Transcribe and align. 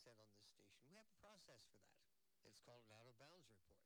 said 0.00 0.16
on 0.16 0.32
this 0.32 0.48
station. 0.48 0.80
We 0.88 0.96
have 0.96 1.04
a 1.04 1.16
process 1.20 1.60
for 1.68 1.76
that. 1.84 2.00
It's 2.48 2.56
called 2.64 2.88
an 2.88 2.96
out 2.96 3.04
of 3.04 3.20
bounds 3.20 3.44
report. 3.52 3.84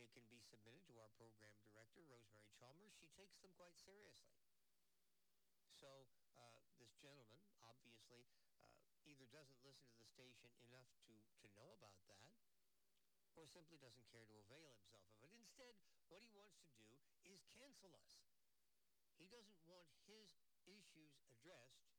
It 0.00 0.08
can 0.16 0.24
be 0.32 0.40
submitted 0.40 0.80
to 0.88 0.96
our 0.96 1.12
program 1.20 1.52
director, 1.68 2.00
Rosemary 2.08 2.48
Chalmers. 2.56 2.96
She 2.96 3.12
takes 3.12 3.36
them 3.44 3.52
quite 3.60 3.76
seriously. 3.76 4.40
So 5.76 6.08
uh, 6.40 6.56
this 6.80 6.96
gentleman 7.04 7.44
obviously 7.60 8.32
uh, 8.64 9.04
either 9.04 9.28
doesn't 9.28 9.60
listen 9.60 9.92
to 9.92 10.00
the 10.00 10.08
station 10.08 10.48
enough 10.72 10.88
to, 11.04 11.12
to 11.44 11.46
know 11.52 11.68
about 11.76 12.00
that 12.08 12.32
or 13.36 13.44
simply 13.44 13.76
doesn't 13.76 14.08
care 14.08 14.24
to 14.24 14.36
avail 14.48 14.72
himself 14.72 15.04
of 15.12 15.20
it. 15.20 15.36
Instead, 15.36 15.76
what 16.08 16.24
he 16.24 16.32
wants 16.32 16.64
to 16.64 16.72
do 16.80 16.96
is 17.28 17.44
cancel 17.60 17.92
us. 17.92 18.24
He 19.20 19.28
doesn't 19.28 19.60
want 19.68 19.88
his 20.08 20.32
issues 20.64 21.12
addressed 21.28 21.92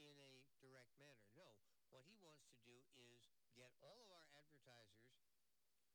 in 0.00 0.16
a 0.16 0.32
direct 0.64 0.92
manner. 0.96 1.28
No, 1.36 1.48
what 1.90 2.04
he 2.04 2.16
wants 2.20 2.44
to 2.52 2.60
do 2.68 2.76
is 3.00 3.24
get 3.56 3.72
all 3.80 3.96
of 4.04 4.12
our 4.12 4.26
advertisers 4.36 5.16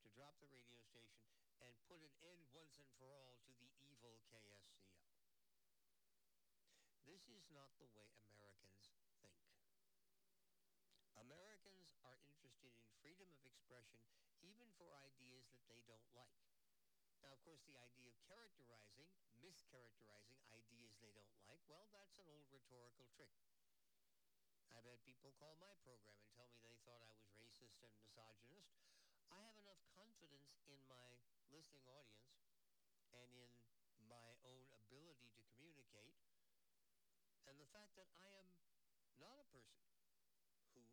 to 0.01 0.09
drop 0.21 0.37
the 0.37 0.53
radio 0.53 0.77
station 0.85 1.25
and 1.65 1.73
put 1.89 1.97
an 1.97 2.13
end 2.21 2.45
once 2.53 2.77
and 2.77 2.85
for 3.01 3.09
all 3.09 3.41
to 3.41 3.57
the 3.57 3.73
evil 3.81 4.21
KSCO. 4.29 4.93
This 7.09 7.25
is 7.25 7.49
not 7.49 7.73
the 7.81 7.89
way 7.97 8.05
Americans 8.29 8.93
think. 9.17 9.33
Americans 11.17 11.97
are 12.05 12.21
interested 12.29 12.69
in 12.69 12.85
freedom 13.01 13.33
of 13.33 13.41
expression 13.49 13.97
even 14.45 14.69
for 14.77 14.93
ideas 15.01 15.49
that 15.57 15.65
they 15.65 15.81
don't 15.89 16.13
like. 16.13 16.37
Now, 17.25 17.33
of 17.33 17.41
course, 17.41 17.65
the 17.65 17.81
idea 17.81 18.13
of 18.13 18.21
characterizing, 18.29 19.09
mischaracterizing 19.41 20.37
ideas 20.53 21.01
they 21.01 21.17
don't 21.17 21.33
like, 21.49 21.65
well, 21.65 21.89
that's 21.89 22.21
an 22.21 22.29
old 22.29 22.45
rhetorical 22.53 23.09
trick. 23.17 23.33
I've 24.69 24.85
had 24.85 25.01
people 25.01 25.33
call 25.41 25.57
my 25.57 25.73
program 25.81 26.21
and 26.21 26.29
tell 26.37 26.45
me 26.53 26.61
they 26.61 26.77
thought 26.85 27.01
I 27.01 27.09
was 27.09 27.25
racist 27.33 27.81
and 27.81 27.97
misogynist. 27.97 28.90
I 29.31 29.39
have 29.47 29.55
enough 29.63 29.79
confidence 29.95 30.59
in 30.67 30.79
my 30.91 31.07
listening 31.55 31.87
audience 31.87 32.27
and 33.15 33.31
in 33.95 34.03
my 34.11 34.35
own 34.43 34.67
ability 34.75 35.31
to 35.31 35.41
communicate 35.55 36.19
and 37.47 37.55
the 37.55 37.67
fact 37.71 37.95
that 37.95 38.11
I 38.19 38.27
am 38.43 38.47
not 39.23 39.39
a 39.39 39.47
person 39.55 39.87
who 40.75 40.83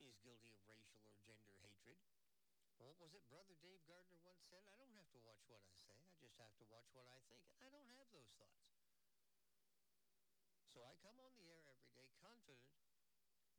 is 0.00 0.16
guilty 0.24 0.56
of 0.56 0.60
racial 0.64 1.04
or 1.28 1.36
gender 1.44 1.68
hatred. 1.84 2.16
What 2.80 2.96
was 2.96 3.12
it 3.12 3.28
Brother 3.28 3.52
Dave 3.60 3.84
Gardner 3.84 4.16
once 4.24 4.40
said? 4.48 4.64
I 4.64 4.80
don't 4.80 4.96
have 4.96 5.12
to 5.12 5.20
watch 5.20 5.44
what 5.44 5.60
I 5.60 5.76
say. 5.84 6.00
I 6.00 6.16
just 6.16 6.40
have 6.40 6.56
to 6.56 6.66
watch 6.72 6.88
what 6.96 7.04
I 7.12 7.20
think. 7.28 7.44
I 7.60 7.68
don't 7.68 7.92
have 7.92 8.08
those 8.08 8.32
thoughts. 8.40 8.72
So 10.72 10.80
I 10.88 10.96
come 11.04 11.20
on 11.20 11.36
the 11.36 11.44
air 11.52 11.60
every 11.68 11.92
day 11.92 12.08
confident 12.24 12.72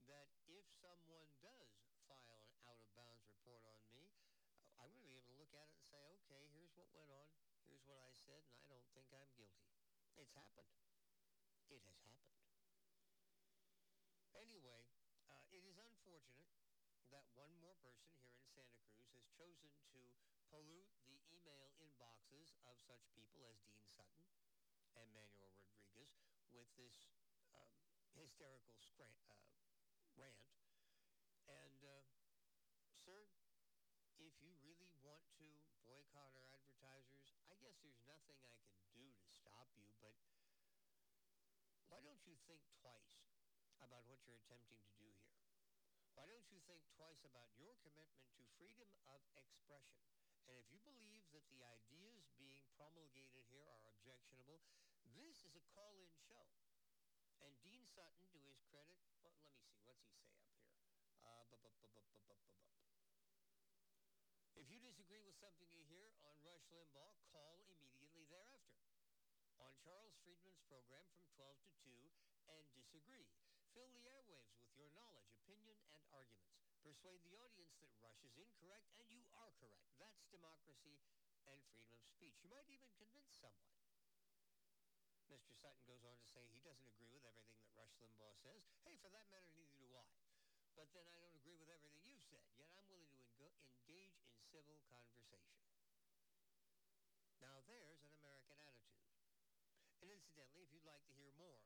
that 0.09 0.33
if 0.49 0.65
someone 0.81 1.29
does 1.43 1.69
file 2.09 2.41
an 2.41 2.55
out-of-bounds 2.65 3.23
report 3.29 3.61
on 3.67 3.79
me, 3.93 4.09
I'm 4.79 4.89
going 4.91 5.03
to 5.03 5.11
be 5.11 5.15
able 5.15 5.29
to 5.31 5.37
look 5.37 5.53
at 5.53 5.69
it 5.69 5.75
and 5.77 5.85
say, 5.91 6.01
okay, 6.23 6.43
here's 6.55 6.70
what 6.81 6.89
went 6.97 7.13
on, 7.13 7.29
here's 7.69 7.85
what 7.85 8.01
I 8.01 8.09
said, 8.09 8.41
and 8.49 8.57
I 8.57 8.65
don't 8.65 8.89
think 8.89 9.05
I'm 9.13 9.29
guilty. 9.37 9.69
It's 10.17 10.33
happened. 10.33 10.73
It 11.69 11.85
has 11.85 12.01
happened. 12.01 12.41
Anyway, 14.33 14.89
uh, 15.29 15.45
it 15.53 15.61
is 15.61 15.77
unfortunate 15.77 16.49
that 17.13 17.29
one 17.37 17.53
more 17.61 17.77
person 17.85 18.17
here 18.17 18.33
in 18.33 18.49
Santa 18.49 18.81
Cruz 18.89 19.13
has 19.13 19.29
chosen 19.29 19.77
to 19.93 20.01
pollute 20.49 20.89
the 21.05 21.21
email 21.29 21.69
inboxes 21.77 22.57
of 22.65 22.81
such 22.81 23.05
people 23.13 23.45
as 23.45 23.61
Dean 23.61 23.85
Sutton 23.85 24.25
and 24.97 25.05
Manuel 25.13 25.53
Rodriguez 25.53 26.17
with 26.49 26.65
this 26.81 27.13
um, 27.53 27.77
hysterical 28.17 28.73
scra- 28.81 29.21
uh, 29.29 29.53
rant. 30.17 30.49
And, 31.45 31.77
uh, 31.85 32.09
sir, 32.97 33.29
if 34.17 34.33
you 34.41 34.53
really 34.61 34.89
want 35.01 35.25
to 35.37 35.45
boycott 35.81 36.29
our 36.37 36.47
advertisers, 36.53 37.33
I 37.49 37.57
guess 37.57 37.81
there's 37.81 37.99
nothing 38.05 38.37
I 38.45 38.53
can 38.69 38.77
do 38.93 39.09
to 39.09 39.27
stop 39.33 39.67
you, 39.73 39.89
but 39.97 40.13
why 41.89 41.99
don't 42.05 42.20
you 42.31 42.39
think 42.47 42.63
twice 42.79 43.19
about 43.83 44.07
what 44.07 44.23
you're 44.23 44.39
attempting 44.39 44.79
to 44.79 44.91
do 44.95 45.11
here? 45.19 45.35
Why 46.15 46.23
don't 46.31 46.47
you 46.47 46.63
think 46.63 46.79
twice 46.95 47.27
about 47.27 47.51
your 47.59 47.75
commitment 47.83 48.31
to 48.39 48.47
freedom 48.55 48.87
of 49.11 49.19
expression? 49.35 49.99
And 50.47 50.55
if 50.55 50.63
you 50.71 50.79
believe 50.87 51.27
that 51.35 51.43
the 51.51 51.59
ideas 51.67 52.31
being 52.39 52.63
promulgated 52.79 53.43
here 53.51 53.67
are 53.67 53.83
objectionable, 53.91 54.63
this 55.11 55.43
is 55.43 55.59
a 55.59 55.63
call-in 55.75 56.15
show. 56.23 56.47
And 57.43 57.51
Dean 57.67 57.83
Sutton, 57.83 58.23
to 58.31 58.39
his 58.47 58.63
credit, 58.71 58.95
well, 59.19 59.35
let 59.35 59.35
me 59.35 59.43
see, 59.51 59.51
what's 59.51 59.75
he 59.75 59.75
say 59.83 59.99
up 59.99 60.07
here? 60.15 60.31
Uh, 61.19 61.43
if 64.55 64.71
you 64.71 64.79
disagree 64.79 65.19
with 65.27 65.35
something 65.35 65.67
you 65.67 65.83
hear 65.91 66.15
on 66.23 66.39
Rush 66.47 66.63
Limbaugh, 66.71 67.11
call 67.35 67.59
immediately 67.75 68.23
thereafter 68.31 68.87
on 69.61 69.73
Charles 69.85 70.17
Friedman's 70.25 70.61
program 70.65 71.05
from 71.13 71.21
12 71.37 71.53
to 71.61 71.71
2 71.85 72.20
and 72.59 72.67
disagree. 72.75 73.29
Fill 73.71 73.87
the 73.95 74.03
airwaves 74.11 74.57
with 74.59 74.71
your 74.75 74.91
knowledge, 74.91 75.31
opinion, 75.31 75.79
and 75.95 76.03
arguments. 76.11 76.59
Persuade 76.83 77.23
the 77.23 77.39
audience 77.39 77.77
that 77.79 77.95
Rush 78.03 78.19
is 78.27 78.35
incorrect 78.35 78.91
and 78.99 79.07
you 79.07 79.23
are 79.37 79.53
correct. 79.61 79.87
That's 80.01 80.27
democracy 80.27 80.99
and 81.47 81.63
freedom 81.71 81.95
of 81.95 82.07
speech. 82.09 82.43
You 82.43 82.51
might 82.51 82.67
even 82.67 82.91
convince 82.99 83.31
someone. 83.39 83.71
Mr. 85.31 85.55
Sutton 85.55 85.87
goes 85.87 86.03
on 86.03 86.19
to 86.19 86.27
say 86.27 86.43
he 86.51 86.59
doesn't 86.59 86.91
agree 86.91 87.07
with 87.07 87.23
everything 87.23 87.55
that 87.63 87.71
Rush 87.79 87.95
Limbaugh 88.03 88.35
says. 88.43 88.67
Hey, 88.83 88.99
for 88.99 89.07
that 89.15 89.31
matter, 89.31 89.47
neither 89.55 89.79
do 89.79 89.95
I. 89.95 90.11
But 90.75 90.91
then 90.91 91.07
I 91.07 91.15
don't 91.23 91.39
agree 91.39 91.55
with 91.55 91.71
everything 91.71 92.03
you've 92.03 92.27
said, 92.27 92.43
yet 92.59 92.67
I'm 92.75 92.83
willing 92.91 93.07
to 93.15 93.47
engage 93.71 94.19
in 94.19 94.27
civil 94.51 94.83
conversation. 94.91 95.63
Now, 97.39 97.63
there's 97.63 98.03
an 98.03 98.11
American 98.19 98.59
attitude. 98.59 99.07
And 100.03 100.10
incidentally, 100.21 100.61
if 100.61 100.69
you'd 100.69 100.85
like 100.85 101.01
to 101.09 101.13
hear 101.17 101.33
more 101.33 101.57
of 101.57 101.65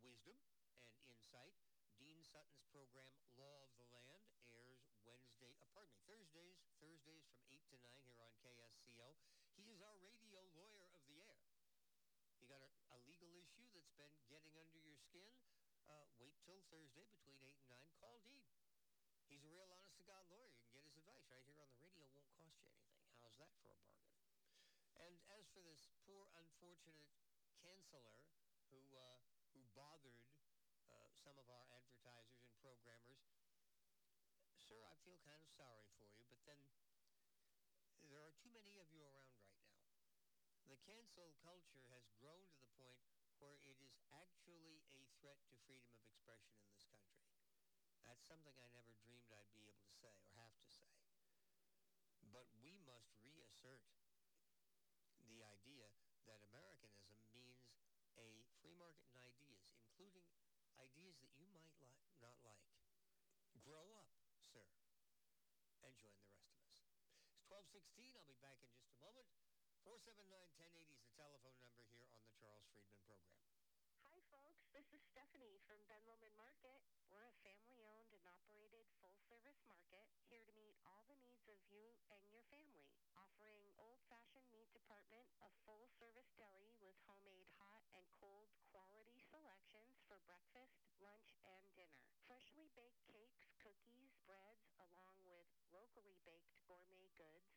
this 0.00 0.16
wisdom 0.24 0.40
and 0.80 0.96
insight, 1.04 1.52
Dean 2.00 2.24
Sutton's 2.24 2.64
program, 2.72 3.12
Law 3.36 3.68
of 3.68 3.72
the 3.76 3.84
Land, 3.92 4.24
airs 4.48 4.80
Wednesday, 5.04 5.52
uh, 5.60 5.68
pardon 5.76 5.92
me, 5.92 6.00
Thursdays, 6.08 6.56
Thursdays 6.80 7.28
from 7.28 7.44
8 7.52 7.60
to 7.68 7.76
9 7.84 8.08
here 8.08 8.24
on 8.24 8.32
KSCO. 8.40 9.12
He 9.60 9.68
is 9.68 9.84
our 9.84 9.96
radio 10.00 10.40
lawyer 10.56 10.88
of 10.96 11.04
the 11.04 11.20
air. 11.20 11.36
You 12.40 12.48
got 12.48 12.64
a, 12.64 12.70
a 12.96 12.98
legal 13.04 13.28
issue 13.36 13.68
that's 13.68 13.92
been 13.94 14.16
getting 14.32 14.56
under 14.56 14.80
your 14.80 14.96
skin? 14.96 15.28
Uh, 15.84 16.08
wait 16.16 16.32
till 16.48 16.64
Thursday 16.72 17.04
between 17.12 17.38
8 17.44 17.52
and 17.60 17.68
9. 17.68 18.00
Call 18.00 18.18
Dean. 18.24 18.42
He's 19.28 19.44
a 19.44 19.52
real 19.52 19.68
honest-to-God 19.68 20.26
lawyer. 20.32 20.48
You 20.48 20.64
can 20.64 20.72
get 20.72 20.84
his 20.88 20.96
advice 20.96 21.28
right 21.28 21.44
here 21.44 21.60
on 21.60 21.68
the 21.76 21.80
radio. 21.84 22.08
Won't 22.16 22.32
cost 22.40 22.56
you 22.64 22.64
anything. 22.72 23.04
How's 23.20 23.36
that 23.36 23.52
for 23.60 23.68
a 23.68 23.78
bargain? 23.84 24.08
And 24.96 25.14
as 25.34 25.48
for 25.52 25.64
this 25.64 25.88
poor, 26.04 26.28
unfortunate 26.36 27.21
canceller 27.82 28.22
who 28.70 28.78
uh, 28.94 29.18
who 29.50 29.66
bothered 29.74 30.22
uh, 30.86 31.10
some 31.18 31.34
of 31.38 31.50
our 31.50 31.66
advertisers 31.74 32.38
and 32.46 32.54
programmers. 32.62 33.26
Sir, 34.56 34.80
I 34.86 34.94
feel 35.04 35.18
kind 35.26 35.42
of 35.42 35.50
sorry 35.50 35.84
for 35.98 36.06
you, 36.06 36.24
but 36.30 36.38
then 36.46 36.56
there 38.04 38.20
are 38.20 38.34
too 38.36 38.52
many 38.52 38.76
of 38.76 38.92
you 38.92 39.00
around 39.02 39.32
right 39.40 39.56
now. 39.64 39.80
The 40.68 40.78
cancel 40.84 41.32
culture 41.42 41.86
has 41.92 42.08
grown 42.18 42.46
to 42.50 42.58
the 42.60 42.70
point 42.78 43.00
where 43.38 43.58
it 43.64 43.78
is 43.80 43.98
actually 44.12 44.82
a 44.94 45.06
threat 45.20 45.40
to 45.50 45.56
freedom 45.66 45.88
of 45.90 46.02
expression 46.04 46.54
in 46.58 46.66
this 46.68 46.84
country. 46.86 47.26
That's 48.04 48.26
something 48.26 48.54
I 48.58 48.68
never 48.74 48.94
dreamed 49.02 49.32
I'd 49.32 49.52
be 49.54 49.66
able 49.68 49.84
to 49.86 49.94
say 49.94 50.12
or 50.18 50.30
have 50.38 50.54
to 50.60 50.68
say. 50.68 50.92
But 52.32 52.48
we 52.56 52.78
must 52.88 53.12
reassert 53.20 53.84
416. 67.72 68.20
I'll 68.20 68.28
be 68.28 68.36
back 68.44 68.60
in 68.60 68.68
just 68.76 68.92
a 68.92 69.00
moment. 69.00 69.24
479-1080 69.88 70.92
is 70.92 71.00
the 71.08 71.16
telephone 71.16 71.56
number 71.56 71.80
here 71.88 72.04
on 72.12 72.20
the 72.20 72.36
Charles 72.36 72.68
Friedman 72.76 73.00
Program. 73.08 73.40
Hi, 74.04 74.20
folks. 74.28 74.68
This 74.76 74.84
is 74.92 75.00
Stephanie 75.08 75.56
from 75.64 75.80
Ben 75.88 76.04
Lomond 76.04 76.36
Market. 76.36 76.84
We're 77.08 77.24
a 77.24 77.32
family-owned 77.40 78.12
and 78.12 78.20
operated 78.28 78.84
full-service 79.00 79.56
market 79.64 80.04
here 80.28 80.44
to 80.44 80.52
meet 80.52 80.76
all 80.84 81.08
the 81.08 81.16
needs 81.24 81.48
of 81.48 81.56
you 81.64 81.96
and 82.12 82.20
your 82.28 82.44
family, 82.52 82.92
offering 83.16 83.64
old-fashioned 83.80 84.44
meat 84.52 84.68
department, 84.76 85.24
a 85.40 85.48
full-service 85.64 86.28
deli 86.36 86.76
with 86.76 87.00
homemade 87.08 87.48
hot 87.56 87.88
and 87.96 88.04
cold 88.20 88.52
quality 88.68 89.16
selections 89.32 89.96
for 90.04 90.20
breakfast, 90.28 90.76
lunch, 91.00 91.32
and 91.48 91.64
dinner. 91.72 92.04
Freshly 92.28 92.68
baked 92.76 93.00
cakes, 93.08 93.48
cookies, 93.64 94.12
breads, 94.28 94.68
along 94.76 95.24
with 95.24 95.48
locally 95.72 96.20
baked 96.28 96.52
gourmet 96.68 97.08
goods 97.16 97.51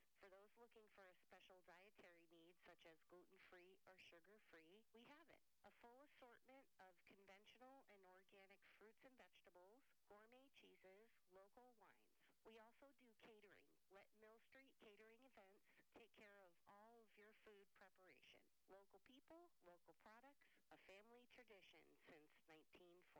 dietary 1.95 2.43
needs 2.43 2.59
such 2.67 2.83
as 2.91 2.99
gluten-free 3.07 3.79
or 3.87 3.95
sugar-free, 3.95 4.83
we 4.91 4.99
have 5.07 5.27
it. 5.31 5.39
A 5.63 5.71
full 5.79 6.03
assortment 6.03 6.67
of 6.83 6.91
conventional 7.07 7.87
and 7.87 8.03
organic 8.03 8.59
fruits 8.75 9.07
and 9.07 9.15
vegetables, 9.15 9.79
gourmet 10.11 10.51
cheeses, 10.51 11.15
local 11.31 11.71
wines. 11.79 12.11
We 12.43 12.59
also 12.59 12.91
do 12.99 13.07
catering. 13.23 13.63
Let 13.95 14.11
Mill 14.19 14.35
Street 14.43 14.75
Catering 14.75 15.23
Events 15.23 15.63
take 15.95 16.11
care 16.19 16.35
of 16.43 16.51
all 16.67 16.99
of 16.99 17.07
your 17.15 17.31
food 17.47 17.63
preparation. 17.79 18.43
Local 18.67 18.99
people, 19.07 19.55
local 19.63 19.95
products, 20.03 20.51
a 20.75 20.79
family 20.91 21.23
tradition 21.31 21.79
since 22.03 22.27
1946. 22.51 23.15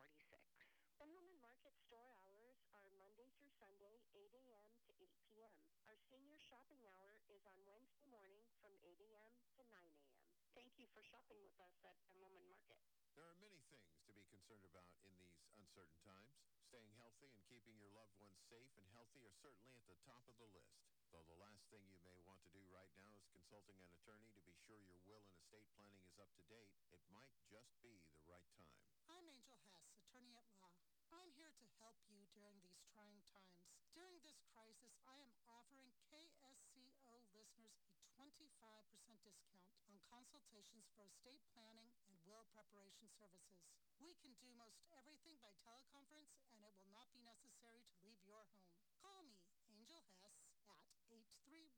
Inland 1.00 1.40
Market 1.40 1.76
store 1.80 2.12
hours 2.28 2.60
are 2.76 2.92
Monday 3.00 3.32
through 3.40 3.52
Sunday, 3.56 4.04
8 4.12 4.32
a.m. 4.36 4.68
to 4.84 4.92
8 5.00 5.12
p.m. 5.32 5.56
Our 5.88 6.00
senior 6.12 6.40
shopping 6.40 6.82
hour 6.88 7.20
is 7.30 7.44
on 7.46 7.58
Wednesday 7.68 8.08
morning 8.10 8.45
from 8.66 8.82
8 8.82 8.98
a.m. 8.98 9.30
to 9.54 9.62
9 9.62 9.78
a.m. 9.78 10.18
Thank 10.58 10.74
you 10.82 10.90
for 10.90 11.06
shopping 11.06 11.38
with 11.38 11.54
us 11.62 11.78
at 11.86 12.02
Ben 12.18 12.34
Lomond 12.34 12.66
Market. 12.66 12.98
There 13.14 13.30
are 13.30 13.38
many 13.38 13.62
things 13.70 13.94
to 14.10 14.12
be 14.18 14.26
concerned 14.26 14.66
about 14.66 14.90
in 15.06 15.14
these 15.22 15.38
uncertain 15.54 16.02
times. 16.02 16.34
Staying 16.66 16.90
healthy 16.98 17.30
and 17.30 17.46
keeping 17.46 17.78
your 17.78 17.94
loved 17.94 18.18
ones 18.18 18.42
safe 18.50 18.74
and 18.74 18.90
healthy 18.98 19.22
are 19.22 19.38
certainly 19.38 19.78
at 19.78 19.86
the 19.86 19.94
top 20.02 20.26
of 20.26 20.34
the 20.42 20.50
list. 20.50 20.82
Though 21.14 21.22
the 21.30 21.38
last 21.38 21.70
thing 21.70 21.86
you 21.94 22.02
may 22.02 22.18
want 22.26 22.42
to 22.42 22.50
do 22.50 22.66
right 22.74 22.90
now 22.98 23.14
is 23.14 23.30
consulting 23.30 23.78
an 23.78 23.94
attorney 24.02 24.34
to 24.34 24.42
be 24.42 24.58
sure 24.66 24.82
your 24.82 24.98
will 25.06 25.22
and 25.22 25.38
estate 25.38 25.70
planning 25.78 26.02
is 26.10 26.18
up 26.18 26.34
to 26.34 26.44
date, 26.50 26.74
it 26.90 27.06
might 27.14 27.38
just 27.46 27.70
be 27.86 28.02
the 28.18 28.26
right 28.26 28.50
time. 28.58 28.74
I'm 29.06 29.30
Angel 29.30 29.62
Hess, 29.70 29.94
attorney 29.94 30.34
at 30.34 30.50
law. 30.58 30.74
I'm 31.14 31.30
here 31.38 31.54
to 31.54 31.66
help 31.78 32.02
you 32.10 32.18
during 32.34 32.58
these 32.66 32.82
trying 32.90 33.22
times. 33.30 33.62
During 33.96 34.20
this 34.26 34.42
crisis, 34.52 34.92
I 35.08 35.22
am 35.24 35.32
offering 35.48 35.88
KSCO 36.12 37.16
listeners 37.32 37.80
a 37.88 37.96
25% 38.20 39.08
discount 39.26 39.74
on 39.90 39.98
consultations 40.06 40.86
for 40.94 41.10
estate 41.10 41.42
planning 41.58 41.90
and 42.06 42.14
will 42.30 42.46
preparation 42.54 43.10
services. 43.18 43.66
We 43.98 44.14
can 44.22 44.38
do 44.38 44.54
most 44.54 44.78
everything 44.94 45.42
by 45.42 45.50
teleconference, 45.66 46.30
and 46.54 46.62
it 46.62 46.70
will 46.78 46.94
not 46.94 47.10
be 47.10 47.26
necessary 47.26 47.82
to 47.90 47.98
leave 48.06 48.22
your 48.22 48.46
home. 48.54 48.70
Call 49.02 49.26
me, 49.26 49.42
Angel 49.66 50.06
Hess, 50.14 50.38
at 50.70 50.78
831 51.10 51.74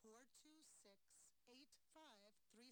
426 0.00 0.72
8536. 1.52 2.64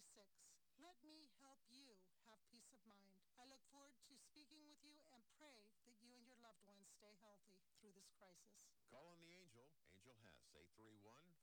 Let 0.81 0.97
me 1.05 1.29
help 1.39 1.61
you 1.69 1.93
have 2.25 2.41
peace 2.49 2.73
of 2.73 2.81
mind. 2.89 3.21
I 3.37 3.45
look 3.45 3.61
forward 3.69 3.93
to 4.09 4.17
speaking 4.17 4.65
with 4.65 4.81
you 4.81 4.97
and 5.13 5.21
pray 5.37 5.69
that 5.85 6.01
you 6.01 6.17
and 6.17 6.25
your 6.25 6.41
loved 6.41 6.65
ones 6.65 6.89
stay 6.97 7.13
healthy 7.21 7.61
through 7.77 7.93
this 7.93 8.09
crisis. 8.17 8.57
Call 8.89 9.05
on 9.11 9.21
the 9.21 9.31
Angel, 9.31 9.69
Angel 9.91 10.15
Hess, 10.23 10.39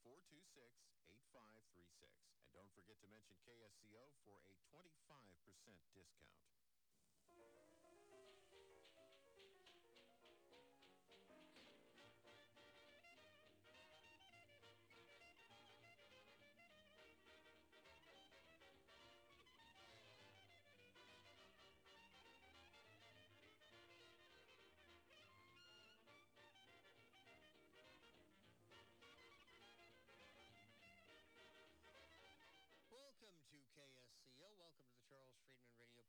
831-426-8536. 0.02 2.31
And 2.52 2.60
don't 2.60 2.76
forget 2.76 3.00
to 3.00 3.08
mention 3.08 3.32
KSCO 3.48 4.12
for 4.28 4.36
a 4.44 4.56
25% 4.68 4.84
discount. 5.96 6.36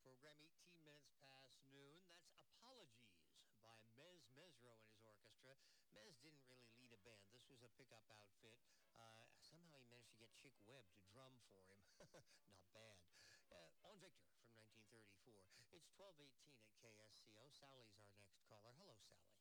Program. 0.03 0.35
18 0.43 0.83
minutes 0.83 1.07
past 1.23 1.63
noon. 1.71 1.95
That's 2.11 2.27
Apologies 2.59 3.23
by 3.63 3.79
Mezz 3.95 4.27
Mezzrow 4.35 4.75
and 4.75 4.83
his 4.91 4.99
orchestra. 4.99 5.55
Mez 5.95 6.11
didn't 6.19 6.43
really 6.43 6.67
lead 6.75 6.91
a 6.91 6.99
band. 7.07 7.31
This 7.31 7.47
was 7.47 7.63
a 7.63 7.71
pickup 7.79 8.03
outfit. 8.11 8.59
Uh, 8.99 9.23
somehow 9.39 9.79
he 9.79 9.87
managed 9.87 10.11
to 10.11 10.19
get 10.19 10.35
Chick 10.35 10.51
Webb 10.67 10.83
to 10.99 11.07
drum 11.07 11.39
for 11.47 11.63
him. 11.71 11.79
Not 12.51 12.67
bad. 12.75 12.99
Uh, 13.47 13.87
on 13.87 13.95
Victor 14.03 14.27
from 14.35 14.51
1934. 14.83 15.39
It's 15.71 15.87
1218 15.95 16.51
at 16.59 16.75
KSCO. 16.83 17.47
Sally's 17.55 17.95
our 17.95 18.03
next 18.19 18.43
caller. 18.51 18.75
Hello, 18.75 18.99
Sally. 19.07 19.31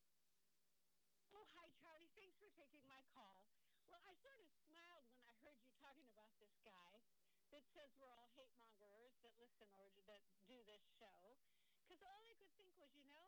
Oh, 1.35 1.51
hi, 1.59 1.75
Charlie. 1.83 2.15
Thanks 2.15 2.39
for 2.39 2.55
taking 2.55 2.87
my 2.87 3.03
call. 3.11 3.43
Well, 3.91 3.99
I 4.07 4.15
sort 4.23 4.39
of 4.39 4.47
smiled 4.63 5.11
when 5.11 5.27
I 5.27 5.35
heard 5.43 5.59
you 5.59 5.67
talking 5.75 6.07
about 6.15 6.31
this 6.39 6.55
guy 6.63 7.03
that 7.51 7.67
says 7.75 7.91
we're 7.99 8.15
all 8.15 8.31
hate 8.39 8.55
mongers 8.55 9.02
listen 9.43 9.69
or 9.75 9.91
that 10.07 10.23
do 10.47 10.57
this 10.71 10.83
show. 10.99 11.35
Because 11.83 12.03
all 12.07 12.23
I 12.31 12.35
could 12.39 12.53
think 12.55 12.71
was, 12.79 12.95
you 12.95 13.11
know, 13.11 13.27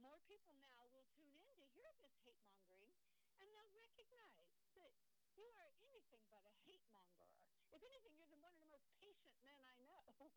more 0.00 0.16
people 0.24 0.56
now 0.56 0.88
will 0.88 1.04
tune 1.12 1.36
in 1.36 1.44
to 1.60 1.66
hear 1.76 1.92
this 2.00 2.16
hate 2.24 2.40
mongering, 2.48 2.96
and 3.40 3.48
they'll 3.52 3.68
recognize 3.76 4.48
that 4.80 4.92
you 5.36 5.44
are 5.52 5.68
anything 5.84 6.24
but 6.32 6.40
a 6.48 6.54
hate 6.64 6.84
monger. 6.88 7.28
If 7.68 7.84
anything, 7.84 8.16
you're 8.16 8.30
the, 8.32 8.40
one 8.40 8.56
of 8.56 8.60
the 8.64 8.70
most 8.72 8.88
patient 8.96 9.36
men 9.44 9.60
I 9.60 9.76
know. 9.84 10.04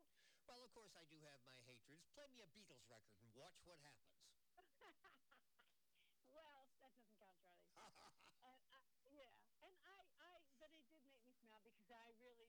Well, 0.50 0.66
of 0.66 0.74
course, 0.74 0.90
I 0.98 1.06
do 1.14 1.22
have 1.30 1.38
my 1.46 1.54
hatreds. 1.62 2.10
Play 2.18 2.26
me 2.34 2.42
a 2.42 2.50
Beatles 2.50 2.82
record 2.90 3.14
and 3.22 3.30
watch 3.38 3.62
what 3.70 3.78
happens. 3.86 4.18
well, 6.34 6.66
that 6.82 6.98
doesn't 6.98 7.14
count, 7.22 7.38
Charlie. 7.38 7.70
uh, 8.42 8.58
uh, 8.74 8.82
yeah, 9.14 9.30
and 9.62 9.78
I, 9.86 10.02
I, 10.18 10.42
but 10.58 10.74
it 10.74 10.82
did 10.90 11.06
make 11.06 11.22
me 11.22 11.30
smile 11.38 11.62
because 11.62 11.86
I 11.94 12.10
really 12.18 12.18
do 12.18 12.18
believe 12.26 12.49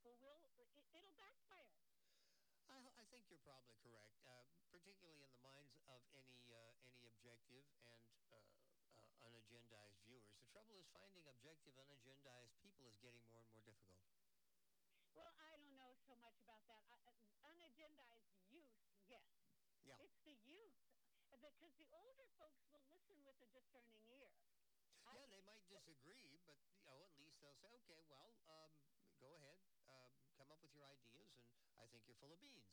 people 0.00 0.16
will. 0.24 0.40
It, 0.56 0.64
it'll 0.96 1.12
backfire. 1.20 1.76
I, 2.64 2.80
I 2.96 3.04
think 3.12 3.28
you're 3.28 3.44
probably 3.44 3.76
correct, 3.84 4.16
uh, 4.24 4.48
particularly 4.72 5.20
in 5.20 5.28
the 5.28 5.44
minds 5.44 5.76
of 5.84 6.00
any 6.16 6.56
uh, 6.56 6.72
any 6.88 7.04
objective 7.04 7.68
and 7.84 8.24
uh, 8.32 8.40
uh, 8.96 9.28
unagendized 9.28 10.00
viewers. 10.08 10.32
The 10.40 10.48
trouble 10.48 10.72
is 10.80 10.88
finding 10.88 11.28
objective, 11.28 11.76
unagendized 11.76 12.56
people 12.64 12.88
is 12.88 12.96
getting 13.04 13.20
more 13.28 13.44
and 13.44 13.52
more 13.52 13.60
difficult. 13.60 14.00
Well, 15.12 15.28
I 15.36 15.52
don't 15.60 15.76
know 15.76 15.92
so 16.08 16.16
much 16.16 16.40
about 16.40 16.64
that. 16.64 16.80
Uh, 17.04 17.52
unagendized 17.52 18.32
youth, 18.48 18.72
yes. 19.04 19.28
Yeah. 19.84 20.00
It's 20.00 20.16
the 20.24 20.32
youth 20.48 20.80
because 21.28 21.76
the 21.76 21.88
older 21.92 22.24
folks 22.40 22.64
will 22.72 22.80
listen 22.88 23.20
with 23.28 23.36
a 23.44 23.48
discerning 23.52 24.00
ear. 24.08 24.32
I- 25.04 25.20
Yeah, 25.20 25.26
they 25.28 25.42
might 25.44 25.68
disagree, 25.68 26.40
but 26.48 26.56
you 26.72 26.80
know, 26.88 26.96
at 27.04 27.12
least 27.20 27.36
they'll 27.44 27.52
say, 27.60 27.68
"Okay, 27.84 28.00
well, 28.08 28.32
um, 28.48 28.72
go 29.20 29.34
ahead, 29.34 29.58
um, 29.88 30.12
come 30.38 30.48
up 30.52 30.60
with 30.62 30.72
your 30.74 30.86
ideas," 30.86 31.28
and 31.36 31.76
I 31.76 31.79
think 31.90 32.06
you're 32.06 32.16
full 32.22 32.32
of 32.32 32.40
beans. 32.40 32.70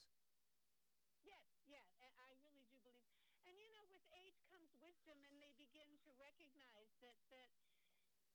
Yes, 1.68 1.86
a- 2.00 2.16
I 2.24 2.32
really 2.40 2.64
do 2.64 2.78
believe. 2.80 3.12
And 3.44 3.58
you 3.60 3.68
know, 3.72 3.84
with 3.92 4.04
age 4.14 4.40
comes 4.48 4.72
wisdom, 4.80 5.20
and 5.28 5.42
they 5.42 5.52
begin 5.52 5.98
to 6.06 6.12
recognize 6.16 6.92
that 7.02 7.18
that 7.30 7.52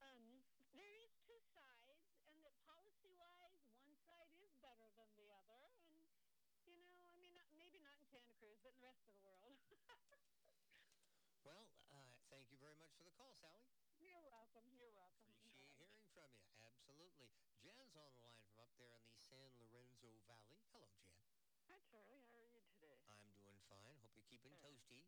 um, 0.01 0.45
there 0.75 0.93
is 1.01 1.17
two 1.25 1.41
sides, 1.41 2.05
and 2.29 2.43
that 2.45 2.57
policy-wise, 2.65 3.57
one 3.73 3.97
side 3.97 4.29
is 4.37 4.53
better 4.61 4.89
than 4.97 5.09
the 5.17 5.31
other. 5.33 5.73
And 6.65 6.77
you 6.77 6.93
know, 6.93 7.01
I 7.09 7.17
mean, 7.17 7.33
not, 7.35 7.49
maybe 7.57 7.79
not 7.81 7.97
in 7.99 8.05
Santa 8.07 8.33
Cruz, 8.37 8.59
but 8.63 8.73
in 8.73 8.81
the 8.81 8.87
rest 8.87 9.01
of 9.09 9.15
the 9.15 9.25
world. 9.25 9.57
Well, 11.43 11.67
uh, 11.91 12.15
thank 12.31 12.47
you 12.55 12.59
very 12.63 12.79
much 12.79 12.95
for 12.95 13.03
the 13.03 13.11
call, 13.19 13.35
Sally. 13.43 13.67
You're 13.99 14.23
welcome. 14.23 14.63
You're 14.71 14.95
welcome. 14.95 15.27
Appreciate 15.35 15.75
hearing 15.75 15.99
from 16.15 16.15
you. 16.15 16.55
Absolutely. 16.63 17.35
Jan's 17.59 17.95
on 17.95 18.07
the 18.07 18.15
line 18.15 18.39
from 18.47 18.59
up 18.63 18.71
there 18.79 18.95
in 18.95 19.03
the 19.11 19.19
San 19.19 19.51
Lorenzo 19.59 20.15
Valley. 20.27 20.63
Hello, 20.71 20.87
Jan. 20.95 21.19
Hi, 21.67 21.79
Charlie. 21.91 22.23
How 22.31 22.39
are 22.39 22.47
you 22.47 22.63
today? 22.79 22.99
I'm 23.07 23.31
doing 23.35 23.59
fine. 23.69 23.97
Hope 24.03 24.15
you're 24.15 24.27
keeping 24.29 24.55
Good. 24.55 24.63
toasty. 24.63 25.03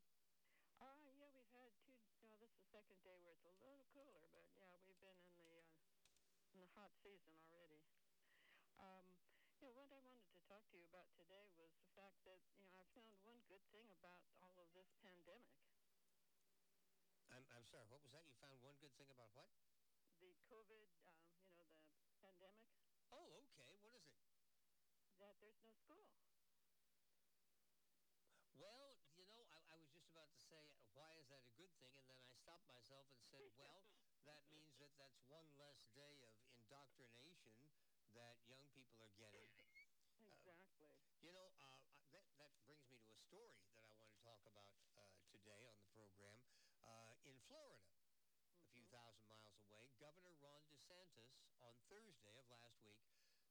Uh, 0.81 0.95
yeah, 1.15 1.29
we've 1.35 1.51
had 1.55 1.71
two. 1.83 1.95
You 2.19 2.27
know, 2.29 2.37
this 2.37 2.51
is 2.51 2.59
the 2.59 2.64
second 2.75 2.99
day 3.07 3.15
where 3.23 3.39
it's 3.39 3.47
a 3.47 3.55
little 3.63 3.87
cooler, 3.95 4.27
but 4.35 4.51
yeah, 4.59 4.75
we've 4.83 4.99
been 4.99 5.15
in 5.23 5.39
the 5.39 5.63
uh, 5.63 6.51
in 6.51 6.59
the 6.59 6.71
hot 6.75 6.91
season 6.99 7.39
already. 7.47 7.87
Um, 8.83 9.07
you 9.63 9.63
know, 9.63 9.71
what 9.79 9.95
I 9.95 10.03
wanted 10.03 10.27
to 10.35 10.43
talk 10.51 10.67
to 10.69 10.75
you 10.75 10.83
about 10.91 11.07
today 11.15 11.55
was 11.55 11.71
the 11.79 11.87
fact 11.95 12.19
that 12.27 12.43
you 12.59 12.67
know 12.67 12.75
I 12.75 12.83
found 12.99 13.15
one 13.23 13.39
good 13.47 13.63
thing 13.71 13.87
about 13.95 14.27
all 14.43 14.59
of 14.59 14.67
this 14.75 14.91
pandemic, 15.07 15.55
I'm, 17.31 17.47
I'm 17.55 17.67
sorry. 17.71 17.87
What 17.95 18.03
was 18.03 18.11
that? 18.11 18.27
You 18.27 18.35
found 18.43 18.59
one 18.59 18.75
good 18.83 18.91
thing 18.99 19.07
about 19.15 19.31
what? 19.39 19.47
the 20.25 20.35
COVID. 20.49 20.89
Um, 21.07 21.23
you 21.47 21.55
know, 21.59 21.69
the 22.03 22.17
pandemic. 22.19 22.65
Oh, 23.13 23.45
okay. 23.47 23.71
What 23.83 23.95
is 23.95 24.03
it? 24.03 24.19
That 25.21 25.37
there's 25.39 25.59
no 25.63 25.71
school. 25.75 26.09
Well, 28.57 28.97
you 29.19 29.27
know, 29.29 29.43
I, 29.53 29.61
I 29.69 29.77
was 29.77 29.91
just 29.93 30.09
about 30.11 30.31
to 30.33 30.41
say, 30.49 30.65
why 30.97 31.13
is 31.19 31.27
that 31.29 31.43
a 31.45 31.53
good 31.59 31.71
thing? 31.77 31.93
And 31.99 32.07
then 32.09 32.19
I 32.25 32.33
stopped 32.55 32.71
myself 32.71 33.11
and 33.11 33.19
said, 33.27 33.51
well, 33.59 33.83
that 34.31 34.47
means 34.47 34.79
that 34.79 34.95
that's 34.95 35.19
one 35.27 35.43
less 35.59 35.91
day 35.91 36.23
of 36.23 36.31
indoctrination 36.55 37.67
that 38.15 38.39
young 38.47 38.63
people 38.71 39.03
are 39.03 39.11
getting. 39.19 39.51
Exactly. 40.23 40.87
You 41.19 41.35
know, 41.35 41.51
uh, 41.59 41.83
that, 42.15 42.31
that 42.39 42.55
brings 42.63 42.87
me 42.87 43.03
to 43.11 43.11
a 43.11 43.19
story 43.27 43.59
that 43.75 43.83
I 43.83 43.91
want 43.99 44.07
to 44.15 44.21
talk 44.23 44.39
about 44.47 44.71
uh, 44.95 45.11
today 45.35 45.67
on 45.67 45.75
the 45.83 45.91
program. 45.99 46.39
Uh, 46.79 47.19
in 47.27 47.35
Florida, 47.51 47.91
a 48.55 48.63
few 48.71 48.87
thousand 48.95 49.27
miles 49.27 49.59
away, 49.59 49.91
Governor 49.99 50.39
Ron 50.39 50.63
DeSantis 50.71 51.35
on 51.59 51.75
Thursday 51.91 52.39
of 52.39 52.47
last 52.55 52.79
week 52.87 53.03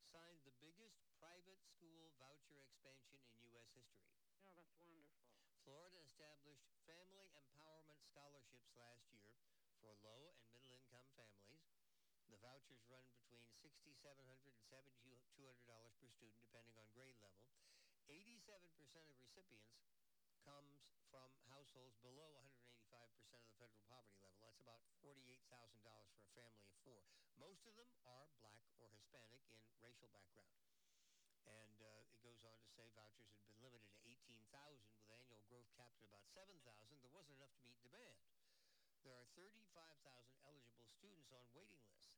signed 0.08 0.40
the 0.48 0.56
biggest 0.64 0.96
private 1.20 1.60
school 1.60 2.16
voucher 2.16 2.56
expansion 2.64 3.20
in 3.28 3.36
U.S. 3.52 3.68
history. 3.76 4.16
Oh, 4.48 4.56
that's 4.56 4.72
wonderful. 4.80 5.20
Florida 5.66 6.00
established 6.04 6.68
family 6.86 7.18
empowerment 7.20 7.63
scholarships 8.64 8.80
last 8.80 9.04
year 9.12 9.36
for 9.84 9.92
low 10.00 10.32
and 10.32 10.40
middle 10.48 10.72
income 10.72 11.08
families. 11.20 11.68
The 12.32 12.40
vouchers 12.40 12.80
run 12.88 13.04
between 13.12 13.44
$6,700 13.60 14.24
and 14.48 14.58
$7,200 14.72 15.68
per 16.00 16.08
student, 16.08 16.40
depending 16.40 16.80
on 16.80 16.88
grade 16.96 17.20
level. 17.20 17.44
87% 18.08 19.12
of 19.12 19.16
recipients 19.20 19.84
comes 20.48 20.88
from 21.12 21.28
households 21.52 22.00
below 22.00 22.36
185% 22.40 23.36
of 23.36 23.44
the 23.44 23.56
federal 23.60 23.84
poverty 23.92 24.18
level. 24.24 24.40
That's 24.40 24.64
about 24.64 24.80
$48,000 25.04 25.44
for 26.16 26.24
a 26.24 26.32
family 26.36 26.64
of 26.64 26.74
four. 26.88 27.04
Most 27.36 27.68
of 27.68 27.76
them 27.76 27.92
are 28.08 28.32
black 28.40 28.64
or 28.80 28.88
Hispanic 28.96 29.44
in 29.52 29.60
racial 29.84 30.08
background. 30.16 30.56
And 31.44 31.80
uh, 31.84 32.08
it 32.08 32.20
goes 32.24 32.40
on 32.48 32.56
to 32.64 32.70
say 32.72 32.88
vouchers 32.96 33.28
had 33.36 33.44
been 33.44 33.60
limited 33.60 33.92
to 33.92 34.00
18,000 34.08 34.48
with 34.96 35.04
annual 35.12 35.44
growth 35.52 35.68
capped 35.76 36.00
at 36.00 36.08
about 36.08 36.24
7,000. 36.32 36.56
There 37.04 37.12
wasn't 37.12 37.36
enough 37.40 37.52
to 37.60 37.64
meet 37.68 37.80
demand. 37.84 38.33
There 39.04 39.20
are 39.20 39.28
35,000 39.36 40.00
eligible 40.48 40.88
students 40.88 41.28
on 41.36 41.44
waiting 41.52 41.84
lists. 41.92 42.16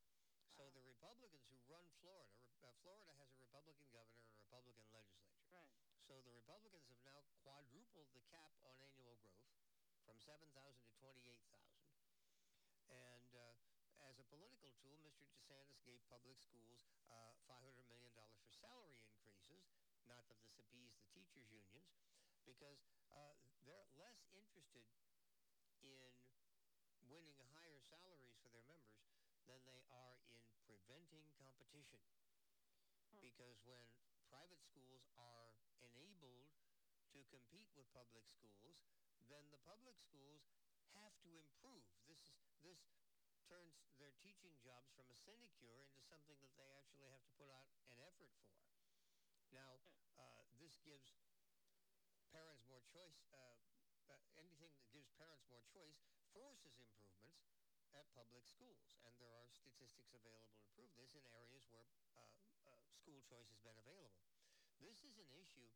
So 0.53 0.69
the 0.77 0.85
Republicans 0.85 1.41
who 1.49 1.57
run 1.65 1.81
Florida, 1.97 2.29
uh, 2.61 2.69
Florida 2.85 3.09
has 3.17 3.33
a 3.33 3.41
Republican 3.41 3.89
governor 3.89 4.21
and 4.21 4.37
a 4.37 4.37
Republican 4.45 4.85
legislature. 4.93 5.49
Right. 5.49 5.65
So 6.05 6.21
the 6.21 6.37
Republicans 6.37 6.85
have 6.93 7.01
now 7.01 7.25
quadrupled 7.41 8.13
the 8.13 8.21
cap 8.29 8.53
on 8.61 8.77
annual 8.85 9.17
growth 9.25 9.49
from 10.05 10.21
7,000 10.21 10.45
to 10.45 10.93
28,000. 11.01 11.41
And 12.93 13.33
uh, 13.33 13.57
as 14.05 14.21
a 14.21 14.25
political 14.29 14.69
tool, 14.77 15.01
Mr. 15.01 15.25
DeSantis 15.25 15.81
gave 15.89 15.97
public 16.05 16.37
schools 16.37 16.85
uh, 17.09 17.33
$500 17.49 17.81
million 17.89 18.13
for 18.13 18.53
salary 18.53 19.01
increases. 19.09 19.73
Not 20.05 20.21
that 20.29 20.37
this 20.45 20.61
appeased 20.61 21.01
the 21.01 21.09
teachers' 21.09 21.49
unions, 21.49 21.97
because 22.45 22.85
uh, 23.09 23.33
they're 23.65 23.89
less 23.97 24.21
interested 24.37 24.85
in 25.81 26.24
winning 27.15 27.39
higher 27.55 27.79
salaries 27.79 28.35
for 28.43 28.51
their 28.51 28.67
members 28.67 29.07
than 29.47 29.63
they 29.63 29.79
are 29.87 30.19
in 30.27 30.43
preventing 30.67 31.31
competition. 31.39 32.03
Hmm. 33.07 33.23
Because 33.23 33.63
when 33.63 33.87
private 34.27 34.59
schools 34.59 35.07
are 35.15 35.55
enabled 35.79 36.51
to 37.15 37.23
compete 37.31 37.71
with 37.71 37.87
public 37.95 38.27
schools, 38.27 38.83
then 39.31 39.47
the 39.47 39.61
public 39.63 39.95
schools 39.95 40.51
have 40.91 41.15
to 41.23 41.31
improve. 41.39 41.87
This 42.03 42.19
is 42.19 42.35
this 42.59 42.83
turns 43.47 43.79
their 43.95 44.11
teaching 44.19 44.59
jobs 44.59 44.91
from 44.91 45.07
a 45.07 45.15
sinecure 45.15 45.79
into 45.87 46.01
something 46.03 46.35
that 46.43 46.51
they 46.59 46.67
actually 46.75 47.07
have 47.07 47.23
to 47.23 47.31
put 47.39 47.47
out 47.47 47.71
an 47.93 48.01
effort 48.03 48.33
for. 48.43 48.59
Now, 49.55 49.79
uh, 50.19 50.43
this 50.59 50.75
gives 50.83 51.15
parents 52.33 52.65
more 52.67 52.83
choice. 52.91 53.23
Uh, 53.31 53.55
uh, 54.11 54.19
anything 54.35 54.73
that 54.75 54.89
gives 54.91 55.13
parents 55.15 55.45
more 55.47 55.63
choice 55.71 56.14
forces 56.35 56.75
improvements 56.83 57.47
at 57.95 58.11
public 58.11 58.43
schools, 58.43 58.91
and 59.07 59.15
there 59.17 59.31
are 59.39 59.47
statistics 59.47 60.11
available 60.11 60.51
to 60.59 60.67
prove 60.75 60.91
this 60.99 61.15
in 61.15 61.23
areas 61.31 61.63
where 61.71 61.87
uh, 62.19 62.27
uh, 62.67 62.83
school 62.91 63.23
choice 63.23 63.47
has 63.47 63.63
been 63.63 63.79
available. 63.79 64.27
This 64.83 64.99
is 65.07 65.15
an 65.17 65.31
issue. 65.31 65.71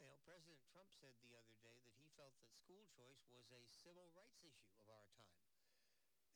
You 0.00 0.08
know, 0.08 0.16
President 0.24 0.64
Trump 0.72 0.90
said 0.96 1.14
the 1.20 1.36
other 1.36 1.54
day 1.60 1.76
that 1.84 1.94
he 2.00 2.08
felt 2.16 2.34
that 2.40 2.50
school 2.56 2.88
choice 2.88 3.22
was 3.28 3.52
a 3.52 3.62
civil 3.68 4.08
rights 4.16 4.40
issue 4.40 4.72
of 4.80 4.88
our 4.88 5.06
time. 5.12 5.36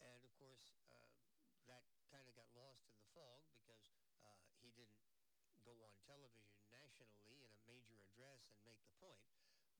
And 0.00 0.24
of 0.24 0.32
course, 0.38 0.72
uh, 0.88 1.12
that 1.68 1.84
kind 2.08 2.24
of 2.28 2.34
got 2.38 2.48
lost 2.56 2.86
in 2.88 2.96
the 2.96 3.04
fog 3.12 3.42
because 3.52 3.92
uh, 4.24 4.40
he 4.62 4.70
didn't 4.72 5.04
go 5.64 5.74
on 5.84 5.92
television 6.06 6.56
nationally 6.72 7.42
in 7.44 7.52
a 7.52 7.62
major 7.68 7.98
address 8.00 8.48
and 8.54 8.62
make 8.64 8.80
the 8.86 8.94
point. 9.02 9.26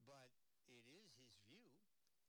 But 0.04 0.32
it 0.68 0.84
is 0.88 1.14
his 1.16 1.36
view, 1.46 1.72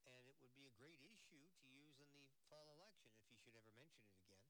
and 0.06 0.28
it 0.28 0.38
would 0.40 0.54
be 0.56 0.68
a 0.68 0.78
great 0.80 1.02
issue 1.04 1.50
to 1.62 1.68
use 1.68 2.00
in 2.00 2.10
the 2.14 2.28
fall 2.50 2.70
election 2.72 3.12
if 3.18 3.26
he 3.30 3.38
should 3.38 3.56
ever 3.58 3.74
mention 3.76 4.06
it 4.08 4.18
again. 4.22 4.48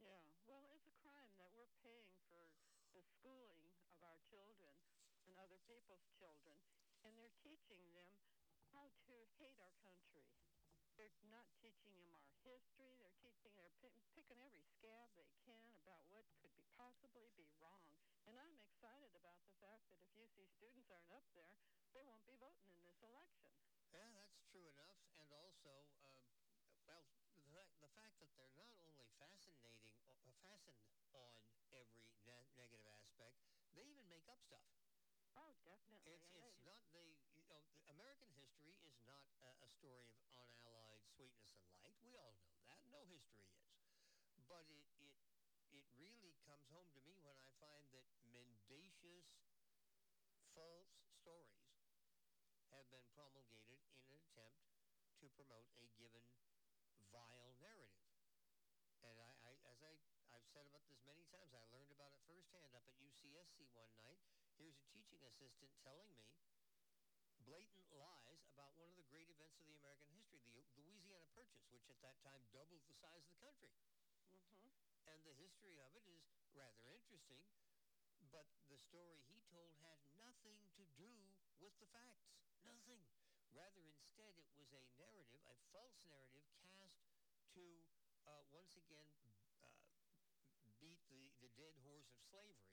Yeah. 0.00 0.24
Well, 0.48 0.64
it's 0.72 0.88
a 0.88 0.96
crime 1.04 1.30
that 1.36 1.52
we're 1.52 1.70
paying 1.84 2.16
for 2.32 2.48
the 2.96 3.04
schooling 3.04 3.68
of 3.92 4.00
our 4.02 4.16
children 4.26 4.74
and 5.28 5.36
other 5.38 5.60
people's 5.68 6.08
children, 6.16 6.56
and 7.04 7.12
they're 7.20 7.36
teaching 7.44 7.84
them 7.94 8.16
how 8.72 8.88
to 9.06 9.14
hate 9.38 9.60
our 9.60 9.76
country. 9.84 10.26
They're 10.96 11.12
not 11.28 11.46
teaching 11.60 11.94
them 12.00 12.16
our 12.16 12.32
history. 12.42 12.96
They're 12.96 13.14
teaching, 13.20 13.52
they're 13.56 13.76
pi- 13.84 14.00
picking 14.16 14.40
every 14.40 14.64
scab 14.64 15.12
they 15.20 15.28
can 15.44 15.68
about 15.84 16.08
what 16.08 16.24
could 16.40 16.52
be 16.56 16.64
possibly 16.76 17.28
be 17.36 17.52
wrong. 17.60 17.84
And 18.24 18.36
I'm 18.40 18.56
excited 18.56 19.12
about 19.16 19.40
the 19.44 19.52
fact 19.60 19.84
that 19.92 20.00
if 20.00 20.08
UC 20.16 20.48
students 20.48 20.88
aren't 20.88 21.12
up 21.12 21.28
there, 21.36 21.56
they 21.92 22.02
won't 22.04 22.24
be 22.24 22.36
voting 22.40 22.72
in 22.72 22.82
this 22.88 23.00
election. 23.04 23.52
Yeah, 23.92 24.08
that's 24.16 24.40
true 24.48 24.64
enough. 24.72 25.00
And 25.20 25.28
also, 25.32 25.72
uh, 26.04 26.24
well, 26.84 27.04
the 27.36 27.44
fact, 27.48 27.74
the 27.80 27.90
fact 27.96 28.09
that 28.20 28.30
they're 28.36 28.52
not 28.56 28.70
only 28.78 29.08
fascinating, 29.18 29.88
uh, 30.06 30.14
fastened 30.44 30.78
on 31.14 31.32
every 31.72 32.04
ne- 32.24 32.48
negative 32.56 32.86
aspect, 32.86 33.36
they 33.74 33.82
even 33.88 34.06
make 34.08 34.28
up 34.28 34.38
stuff. 34.40 34.64
Oh, 35.36 35.54
definitely. 35.64 36.14
It's, 36.14 36.30
it's 36.36 36.62
not 36.62 36.78
they. 36.92 37.16
You 37.34 37.42
know, 37.48 37.62
the 37.84 37.90
American 37.90 38.30
history 38.36 38.76
is 38.84 38.94
not 39.02 39.24
a, 39.42 39.50
a 39.64 39.68
story 39.68 40.20
of 40.36 40.46
unallied 40.62 41.02
sweetness 41.08 41.50
and 41.56 41.66
light. 41.74 41.96
We 42.02 42.14
all 42.16 42.32
know 42.36 42.56
that. 42.66 42.80
No 42.86 43.02
history 43.06 43.42
is. 43.48 43.64
But 44.48 44.66
it 44.68 44.86
it 44.98 45.14
it 45.70 45.84
really 45.96 46.34
comes 46.44 46.66
home 46.68 46.90
to 46.94 47.00
me 47.00 47.18
when 47.22 47.38
I 47.38 47.48
find 47.60 47.86
that 47.92 48.06
mendacious, 48.26 49.26
false 50.54 50.92
stories 51.20 51.72
have 52.70 52.88
been 52.90 53.04
promulgated 53.12 53.80
in 53.92 54.00
an 54.06 54.14
attempt 54.16 54.64
to 55.20 55.28
promote 55.36 55.68
a 55.76 55.84
given 55.98 56.24
vile 57.12 57.52
narrative. 57.60 58.08
And 59.02 59.18
I, 59.20 59.30
I 59.44 59.52
as 59.68 59.80
I 59.82 59.92
I've 60.32 60.46
said 60.52 60.64
about 60.66 60.86
this 60.86 61.00
many 61.04 61.19
times, 61.30 61.54
I 61.54 61.62
learned 61.70 61.94
about 61.94 62.10
it 62.10 62.18
firsthand 62.26 62.74
up 62.74 62.82
at 62.90 62.98
UCSC 62.98 63.70
one 63.70 63.90
night 63.94 64.18
here's 64.58 64.74
a 64.76 64.86
teaching 64.90 65.22
assistant 65.22 65.70
telling 65.86 66.10
me 66.10 66.26
blatant 67.46 67.86
lies 67.94 68.42
about 68.50 68.74
one 68.78 68.90
of 68.90 68.96
the 68.98 69.06
great 69.10 69.30
events 69.30 69.58
of 69.58 69.66
the 69.66 69.74
American 69.78 70.10
history, 70.14 70.38
the 70.42 70.52
Louisiana 70.78 71.26
Purchase, 71.34 71.66
which 71.70 71.86
at 71.90 71.98
that 72.02 72.18
time 72.22 72.42
doubled 72.54 72.82
the 72.86 72.94
size 72.94 73.22
of 73.26 73.34
the 73.34 73.42
country. 73.42 73.70
Mhm. 74.50 74.74
And 75.06 75.24
the 75.24 75.34
history 75.34 75.78
of 75.78 75.94
it 75.96 76.06
is 76.06 76.22
rather 76.54 76.86
interesting, 76.90 77.46
but 78.30 78.46
the 78.68 78.78
story 78.78 79.22
he 79.26 79.40
told 79.50 79.74
had 79.82 79.98
nothing 80.16 80.70
to 80.76 80.84
do 80.96 81.10
with 81.58 81.78
the 81.78 81.86
facts. 81.86 82.34
Nothing. 82.62 83.02
Rather, 83.50 83.82
instead, 83.82 84.38
it 84.38 84.46
was 84.54 84.70
a 84.72 84.82
narrative, 84.98 85.42
a 85.50 85.56
false 85.72 85.98
narrative, 86.06 86.46
cast 86.62 87.02
to 87.54 87.84
uh, 88.26 88.42
once 88.52 88.76
again 88.76 89.10
uh, 89.62 89.74
beat 90.80 91.00
the, 91.10 91.30
the 91.40 91.50
dead 91.58 91.74
horse 91.84 92.10
of 92.14 92.19
slavery 92.30 92.70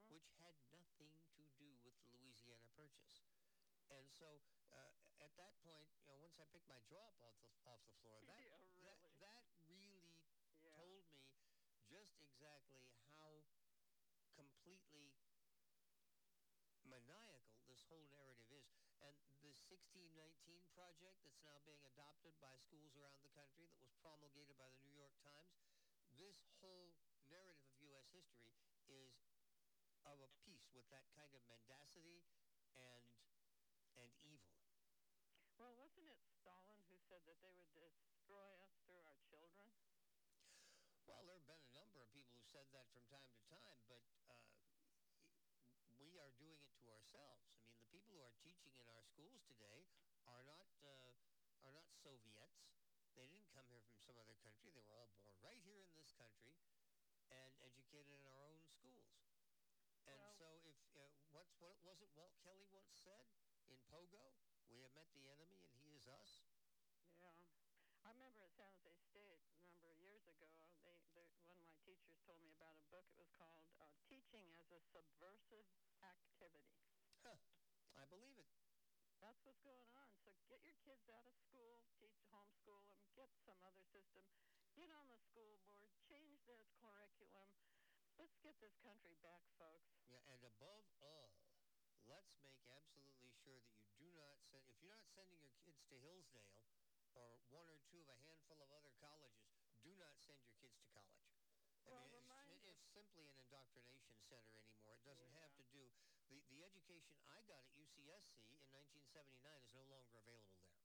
Mhm. 0.00 0.08
which 0.08 0.28
had 0.40 0.54
nothing 0.72 1.20
to 1.36 1.44
do 1.60 1.68
with 1.84 1.96
the 2.00 2.16
Louisiana 2.16 2.66
Purchase. 2.76 3.20
And 3.88 4.08
so 4.10 4.40
uh, 4.72 4.92
at 5.20 5.32
that 5.36 5.56
point, 5.62 5.88
you 6.00 6.06
know, 6.08 6.16
once 6.20 6.36
I 6.40 6.44
picked 6.52 6.68
my 6.68 6.80
jaw 6.88 7.04
up 7.08 7.20
off 7.20 7.36
the, 7.40 7.48
off 7.68 7.80
the 7.84 7.92
floor, 8.00 8.20
that, 8.28 8.40
Yeah, 8.40 8.56
that, 8.56 8.64
really. 8.76 9.12
that 9.20 9.44
really 9.68 10.16
Yeah. 10.60 10.72
told 10.76 11.04
me 11.12 11.28
just 11.88 12.16
exactly 12.20 12.88
how 13.16 13.44
completely 14.34 15.14
maniacal 16.84 17.60
this 17.68 17.82
whole 17.88 18.04
narrative 18.08 18.48
is. 18.48 18.68
And 19.00 19.12
the 19.42 19.52
1619 19.52 20.64
project 20.72 21.20
that's 21.24 21.42
now 21.44 21.60
being 21.68 21.82
adopted 21.84 22.32
by 22.40 22.54
schools 22.56 22.96
around 22.96 23.20
the 23.20 23.32
country 23.36 23.66
that 23.68 23.80
was 23.80 23.92
promulgated 24.00 24.56
by 24.56 24.70
the 24.72 24.80
New 24.80 24.94
York 24.96 25.12
Times, 25.20 25.60
this 26.16 26.40
whole 26.62 26.94
narrative 27.28 27.66
of 27.68 27.76
U.S. 27.92 28.08
history 28.14 28.53
is 28.88 29.14
of 30.04 30.20
a 30.20 30.30
piece 30.44 30.68
with 30.76 30.84
that 30.92 31.08
kind 31.16 31.32
of 31.32 31.40
mendacity 31.48 32.20
and 32.76 33.08
and 33.96 34.10
evil. 34.20 34.60
Well, 35.56 35.72
wasn't 35.80 36.10
it 36.10 36.20
Stalin 36.28 36.82
who 36.92 36.98
said 37.00 37.24
that 37.24 37.40
they 37.40 37.56
would 37.72 37.94
destroy 38.04 38.52
us 38.60 38.76
through 38.84 39.00
our 39.00 39.16
children? 39.24 39.70
Well, 41.08 41.24
there 41.24 41.40
have 41.40 41.48
been 41.48 41.62
a 41.64 41.72
number 41.72 42.04
of 42.04 42.10
people 42.12 42.36
who 42.36 42.44
said 42.44 42.68
that 42.76 42.90
from 42.92 43.06
time 43.08 43.28
to 43.32 43.40
time, 43.48 43.80
but 43.88 44.04
uh, 44.28 44.36
we 45.96 46.20
are 46.20 46.32
doing 46.36 46.60
it 46.60 46.74
to 46.84 46.92
ourselves. 46.92 47.48
I 47.48 47.56
mean, 47.64 47.76
the 47.80 47.88
people 47.88 48.12
who 48.18 48.24
are 48.24 48.36
teaching 48.44 48.76
in 48.76 48.88
our 48.92 49.04
schools 49.04 49.40
today 49.48 49.88
are 50.28 50.44
not 50.44 50.68
uh, 50.84 51.12
are 51.64 51.72
not 51.72 51.88
Soviets. 52.04 52.68
They 53.16 53.30
didn't 53.30 53.48
come 53.54 53.64
here 53.70 53.84
from 53.86 53.96
some 54.02 54.18
other 54.18 54.34
country. 54.42 54.74
They 54.74 54.84
were 54.84 54.98
all 54.98 55.08
born 55.16 55.38
right 55.40 55.62
here 55.62 55.80
in 55.80 55.92
this 55.94 56.10
country 56.18 56.58
and 57.30 57.52
educated 57.64 58.12
in 58.20 58.24
our 58.28 58.40
own 58.44 58.60
schools. 58.64 59.14
And 60.06 60.16
Well- 60.20 60.36
so, 60.36 60.48
if 60.68 60.76
uh, 60.96 61.08
what's 61.32 61.54
what 61.60 61.76
was 61.84 62.00
it 62.00 62.10
Walt 62.16 62.34
Kelly 62.44 62.66
once 62.72 62.92
said 63.00 63.24
in 63.70 63.80
Pogo? 63.88 64.34
We 64.68 64.80
have 64.82 64.92
met 64.92 65.08
the 65.14 65.28
enemy, 65.30 65.64
and 65.64 65.74
he 65.80 65.94
is 65.94 66.08
us. 66.08 66.44
Yeah. 67.20 67.32
I 68.04 68.10
remember 68.12 68.42
at 68.44 68.52
San 68.52 68.68
Jose 68.74 68.96
State 69.00 69.40
a 69.56 69.64
number 69.64 69.88
of 69.88 69.96
years 70.00 70.26
ago, 70.28 70.50
they, 70.84 70.98
they 71.14 71.28
one 71.46 71.56
of 71.56 71.64
my 71.64 71.76
teachers 71.84 72.18
told 72.26 72.40
me 72.44 72.50
about 72.52 72.76
a 72.76 72.84
book. 72.92 73.06
It 73.12 73.18
was 73.20 73.30
called 73.32 73.64
uh, 73.80 73.88
Teaching 74.08 74.44
as 74.60 74.68
a 74.72 74.80
Subversive 74.92 75.68
Activity. 76.04 76.76
Huh. 77.24 77.38
I 77.96 78.04
believe 78.10 78.36
it. 78.36 78.50
That's 79.24 79.40
what's 79.46 79.60
going 79.64 79.88
on. 79.96 80.12
So 80.20 80.36
get 80.52 80.60
your 80.60 80.76
kids 80.84 81.08
out 81.08 81.24
of 81.24 81.32
school, 81.32 81.80
teach 81.96 82.20
homeschool 82.28 82.84
them, 82.84 83.00
get 83.16 83.32
some 83.40 83.56
other 83.64 83.80
system, 83.88 84.24
get 84.74 84.90
on 84.90 85.06
the 85.06 85.18
school 85.18 85.58
board, 85.62 85.90
change 86.02 86.42
this 86.46 86.66
curriculum. 86.82 87.46
Let's 88.18 88.38
get 88.42 88.58
this 88.58 88.74
country 88.82 89.14
back, 89.22 89.46
folks. 89.58 89.94
Yeah, 90.10 90.22
and 90.30 90.42
above 90.42 90.82
all, 90.98 91.30
let's 92.06 92.34
make 92.42 92.58
absolutely 92.66 93.30
sure 93.42 93.58
that 93.62 93.74
you 93.78 93.86
do 93.98 94.10
not 94.18 94.38
send, 94.50 94.62
if 94.66 94.78
you're 94.82 94.92
not 94.92 95.06
sending 95.14 95.38
your 95.42 95.54
kids 95.62 95.82
to 95.90 95.96
Hillsdale 96.02 96.58
or 97.14 97.38
one 97.50 97.70
or 97.70 97.78
two 97.90 98.02
of 98.02 98.10
a 98.10 98.18
handful 98.26 98.58
of 98.62 98.70
other 98.74 98.90
colleges, 98.98 99.54
do 99.82 99.94
not 99.94 100.18
send 100.18 100.42
your 100.42 100.54
kids 100.58 100.74
to 100.82 100.86
college. 100.90 101.30
I 101.86 101.86
Well, 101.86 102.08
mean, 102.08 102.26
it's, 102.26 102.42
it's 102.64 102.84
simply 102.90 103.28
an 103.30 103.36
indoctrination 103.38 104.18
center 104.26 104.56
anymore. 104.58 104.96
It 104.98 105.04
doesn't 105.04 105.30
have 105.38 105.52
to 105.60 105.64
do, 105.70 105.86
the, 106.30 106.42
the 106.50 106.64
education 106.64 107.20
I 107.30 107.42
got 107.46 107.62
at 107.62 107.70
UCSC 107.76 108.58
in 108.58 108.66
1979 108.72 109.38
is 109.62 109.70
no 109.76 109.84
longer 109.92 110.18
available 110.18 110.58
there. 110.66 110.82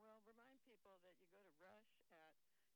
Well, 0.00 0.22
remind 0.24 0.62
people 0.64 0.98
that 1.04 1.18
you 1.20 1.28
go 1.28 1.42
to 1.44 1.52
rush 1.60 1.97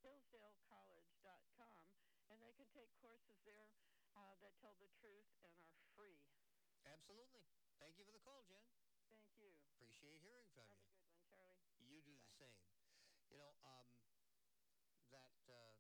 hillsdalecollege.com 0.02 1.80
and 2.28 2.36
they 2.42 2.52
can 2.52 2.68
take 2.74 2.90
courses 3.00 3.38
there 3.46 3.70
uh, 4.14 4.34
that 4.42 4.52
tell 4.60 4.74
the 4.78 4.90
truth 5.00 5.26
and 5.42 5.54
are 5.56 5.78
free. 5.96 6.18
Absolutely. 6.84 7.42
Thank 7.78 7.96
you 7.98 8.04
for 8.04 8.12
the 8.12 8.22
call, 8.22 8.42
Jen. 8.46 8.62
Thank 9.08 9.26
you. 9.36 9.54
Appreciate 9.74 10.20
hearing 10.20 10.48
from 10.54 10.66
Have 10.68 10.78
you. 10.78 10.82
a 10.82 10.90
good 10.90 11.02
one, 11.06 11.18
Charlie. 11.26 11.58
You 11.78 12.00
do 12.02 12.14
the 12.18 12.30
same. 12.38 12.62
You 13.28 13.36
know, 13.38 13.54
um, 13.62 13.86
that 15.10 15.36
uh, 15.46 15.74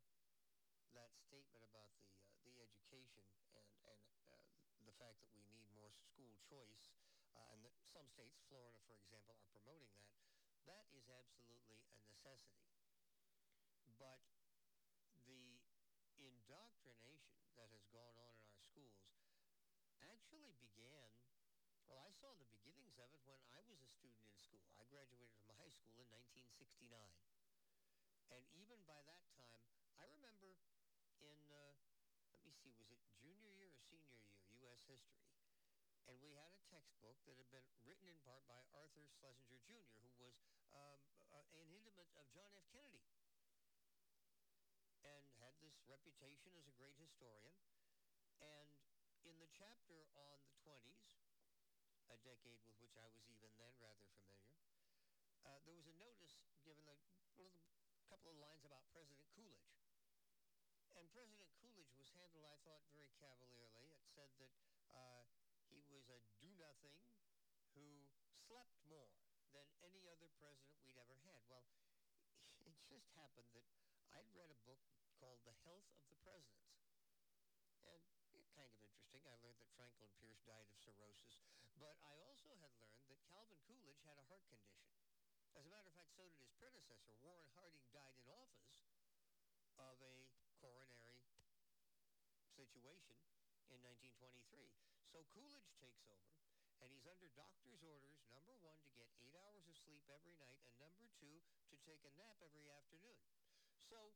that 0.94 1.10
statement 1.18 1.64
about 1.64 1.90
the 1.98 2.06
uh, 2.22 2.36
the 2.44 2.60
education 2.62 3.26
and 3.56 3.68
and 3.88 4.02
uh, 4.30 4.46
the 4.86 4.94
fact 5.00 5.18
that 5.22 5.30
we 5.34 5.42
need 5.50 5.66
more 5.74 5.90
school 5.90 6.36
choice, 6.46 6.92
uh, 7.34 7.46
and 7.54 7.62
that 7.64 7.74
some 7.88 8.06
states, 8.10 8.38
Florida, 8.46 8.78
for 8.86 8.94
example, 8.98 9.34
are 9.34 9.48
promoting 9.54 9.90
that. 9.96 10.12
That 10.68 10.86
is 10.94 11.08
absolutely 11.10 11.82
a 11.90 11.96
necessity. 12.06 12.81
But 14.02 14.18
the 15.30 15.62
indoctrination 16.18 17.38
that 17.54 17.70
has 17.70 17.86
gone 17.94 18.18
on 18.18 18.34
in 18.34 18.42
our 18.50 18.58
schools 18.58 18.98
actually 20.02 20.58
began 20.58 21.14
well, 21.86 22.02
I 22.02 22.10
saw 22.18 22.34
the 22.34 22.48
beginnings 22.50 22.98
of 22.98 23.14
it 23.14 23.22
when 23.28 23.38
I 23.54 23.62
was 23.68 23.78
a 23.78 23.86
student 23.86 24.26
in 24.26 24.34
school. 24.40 24.64
I 24.74 24.82
graduated 24.90 25.38
from 25.46 25.54
high 25.54 25.70
school 25.70 26.02
in 26.02 26.08
1969. 26.10 26.88
And 28.32 28.42
even 28.58 28.80
by 28.88 28.98
that 29.06 29.22
time, 29.38 29.62
I 30.00 30.08
remember 30.08 30.56
in, 31.20 31.38
uh, 31.52 31.76
let 32.32 32.42
me 32.42 32.50
see, 32.58 32.72
was 32.74 32.88
it 32.90 32.98
junior 33.20 33.54
year 33.54 33.70
or 33.70 33.78
senior 33.86 34.18
year, 34.18 34.34
U.S. 34.66 34.82
history? 34.88 35.30
And 36.08 36.16
we 36.18 36.34
had 36.34 36.50
a 36.50 36.62
textbook 36.72 37.20
that 37.28 37.36
had 37.36 37.50
been 37.52 37.68
written 37.84 38.08
in 38.08 38.18
part 38.26 38.42
by 38.50 38.58
Arthur 38.74 39.06
Schlesinger 39.20 39.60
Jr., 39.62 40.00
who 40.02 40.16
was 40.18 40.34
um, 40.72 40.98
uh, 41.30 41.44
an 41.60 41.70
intimate 41.70 42.08
of 42.16 42.24
John 42.32 42.50
F. 42.56 42.66
Kennedy 42.72 43.04
reputation 45.86 46.54
as 46.54 46.66
a 46.68 46.74
great 46.78 46.94
historian. 46.98 47.54
And 48.38 48.70
in 49.26 49.38
the 49.38 49.50
chapter 49.50 50.06
on 50.18 50.42
the 50.46 50.54
20s, 50.62 51.18
a 52.10 52.18
decade 52.22 52.60
with 52.66 52.76
which 52.82 52.98
I 52.98 53.06
was 53.08 53.22
even 53.30 53.50
then 53.58 53.74
rather 53.78 54.06
familiar, 54.18 54.58
uh, 55.42 55.58
there 55.66 55.74
was 55.74 55.86
a 55.90 55.96
notice 55.98 56.38
given 56.62 56.86
a 56.86 56.98
little 57.38 57.66
couple 58.06 58.30
of 58.30 58.38
lines 58.38 58.62
about 58.62 58.86
President 58.92 59.26
Coolidge. 59.34 59.74
And 60.94 61.08
President 61.10 61.48
Coolidge 61.58 61.90
was 61.96 62.12
handled, 62.12 62.44
I 62.44 62.58
thought, 62.62 62.84
very 62.92 63.10
cavalierly. 63.16 63.96
It 63.96 64.04
said 64.12 64.28
that 64.38 64.52
uh, 64.92 65.24
he 65.72 65.82
was 65.88 66.06
a 66.12 66.20
do-nothing 66.38 67.00
who 67.72 68.06
slept 68.44 68.76
more 68.84 69.08
than 69.56 69.64
any 69.80 70.04
other 70.06 70.28
president 70.36 70.76
we'd 70.84 71.00
ever 71.00 71.16
had. 71.24 71.40
Well, 71.48 71.64
it 72.68 72.76
just 72.86 73.08
happened 73.16 73.48
that 73.56 73.64
I'd 74.12 74.28
read 74.36 74.52
a 74.52 74.60
book 74.68 74.84
called 75.22 75.38
The 75.46 75.54
Health 75.62 75.86
of 75.94 76.02
the 76.10 76.18
Presidents. 76.26 76.82
And 77.86 78.42
kind 78.58 78.66
of 78.66 78.74
interesting. 78.82 79.22
I 79.22 79.38
learned 79.38 79.62
that 79.62 79.70
Franklin 79.78 80.10
Pierce 80.18 80.42
died 80.42 80.66
of 80.66 80.74
cirrhosis. 80.82 81.38
But 81.78 81.94
I 82.02 82.18
also 82.26 82.58
had 82.58 82.74
learned 82.82 83.06
that 83.06 83.22
Calvin 83.30 83.62
Coolidge 83.70 84.02
had 84.02 84.18
a 84.18 84.26
heart 84.26 84.42
condition. 84.50 84.90
As 85.54 85.62
a 85.62 85.70
matter 85.70 85.86
of 85.86 85.94
fact, 85.94 86.10
so 86.18 86.26
did 86.26 86.42
his 86.42 86.50
predecessor. 86.58 87.14
Warren 87.22 87.46
Harding 87.54 87.86
died 87.94 88.18
in 88.18 88.26
office 88.34 88.66
of 89.78 90.02
a 90.02 90.26
coronary 90.58 91.22
situation 92.58 93.14
in 93.70 93.78
1923. 93.78 94.74
So 95.06 95.22
Coolidge 95.38 95.70
takes 95.78 96.02
over, 96.10 96.34
and 96.82 96.90
he's 96.90 97.06
under 97.06 97.30
doctor's 97.38 97.78
orders, 97.86 98.26
number 98.34 98.58
one, 98.58 98.82
to 98.82 98.90
get 98.98 99.06
eight 99.22 99.38
hours 99.38 99.70
of 99.70 99.78
sleep 99.86 100.02
every 100.10 100.34
night, 100.42 100.58
and 100.66 100.74
number 100.82 101.06
two, 101.14 101.38
to 101.70 101.76
take 101.86 102.02
a 102.02 102.10
nap 102.18 102.42
every 102.42 102.66
afternoon. 102.74 103.22
So 103.86 104.10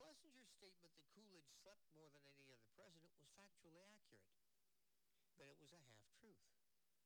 Schlesinger's 0.00 0.48
statement 0.56 0.96
that 0.96 1.04
Coolidge 1.12 1.52
slept 1.60 1.84
more 1.92 2.08
than 2.08 2.24
any 2.24 2.48
other 2.48 2.64
president 2.72 3.12
was 3.20 3.28
factually 3.36 3.84
accurate. 3.84 4.32
But 5.36 5.52
it 5.52 5.60
was 5.60 5.76
a 5.76 5.82
half-truth, 5.92 6.40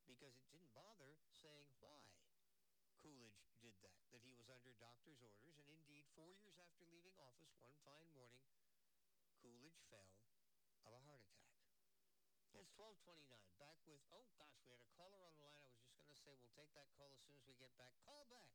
because 0.07 0.39
it 0.39 0.47
didn't 0.55 0.71
bother 0.79 1.19
saying 1.35 1.75
why 1.83 2.07
Coolidge 3.03 3.43
did 3.59 3.75
that, 3.83 3.99
that 4.15 4.23
he 4.23 4.31
was 4.39 4.47
under 4.47 4.71
doctor's 4.79 5.19
orders, 5.27 5.59
and 5.59 5.67
indeed, 5.75 6.07
four 6.15 6.31
years 6.39 6.55
after 6.55 6.87
leaving 6.87 7.19
office, 7.19 7.51
one 7.59 7.75
fine 7.83 8.07
morning, 8.15 8.47
Coolidge 9.43 9.83
fell 9.91 10.15
of 10.87 10.95
a 10.95 11.03
heart 11.03 11.27
attack. 11.27 11.51
It's 12.55 12.71
1229. 12.79 13.27
Back 13.59 13.83
with, 13.91 14.07
oh 14.15 14.31
gosh, 14.39 14.55
we 14.63 14.71
had 14.71 14.79
a 14.79 14.91
caller 14.95 15.19
on 15.27 15.35
the 15.35 15.51
line. 15.51 15.67
I 15.67 15.83
was 15.83 15.91
just 15.91 15.99
going 15.99 16.15
to 16.15 16.23
say 16.23 16.35
we'll 16.39 16.55
take 16.55 16.71
that 16.79 16.95
call 16.95 17.11
as 17.11 17.19
soon 17.27 17.35
as 17.35 17.43
we 17.43 17.59
get 17.59 17.75
back. 17.75 17.99
Call 18.07 18.31
back, 18.31 18.55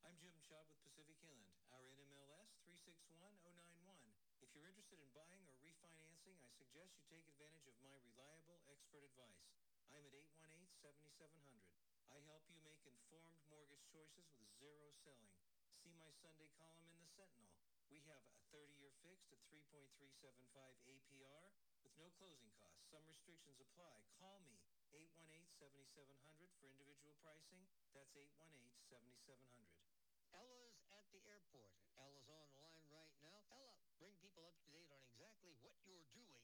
I'm 0.09 0.17
Jim 0.17 0.41
Schaub 0.41 0.65
with 0.65 0.81
Pacific 0.81 1.21
Inland. 1.21 1.53
Our 1.69 1.85
NMLS 1.85 2.49
361091. 2.65 3.93
If 4.41 4.49
you're 4.57 4.65
interested 4.65 4.97
in 4.97 5.13
buying 5.13 5.45
or 5.45 5.53
refinancing, 5.61 6.33
I 6.41 6.49
suggest 6.57 6.97
you 6.97 7.05
take 7.13 7.29
advantage 7.29 7.69
of 7.69 7.77
my 7.77 7.93
reliable 8.09 8.57
expert 8.73 9.05
advice. 9.05 9.45
I'm 9.85 9.93
at 9.93 10.09
818-7700. 10.81 11.61
I 12.09 12.17
help 12.25 12.41
you 12.49 12.57
make 12.65 12.81
informed 12.89 13.37
mortgage 13.53 13.85
choices 13.93 14.25
with 14.33 14.49
zero 14.57 14.89
selling. 15.05 15.29
See 15.85 15.93
my 15.93 16.09
Sunday 16.25 16.49
column 16.57 16.89
in 16.89 17.05
the 17.05 17.13
Sentinel. 17.13 17.53
We 17.93 18.01
have 18.09 18.25
a 18.33 18.41
30-year 18.49 18.89
fixed 19.05 19.29
at 19.29 19.45
3.375 19.45 20.57
APR 20.89 21.53
with 21.85 21.93
no 22.01 22.09
closing 22.17 22.49
costs. 22.57 22.89
Some 22.89 23.05
restrictions 23.05 23.61
apply. 23.61 24.01
Call 24.17 24.41
me 24.41 24.57
818-7700 24.89 26.49
for 26.57 26.65
individual 26.65 27.13
pricing. 27.21 27.61
That's 27.93 28.13
818-7700. 28.17 29.88
Ella's 30.35 30.77
at 30.93 31.09
the 31.09 31.17
airport. 31.25 31.73
Ella's 31.97 32.29
on 32.29 32.45
the 32.53 32.61
line 32.61 32.85
right 32.93 33.09
now. 33.21 33.41
Ella, 33.53 33.73
bring 33.97 34.13
people 34.21 34.45
up 34.45 34.53
to 34.61 34.69
date 34.69 34.89
on 34.93 35.01
exactly 35.09 35.49
what 35.65 35.73
you're 35.85 36.05
doing 36.13 36.37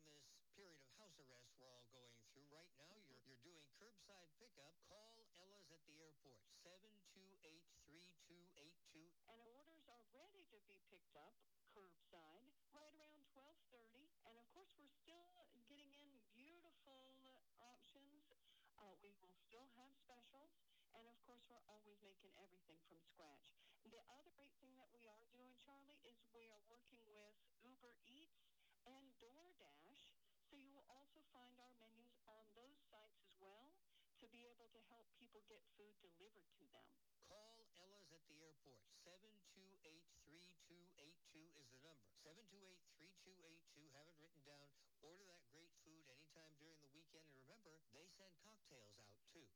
during 0.00 0.24
this 0.24 0.40
period 0.56 0.80
of 0.80 0.88
house 0.96 1.20
arrest 1.20 1.52
we're 1.60 1.68
all 1.68 1.84
going 1.92 2.16
through. 2.32 2.48
Right 2.48 2.72
now, 2.80 2.96
you're, 3.08 3.20
you're 3.28 3.44
doing 3.44 3.60
curbside 3.76 4.32
pickup. 4.40 4.72
Call 4.88 5.12
Ella's 5.40 5.68
at 5.68 5.84
the 5.84 6.00
airport, 6.00 6.40
728-3282. 6.64 9.04
And 9.28 9.36
orders 9.44 9.84
are 9.92 10.00
ready 10.16 10.48
to 10.52 10.58
be 10.64 10.80
picked 10.88 11.16
up 11.20 11.36
curbside 11.76 12.40
right 12.72 12.88
around 12.96 13.20
12:30. 13.36 14.08
And 14.24 14.40
of 14.40 14.48
course, 14.56 14.72
we're 14.80 14.88
still 15.04 15.28
getting 15.68 15.92
in 15.92 16.08
beautiful 16.32 17.20
uh, 17.28 17.36
options. 17.60 18.32
Uh, 18.80 18.96
we 19.04 19.12
will 19.20 19.36
still 19.44 19.68
have 19.76 19.92
specials. 19.92 20.56
And 20.96 21.04
of 21.04 21.20
course, 21.28 21.44
we're 21.48 21.55
always 21.66 21.98
making 22.02 22.30
everything 22.38 22.78
from 22.86 22.98
scratch. 23.02 23.50
The 23.90 23.98
other 24.10 24.30
great 24.38 24.54
thing 24.62 24.74
that 24.78 24.90
we 24.94 25.06
are 25.10 25.18
doing, 25.34 25.50
Charlie, 25.66 25.98
is 26.06 26.14
we 26.30 26.46
are 26.50 26.62
working 26.70 27.02
with 27.06 27.34
Uber 27.66 27.94
Eats 28.06 28.38
and 28.86 29.10
DoorDash. 29.18 30.14
So 30.46 30.54
you 30.54 30.70
will 30.70 30.86
also 30.86 31.26
find 31.34 31.58
our 31.58 31.74
menus 31.82 32.14
on 32.30 32.46
those 32.54 32.78
sites 32.86 33.18
as 33.18 33.34
well 33.42 33.74
to 34.22 34.30
be 34.30 34.46
able 34.46 34.70
to 34.70 34.78
help 34.90 35.10
people 35.18 35.42
get 35.50 35.58
food 35.74 35.90
delivered 35.98 36.46
to 36.62 36.64
them. 36.70 36.86
Call 37.26 37.66
Ella's 37.82 38.14
at 38.14 38.22
the 38.30 38.38
airport. 38.46 38.78
728-3282 39.02 41.50
is 41.58 41.66
the 41.74 41.82
number. 41.82 42.06
728-3282. 42.22 43.90
Have 43.90 44.06
it 44.06 44.14
written 44.22 44.38
down. 44.46 44.70
Order 45.02 45.26
that 45.26 45.42
great 45.50 45.74
food 45.82 46.06
anytime 46.06 46.54
during 46.62 46.78
the 46.78 46.94
weekend. 46.94 47.26
And 47.26 47.42
remember, 47.42 47.74
they 47.90 48.06
send 48.14 48.30
cocktails 48.46 48.94
out 49.02 49.18
too. 49.34 49.50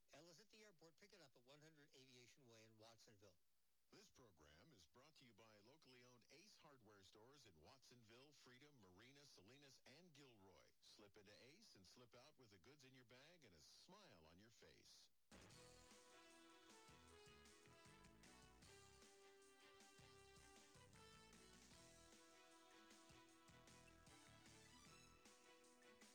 Ella's 2.91 3.07
at 3.07 3.15
the 3.23 3.31
airport. 3.31 3.71
Pick 3.95 4.11
it 4.19 4.27
up 4.27 4.35
at 4.43 4.51
100 4.67 4.99
Aviation 4.99 5.31
Way 5.39 5.47
in 5.47 5.63
Watsonville. 5.63 6.11
This 6.35 6.51
program 6.59 6.99
is 6.99 7.07
brought 7.15 7.39
in 7.47 7.55
Watsonville, 7.63 8.35
Freedom, 8.43 8.75
Marina, 8.83 9.23
Salinas, 9.31 9.79
and 9.87 10.11
Gilroy. 10.19 10.59
Slip 10.99 11.15
into 11.15 11.37
Ace 11.39 11.71
and 11.79 11.87
slip 11.95 12.11
out 12.19 12.35
with 12.35 12.51
the 12.51 12.59
goods 12.67 12.83
in 12.83 12.91
your 12.91 13.07
bag 13.07 13.39
and 13.47 13.55
a 13.55 13.63
smile 13.87 14.19
on 14.27 14.43
your 14.43 14.51
face. 14.59 14.91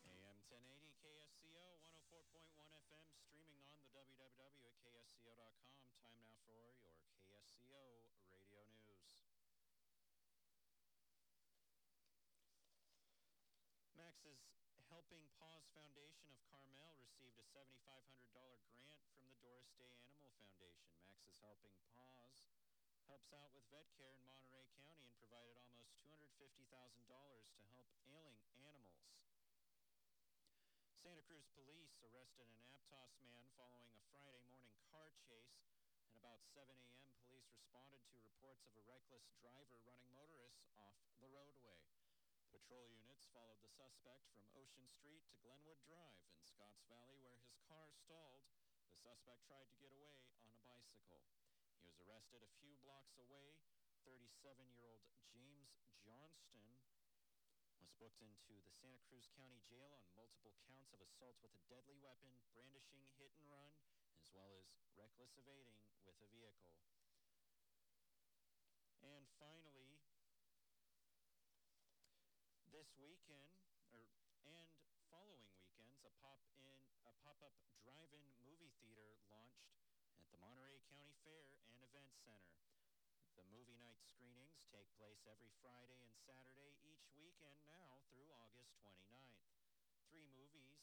AM 0.05 0.38
1080 0.51 0.91
KSCO 1.01 1.63
104.1 1.81 2.67
FM 2.67 3.05
streaming 3.23 3.63
on 3.63 3.79
the 3.79 3.89
www 3.95 4.43
at 4.43 4.83
ksco.com. 4.83 5.64
For 6.45 6.53
your 6.62 6.77
KSCO 7.25 8.05
radio 8.29 8.62
news. 8.69 9.01
Max's 13.97 14.45
Helping 14.93 15.25
Paws 15.41 15.65
Foundation 15.73 16.29
of 16.29 16.38
Carmel 16.53 17.01
received 17.01 17.41
a 17.41 17.45
$7,500 17.49 18.29
grant 18.77 19.01
from 19.17 19.25
the 19.25 19.34
Doris 19.41 19.73
Day 19.81 19.89
Animal 20.05 20.29
Foundation. 20.38 20.93
Max's 21.01 21.41
Helping 21.41 21.73
Paws 21.97 22.45
helps 23.10 23.34
out 23.34 23.49
with 23.58 23.65
vet 23.73 23.89
care 23.97 24.13
in 24.13 24.21
Monterey 24.29 24.69
County 24.77 25.10
and 25.10 25.17
provided 25.17 25.58
almost 25.65 25.97
$250,000 26.05 26.69
to 26.69 27.65
help 27.73 27.89
ailing 28.05 28.38
animals. 28.62 29.01
Santa 31.01 31.25
Cruz 31.25 31.49
police 31.58 31.97
arrested 32.05 32.45
an 32.49 32.62
Aptos 32.69 33.17
man 33.25 33.49
following 33.58 33.89
a 33.97 34.01
Friday 34.13 34.45
morning 34.49 34.73
car 34.93 35.10
chase. 35.25 35.64
At 36.15 36.23
about 36.23 36.47
7 36.56 36.63
a.m., 36.71 37.12
police 37.28 37.51
responded 37.51 37.99
to 38.08 38.23
reports 38.23 38.63
of 38.63 38.80
a 38.80 38.88
reckless 38.88 39.28
driver 39.43 39.84
running 39.84 40.08
motorists 40.15 40.63
off 40.80 40.95
the 41.19 41.28
roadway. 41.28 41.75
Patrol 42.56 42.88
units 42.88 43.28
followed 43.36 43.60
the 43.60 43.67
suspect 43.75 44.23
from 44.32 44.47
Ocean 44.56 44.88
Street 44.88 45.28
to 45.28 45.36
Glenwood 45.43 45.75
Drive 45.84 46.15
in 46.32 46.39
Scotts 46.39 46.88
Valley, 46.88 47.19
where 47.19 47.36
his 47.36 47.60
car 47.67 47.91
stalled. 47.91 48.47
The 48.88 48.95
suspect 48.95 49.43
tried 49.43 49.67
to 49.67 49.75
get 49.84 49.91
away 49.91 50.15
on 50.39 50.56
a 50.56 50.63
bicycle. 50.63 51.28
He 51.75 51.84
was 51.84 51.99
arrested 51.99 52.39
a 52.47 52.56
few 52.63 52.80
blocks 52.80 53.19
away. 53.19 53.60
37-year-old 54.08 55.04
James 55.36 55.84
Johnston 55.99 56.80
was 57.84 57.91
booked 57.99 58.23
into 58.23 58.63
the 58.63 58.71
Santa 58.71 59.04
Cruz 59.12 59.28
County 59.36 59.60
Jail 59.67 59.91
on 59.91 60.08
multiple 60.15 60.56
counts 60.63 60.95
of 60.95 61.04
assault 61.04 61.36
with 61.43 61.51
a 61.51 61.63
deadly 61.67 61.99
weapon, 61.99 62.32
brandishing 62.56 63.04
hit 63.19 63.36
and 63.36 63.51
run, 63.51 63.75
as 64.25 64.33
well 64.33 64.57
as 64.57 64.65
reckless 64.97 65.38
evading 65.38 65.77
with 66.01 66.17
a 66.17 66.25
vehicle. 66.33 66.73
And 69.05 69.29
finally, 69.38 70.01
this 72.73 72.89
weekend, 72.97 73.61
or 73.93 74.09
and 74.49 74.65
following 75.13 75.45
weekends, 75.53 76.01
a 76.01 76.09
pop 76.25 76.41
in 76.57 76.73
a 77.05 77.13
pop-up 77.21 77.53
drive-in 77.85 78.25
movie 78.41 78.73
theater 78.81 79.13
launched 79.29 79.69
at 80.17 80.25
the 80.33 80.41
Monterey 80.41 80.81
County 80.89 81.13
Fair 81.21 81.45
and 81.69 81.85
Events 81.85 82.17
Center. 82.25 82.57
The 83.38 83.45
movie 83.53 83.77
night 83.77 84.01
screenings 84.09 84.57
take 84.73 84.89
place 84.97 85.21
every 85.29 85.53
Friday 85.61 86.01
and 86.01 86.17
Saturday 86.25 86.73
each 86.81 87.05
weekend 87.13 87.61
now 87.69 88.01
through 88.09 88.33
August 88.41 88.73
29th. 88.81 89.45
Three 90.09 90.25
movies 90.33 90.81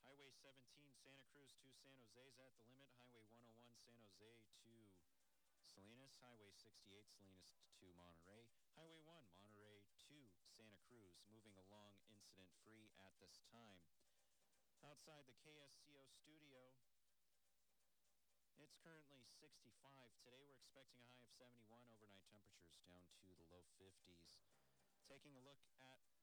Highway 0.00 0.32
17 0.32 0.56
Santa 0.96 1.20
Cruz 1.28 1.52
to 1.60 1.68
San 1.84 1.92
Jose 2.00 2.16
is 2.16 2.40
at 2.40 2.48
the 2.56 2.64
limit. 2.64 2.88
Highway 2.96 3.28
101 3.28 3.76
San 3.84 4.00
Jose 4.00 4.32
to 4.40 4.48
Salinas. 5.68 6.16
Highway 6.24 6.48
68 6.56 7.04
Salinas 7.12 7.60
to 7.76 7.92
Monterey. 7.92 8.48
Highway 8.72 9.04
1 9.04 9.20
Monterey 9.36 9.84
to 10.08 10.16
Santa 10.48 10.80
Cruz 10.88 11.20
moving 11.28 11.52
along 11.68 11.92
incident 12.08 12.48
free 12.64 12.88
at 13.04 13.12
this 13.20 13.36
time. 13.52 13.84
Outside 14.80 15.28
the 15.28 15.36
KSCO 15.44 16.08
studio, 16.08 16.72
it's 18.56 18.80
currently 18.80 19.28
65. 19.36 19.76
Today 20.24 20.40
we're 20.40 20.56
expecting 20.56 21.04
a 21.04 21.12
high 21.12 21.28
of 21.28 21.36
71. 21.36 21.68
Overnight 21.92 22.24
temperatures 22.32 22.80
down 22.88 23.12
to 23.20 23.28
the 23.36 23.44
low 23.52 23.68
50s. 23.76 24.40
Taking 25.04 25.36
a 25.36 25.44
look 25.44 25.60
at 25.84 26.17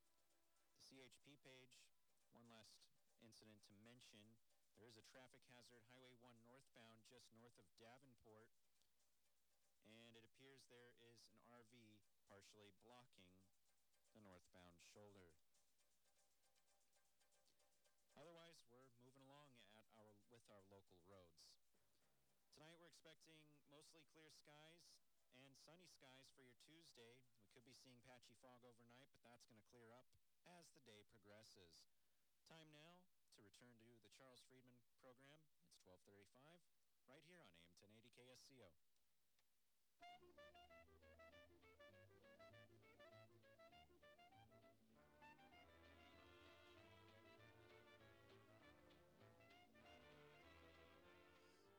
CHP 0.95 1.35
page, 1.43 1.75
one 2.31 2.47
last 2.47 2.71
incident 3.19 3.59
to 3.67 3.75
mention. 3.83 4.23
There 4.79 4.87
is 4.87 4.95
a 4.95 5.03
traffic 5.11 5.43
hazard, 5.51 5.83
Highway 5.91 6.15
1 6.23 6.47
northbound, 6.47 7.03
just 7.11 7.27
north 7.35 7.59
of 7.59 7.67
Davenport. 7.75 8.47
And 9.83 10.15
it 10.15 10.23
appears 10.23 10.63
there 10.71 10.87
is 11.03 11.19
an 11.35 11.43
RV 11.51 11.99
partially 12.31 12.71
blocking 12.79 13.27
the 14.15 14.23
northbound 14.23 14.79
shoulder. 14.95 15.35
Otherwise, 18.15 18.55
we're 18.71 18.87
moving 19.03 19.19
along 19.27 19.51
at 19.75 19.91
our 19.99 20.15
with 20.31 20.47
our 20.47 20.63
local 20.71 21.03
roads. 21.11 21.43
Tonight 22.55 22.79
we're 22.79 22.87
expecting 22.87 23.35
mostly 23.67 23.99
clear 24.15 24.31
skies 24.31 24.87
and 25.35 25.59
sunny 25.59 25.91
skies 25.91 26.23
for 26.31 26.47
your 26.47 26.55
Tuesday. 26.63 27.19
We 27.43 27.51
could 27.51 27.67
be 27.67 27.75
seeing 27.83 27.99
patchy 28.07 28.39
fog 28.39 28.63
overnight, 28.63 29.11
but 29.11 29.19
that's 29.27 29.43
going 29.51 29.59
to 29.59 29.67
clear 29.75 29.91
up 29.91 30.07
as 30.53 30.69
the 30.69 30.81
day 30.85 31.01
progresses. 31.09 31.73
Time 32.45 32.69
now 32.69 33.01
to 33.33 33.41
return 33.41 33.73
to 33.81 33.89
the 34.05 34.11
Charles 34.13 34.41
Friedman 34.45 34.77
program. 35.01 35.41
It's 35.65 35.81
1235 35.89 36.61
right 37.09 37.23
here 37.25 37.41
on 37.41 37.49
AM 37.57 37.73
1080 37.81 38.13
KSCO. 38.13 38.69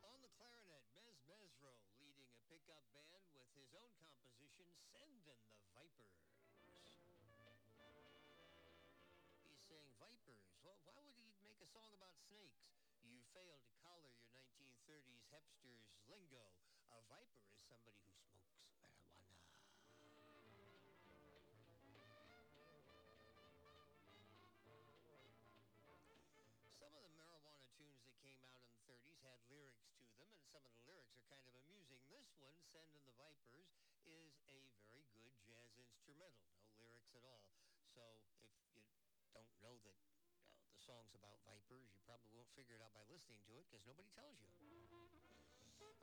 On 0.07 0.19
the 0.23 0.31
clarinet, 0.39 0.83
Mezz 0.99 1.19
Mezzrow 1.31 1.75
leading 2.03 2.31
a 2.35 2.39
pickup 2.51 2.83
band 2.95 3.27
with 3.35 3.47
his 3.55 3.71
own 3.79 3.91
composition, 4.03 4.67
Sendin' 4.91 5.23
the 5.27 5.56
vipers. 10.17 10.49
Well, 10.65 10.81
why 10.89 10.97
would 11.05 11.13
he 11.21 11.29
make 11.45 11.61
a 11.61 11.69
song 11.69 11.93
about 11.93 12.17
snakes? 12.25 12.65
You 13.05 13.21
failed 13.37 13.61
to 13.69 13.73
collar 13.85 14.09
your 14.17 14.25
1930s 14.33 15.29
hipsters 15.29 15.85
lingo. 16.09 16.57
A 16.89 17.05
viper 17.05 17.45
is 17.53 17.61
somebody 17.69 18.01
who 18.01 18.17
smokes 18.25 18.57
marijuana. 18.57 19.05
Some 26.81 26.93
of 26.97 27.03
the 27.05 27.13
marijuana 27.13 27.67
tunes 27.77 28.01
that 28.05 28.17
came 28.25 28.41
out 28.41 28.57
in 28.61 28.69
the 28.73 28.81
30s 28.89 29.21
had 29.21 29.37
lyrics 29.49 29.85
to 30.01 30.05
them, 30.17 30.29
and 30.33 30.45
some 30.49 30.65
of 30.65 30.73
the 30.77 30.85
lyrics 30.85 31.13
are 31.13 31.25
kind 31.29 31.45
of 31.45 31.57
amusing. 31.67 32.01
This 32.09 32.29
one, 32.41 32.57
Sendin' 32.73 33.05
the 33.05 33.17
Vipers, 33.21 33.69
is 34.05 34.33
a 34.49 34.61
very 34.89 35.05
good 35.13 35.33
jazz 35.45 35.73
instrumental. 35.77 36.53
No 36.57 36.69
lyrics 36.81 37.13
at 37.17 37.25
all. 37.25 37.49
So 37.97 38.21
if 38.45 38.61
you 38.71 38.85
don't 39.33 39.51
know 39.61 39.75
that 39.89 39.97
uh, 40.37 40.61
the 40.69 40.76
song's 40.87 41.13
about 41.19 41.43
vipers, 41.43 41.91
you 41.91 41.99
probably 42.07 42.31
won't 42.31 42.51
figure 42.55 42.79
it 42.79 42.83
out 42.83 42.95
by 42.95 43.03
listening 43.11 43.43
to 43.51 43.59
it 43.59 43.67
because 43.67 43.83
nobody 43.83 44.07
tells 44.15 44.39
you. 44.39 44.47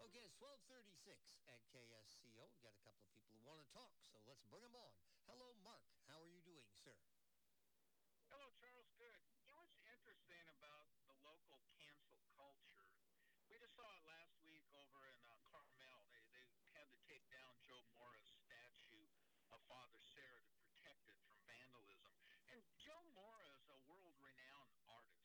Okay, 0.04 0.30
it's 0.30 0.36
1236 0.36 1.16
at 1.48 1.58
KSCO. 1.72 2.44
We've 2.46 2.62
got 2.62 2.76
a 2.76 2.84
couple 2.84 3.02
of 3.02 3.10
people 3.16 3.34
who 3.34 3.42
want 3.48 3.64
to 3.64 3.68
talk, 3.72 3.90
so 4.12 4.20
let's 4.28 4.44
bring 4.52 4.62
them 4.62 4.76
on. 4.76 4.92
Hello, 5.32 5.56
Mark. 5.64 5.80
How 6.12 6.20
are 6.20 6.28
you 6.28 6.44
doing, 6.44 6.70
sir? 6.84 6.94
Hello, 8.30 8.52
Charles. 8.60 8.92
Good. 9.00 9.16
You 9.40 9.48
know 9.48 9.58
what's 9.64 9.80
interesting 9.88 10.44
about 10.60 10.86
the 11.08 11.16
local 11.24 11.64
cancel 11.80 12.20
culture? 12.36 12.86
We 13.48 13.58
just 13.64 13.80
saw 13.80 13.88
it 13.90 14.04
last 14.04 14.36
week 14.44 14.68
over 14.76 15.02
in 15.08 15.18
uh, 15.24 15.34
Carmel. 15.50 16.04
They 16.12 16.22
they 16.36 16.46
had 16.76 16.92
to 16.92 17.00
take 17.08 17.24
down 17.32 17.50
Jo 17.64 17.80
Mora's 17.96 18.28
statue 18.44 19.08
of 19.56 19.64
Father 19.66 19.98
Serra 20.14 20.44
to 20.46 20.56
protect 20.68 21.02
it 21.10 21.18
from 21.26 21.40
vandalism. 21.48 22.14
And 22.52 22.62
Jo 22.76 23.00
Mora 23.16 23.50
is 23.56 23.66
a 23.72 23.80
world-renowned 23.88 24.78
artist. 24.92 25.24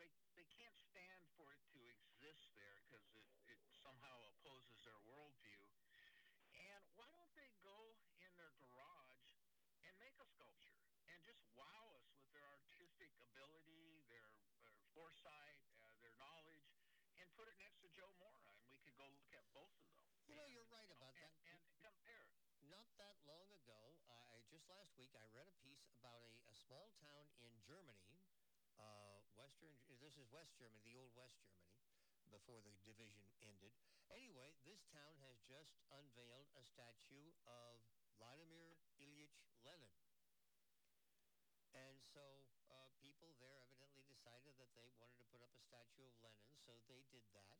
they 0.00 0.12
they 0.36 0.48
can't 0.56 0.76
stand 0.92 1.20
for 1.36 1.48
it 1.52 1.62
to 1.72 1.80
exist 1.84 2.52
there 2.56 2.76
because 2.84 3.04
it, 3.16 3.24
it 3.48 3.60
somehow 3.80 4.16
opposes 4.36 4.76
their 4.84 5.00
worldview. 5.08 5.62
And 6.56 6.82
why 6.96 7.08
don't 7.12 7.32
they 7.36 7.48
go 7.64 7.96
in 8.20 8.30
their 8.36 8.52
garage 8.60 9.20
and 9.84 9.92
make 10.00 10.16
a 10.20 10.26
sculpture 10.36 10.80
and 11.08 11.18
just 11.24 11.40
wow 11.56 11.92
us 11.96 12.06
with 12.16 12.28
their 12.32 12.44
artistic 12.44 13.12
ability, 13.32 14.04
their, 14.12 14.28
their 14.60 14.72
foresight, 14.96 15.60
uh, 15.84 15.92
their 16.00 16.16
knowledge, 16.16 16.72
and 17.20 17.28
put 17.36 17.52
it 17.52 17.56
next 17.60 17.84
to 17.84 17.88
Jo 17.92 18.08
Mora, 18.16 18.40
and 18.56 18.64
we 18.72 18.80
could 18.80 18.96
go 18.96 19.04
look 19.12 19.28
at 19.36 19.44
both 19.52 19.68
of 19.76 19.84
them. 19.92 20.00
You 20.24 20.40
know, 20.40 20.48
and, 20.48 20.56
you're 20.56 20.66
right 20.72 20.88
you 20.88 20.96
know, 20.96 21.04
about 21.04 21.12
and, 21.20 21.28
that. 21.28 21.52
And 21.52 21.60
compare. 21.84 22.24
Not 22.72 22.88
that 22.96 23.20
long 23.28 23.46
ago, 23.52 24.00
uh, 24.08 24.32
I 24.32 24.40
just 24.48 24.64
last 24.72 24.96
week 24.96 25.12
I 25.12 25.28
read 25.36 25.46
a 25.46 25.56
piece 25.60 25.84
about 26.00 26.24
a, 26.24 26.32
a 26.48 26.54
small 26.56 26.90
town 27.04 27.28
in 27.44 27.52
Germany, 27.60 28.24
uh, 28.80 29.20
Western. 29.36 29.76
This 30.00 30.16
is 30.16 30.26
West 30.32 30.56
Germany, 30.56 30.80
the 30.82 30.96
old 30.96 31.12
West 31.12 31.36
Germany, 31.44 31.76
before 32.32 32.64
the 32.64 32.72
division 32.88 33.28
ended. 33.44 33.76
Anyway, 34.08 34.56
this 34.64 34.88
town 34.88 35.12
has 35.28 35.36
just 35.44 35.76
unveiled 35.92 36.48
a 36.56 36.64
statue 36.64 37.36
of 37.44 37.84
Vladimir 38.16 38.80
Ilyich 38.96 39.44
Lenin. 39.60 39.92
And 41.76 42.00
so 42.00 42.24
uh, 42.72 42.88
people 43.04 43.36
there 43.36 43.60
evidently 43.68 44.00
decided 44.08 44.56
that 44.56 44.72
they 44.72 44.88
wanted 44.96 45.20
to 45.20 45.28
put 45.28 45.44
up 45.44 45.52
a 45.52 45.55
statue 45.66 46.06
of 46.06 46.14
Lenin, 46.22 46.54
so 46.64 46.72
they 46.86 47.02
did 47.10 47.26
that. 47.34 47.58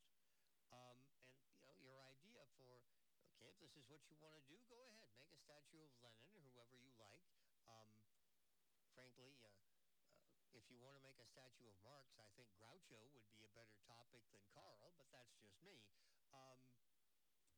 Um, 0.72 0.98
and 1.34 1.42
you 1.54 1.60
know, 1.66 1.74
your 1.82 1.98
idea 2.06 2.46
for 2.58 2.82
okay, 3.36 3.50
if 3.50 3.58
this 3.60 3.74
is 3.76 3.84
what 3.90 4.02
you 4.08 4.16
want 4.22 4.34
to 4.38 4.44
do, 4.46 4.56
go 4.70 4.86
ahead, 4.86 5.10
make 5.18 5.30
a 5.34 5.40
statue 5.42 5.82
of 5.82 5.90
Lenin 6.00 6.30
or 6.34 6.42
whoever 6.54 6.76
you 6.78 6.94
like. 6.98 7.22
Um, 7.68 7.90
frankly, 8.94 9.34
uh, 9.42 9.50
uh, 9.50 9.82
if 10.54 10.64
you 10.70 10.78
want 10.80 10.96
to 10.96 11.02
make 11.04 11.18
a 11.18 11.28
statue 11.28 11.68
of 11.68 11.76
Marx, 11.84 12.08
I 12.22 12.26
think 12.38 12.48
Groucho 12.56 12.98
would 13.14 13.26
be 13.34 13.44
a 13.44 13.52
better 13.52 13.76
topic 13.86 14.22
than 14.32 14.42
Karl, 14.54 14.78
but 14.98 15.08
that's 15.12 15.34
just 15.42 15.58
me. 15.62 15.82
Um, 16.32 16.58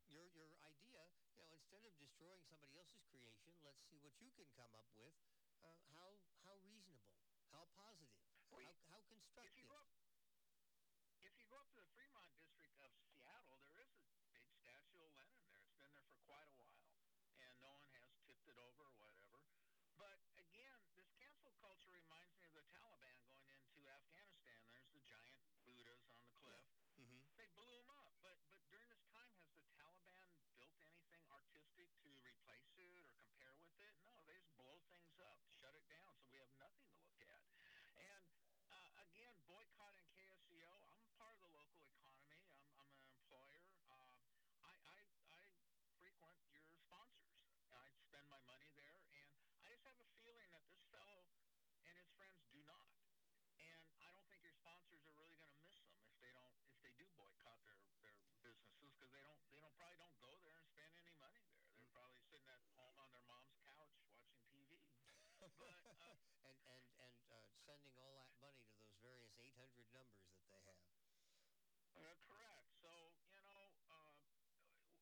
your 0.08 0.24
your 0.32 0.50
idea, 0.64 1.04
you 1.28 1.36
know, 1.36 1.46
instead 1.52 1.84
of 1.84 1.92
destroying 2.00 2.42
somebody 2.48 2.74
else's 2.80 3.04
creation, 3.12 3.52
let's 3.62 3.80
see 3.88 4.00
what 4.00 4.16
you 4.18 4.30
can 4.34 4.48
come 4.56 4.72
up 4.74 4.88
with. 4.96 5.14
Uh, 5.62 5.74
how 5.92 6.08
how 6.46 6.54
reasonable, 6.64 7.18
how 7.52 7.66
positive, 7.74 8.24
Well, 8.50 8.62
how, 8.62 8.74
how 8.88 9.00
If 9.02 9.08
constructive. 9.12 9.58
you 9.58 9.66
go 9.68 9.76
up, 9.76 9.88
if 11.22 11.34
you 11.38 11.44
go 11.50 11.56
up 11.60 11.68
to 11.70 11.76
the 11.78 11.86
Fremont 11.94 12.30
district 12.40 12.78
of 12.82 12.92
Seattle, 13.10 13.58
there 13.62 13.78
is 13.84 13.90
a 13.92 14.02
big 14.32 14.46
statue 14.62 15.02
of 15.04 15.12
Lenin 15.18 15.44
there. 15.46 15.60
It's 15.60 15.74
been 15.76 15.92
there 15.92 16.06
for 16.08 16.18
quite 16.26 16.46
a 16.48 16.54
while, 16.56 16.88
and 17.42 17.54
no 17.60 17.74
one 17.76 17.90
has 17.98 18.08
tipped 18.26 18.46
it 18.48 18.56
over 18.58 18.82
or 18.88 18.96
whatever. 19.02 19.42
But 19.98 20.18
again, 20.38 20.78
this 20.94 21.10
cancel 21.18 21.52
culture 21.60 21.90
reminds 21.92 22.32
me 22.38 22.46
of 22.48 22.54
the 22.54 22.64
Taliban 22.72 23.18
going 23.26 23.50
into 23.50 23.82
Afghanistan. 23.90 24.58
There's 24.72 24.90
the 24.94 25.02
giant 25.10 25.38
Buddhas 25.66 26.02
on 26.08 26.18
the 26.22 26.32
cliff. 26.38 26.64
hmm 26.96 27.22
They 27.36 27.46
blew 27.58 27.70
them 27.74 27.90
up. 27.90 28.08
But 28.22 28.38
but 28.50 28.62
during 28.70 28.88
this 28.90 29.04
time, 29.10 29.30
has 29.38 29.50
the 29.54 29.62
Taliban 29.74 30.26
built 30.58 30.74
anything 30.82 31.22
artistic 31.30 31.86
to 32.02 32.08
replace 32.22 32.72
it 32.78 32.90
or 32.98 33.06
compare 33.14 33.54
with 33.58 33.74
it? 33.78 33.94
No, 34.02 34.10
they 34.14 34.34
just 34.38 34.50
blow 34.58 34.74
things 34.90 35.14
up, 35.22 35.38
shut 35.58 35.74
it 35.74 35.86
down, 35.90 36.10
so 36.18 36.26
we 36.30 36.38
have 36.42 36.54
nothing 36.58 36.86
to 36.90 36.98
look 37.02 37.18
at. 37.22 37.42
And 37.98 38.26
uh, 38.70 39.04
again, 39.06 39.34
boycotting 39.46 40.06
KSCO. 40.14 40.70
I'm 40.90 41.02
part 41.18 41.34
of 41.38 41.42
the 41.46 41.52
local 41.54 41.82
economy. 41.86 42.34
I'm, 42.38 42.52
I'm 42.78 42.90
an 42.94 43.02
employer. 43.06 43.62
Um, 43.90 44.12
I, 44.62 44.74
I 44.74 44.98
I 44.98 45.48
frequent 46.02 46.36
your 46.52 46.66
sponsors. 46.86 47.42
I 47.70 47.86
spend 48.10 48.26
my 48.30 48.40
money 48.46 48.70
there, 48.78 48.98
and 49.14 49.28
I 49.62 49.70
just 49.70 49.82
have 49.86 49.98
a 49.98 50.08
feeling 50.18 50.48
that 50.54 50.64
this 50.70 50.82
fellow 50.90 51.22
and 51.86 51.94
his 51.98 52.08
friends 52.18 52.38
do 52.52 52.60
not. 52.66 52.88
And 53.58 53.82
I 54.02 54.10
don't 54.14 54.26
think 54.30 54.40
your 54.46 54.54
sponsors 54.58 55.02
are 55.06 55.14
really 55.18 55.38
going 55.38 55.54
to 55.54 55.62
miss 55.68 55.84
them 55.92 56.04
if 56.08 56.18
they 56.22 56.32
don't 56.34 56.54
if 56.70 56.78
they 56.84 56.92
do 56.98 57.06
boycott 57.18 57.58
their 57.66 57.78
their 58.04 58.16
businesses 58.44 58.92
because 58.94 59.10
they 59.14 59.22
don't 59.26 59.40
they 59.52 59.60
don't 59.62 59.74
probably 59.76 59.98
don't 59.98 60.18
go 60.22 60.32
there 60.44 60.56
and 60.58 60.66
spend 60.72 60.92
any 60.94 61.14
money 61.18 61.42
there. 61.50 61.66
They're 61.78 61.92
probably 61.92 62.18
sitting 62.30 62.48
at 62.50 62.62
home 62.76 62.94
on 63.00 63.08
their 63.12 63.24
mom's 63.26 63.54
couch 63.66 63.92
watching 64.06 64.40
TV. 64.52 64.78
But 65.42 65.52
uh, 65.62 65.70
and 66.10 66.18
and 66.68 66.84
and 66.98 67.16
uh, 67.30 67.42
sending 67.66 67.94
all 67.98 68.12
that 68.18 68.30
money 68.42 68.62
to 68.66 68.74
those 68.80 68.96
various 69.02 69.32
800 69.62 70.06
numbers 70.22 70.46
that 70.50 70.62
they 70.66 70.76
have. 70.78 71.02
Uh, 71.72 71.82
correct. 71.90 72.22
So 72.80 73.14
you 73.34 73.42
know, 73.42 73.74
uh, 73.88 74.14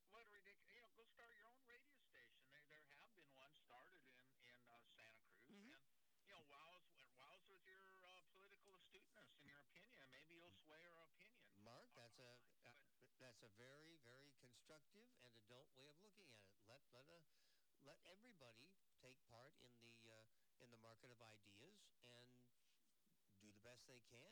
what 0.08 0.22
a 0.24 0.30
ridiculous. 0.30 0.72
You 0.74 0.80
know, 0.80 0.90
go 0.96 1.04
start 1.04 1.30
your 1.34 1.44
own 1.46 1.60
radio 1.66 1.92
station. 2.00 2.40
There, 2.48 2.80
there 2.88 2.98
have 2.98 3.12
been 3.14 3.28
one 3.36 3.52
started 3.60 4.00
in 4.08 4.16
in 4.40 4.56
uh, 4.66 4.78
Santa 4.88 5.12
Cruz, 5.20 5.44
Mhm. 5.48 5.72
and 5.76 6.08
you 6.18 6.26
know, 6.26 6.40
wows 6.48 6.86
wows 7.16 7.42
with 7.46 7.62
your 7.66 8.00
uh, 8.02 8.18
political 8.32 8.72
astuteness 8.72 9.28
and 9.34 9.44
your 9.44 9.58
opinion. 9.60 10.06
Maybe 10.10 10.34
you'll 10.38 10.54
sway 10.64 10.84
our 10.86 11.04
opinion. 11.04 11.46
Mark, 11.60 11.88
that's 11.94 12.18
a 12.18 12.36
uh, 12.64 12.74
that's 13.18 13.42
a 13.42 13.50
very 13.56 13.96
very 14.04 14.32
constructive 14.40 15.08
and 15.22 15.32
adult 15.38 15.68
way 15.74 15.86
of 15.88 15.96
looking 16.00 16.30
at 16.32 16.46
it. 16.48 16.56
Let 16.66 16.80
let 16.92 17.06
a 17.08 17.20
let 17.84 17.98
everybody 18.06 18.72
take 19.00 19.18
part 19.28 19.52
in 19.60 19.72
the 19.80 20.10
uh, 20.10 20.24
in 20.60 20.70
the 20.70 20.80
market 20.80 21.10
of 21.10 21.20
ideas 21.20 21.80
and 22.02 22.28
do 23.40 23.50
the 23.52 23.60
best 23.62 23.86
they 23.86 24.00
can, 24.10 24.25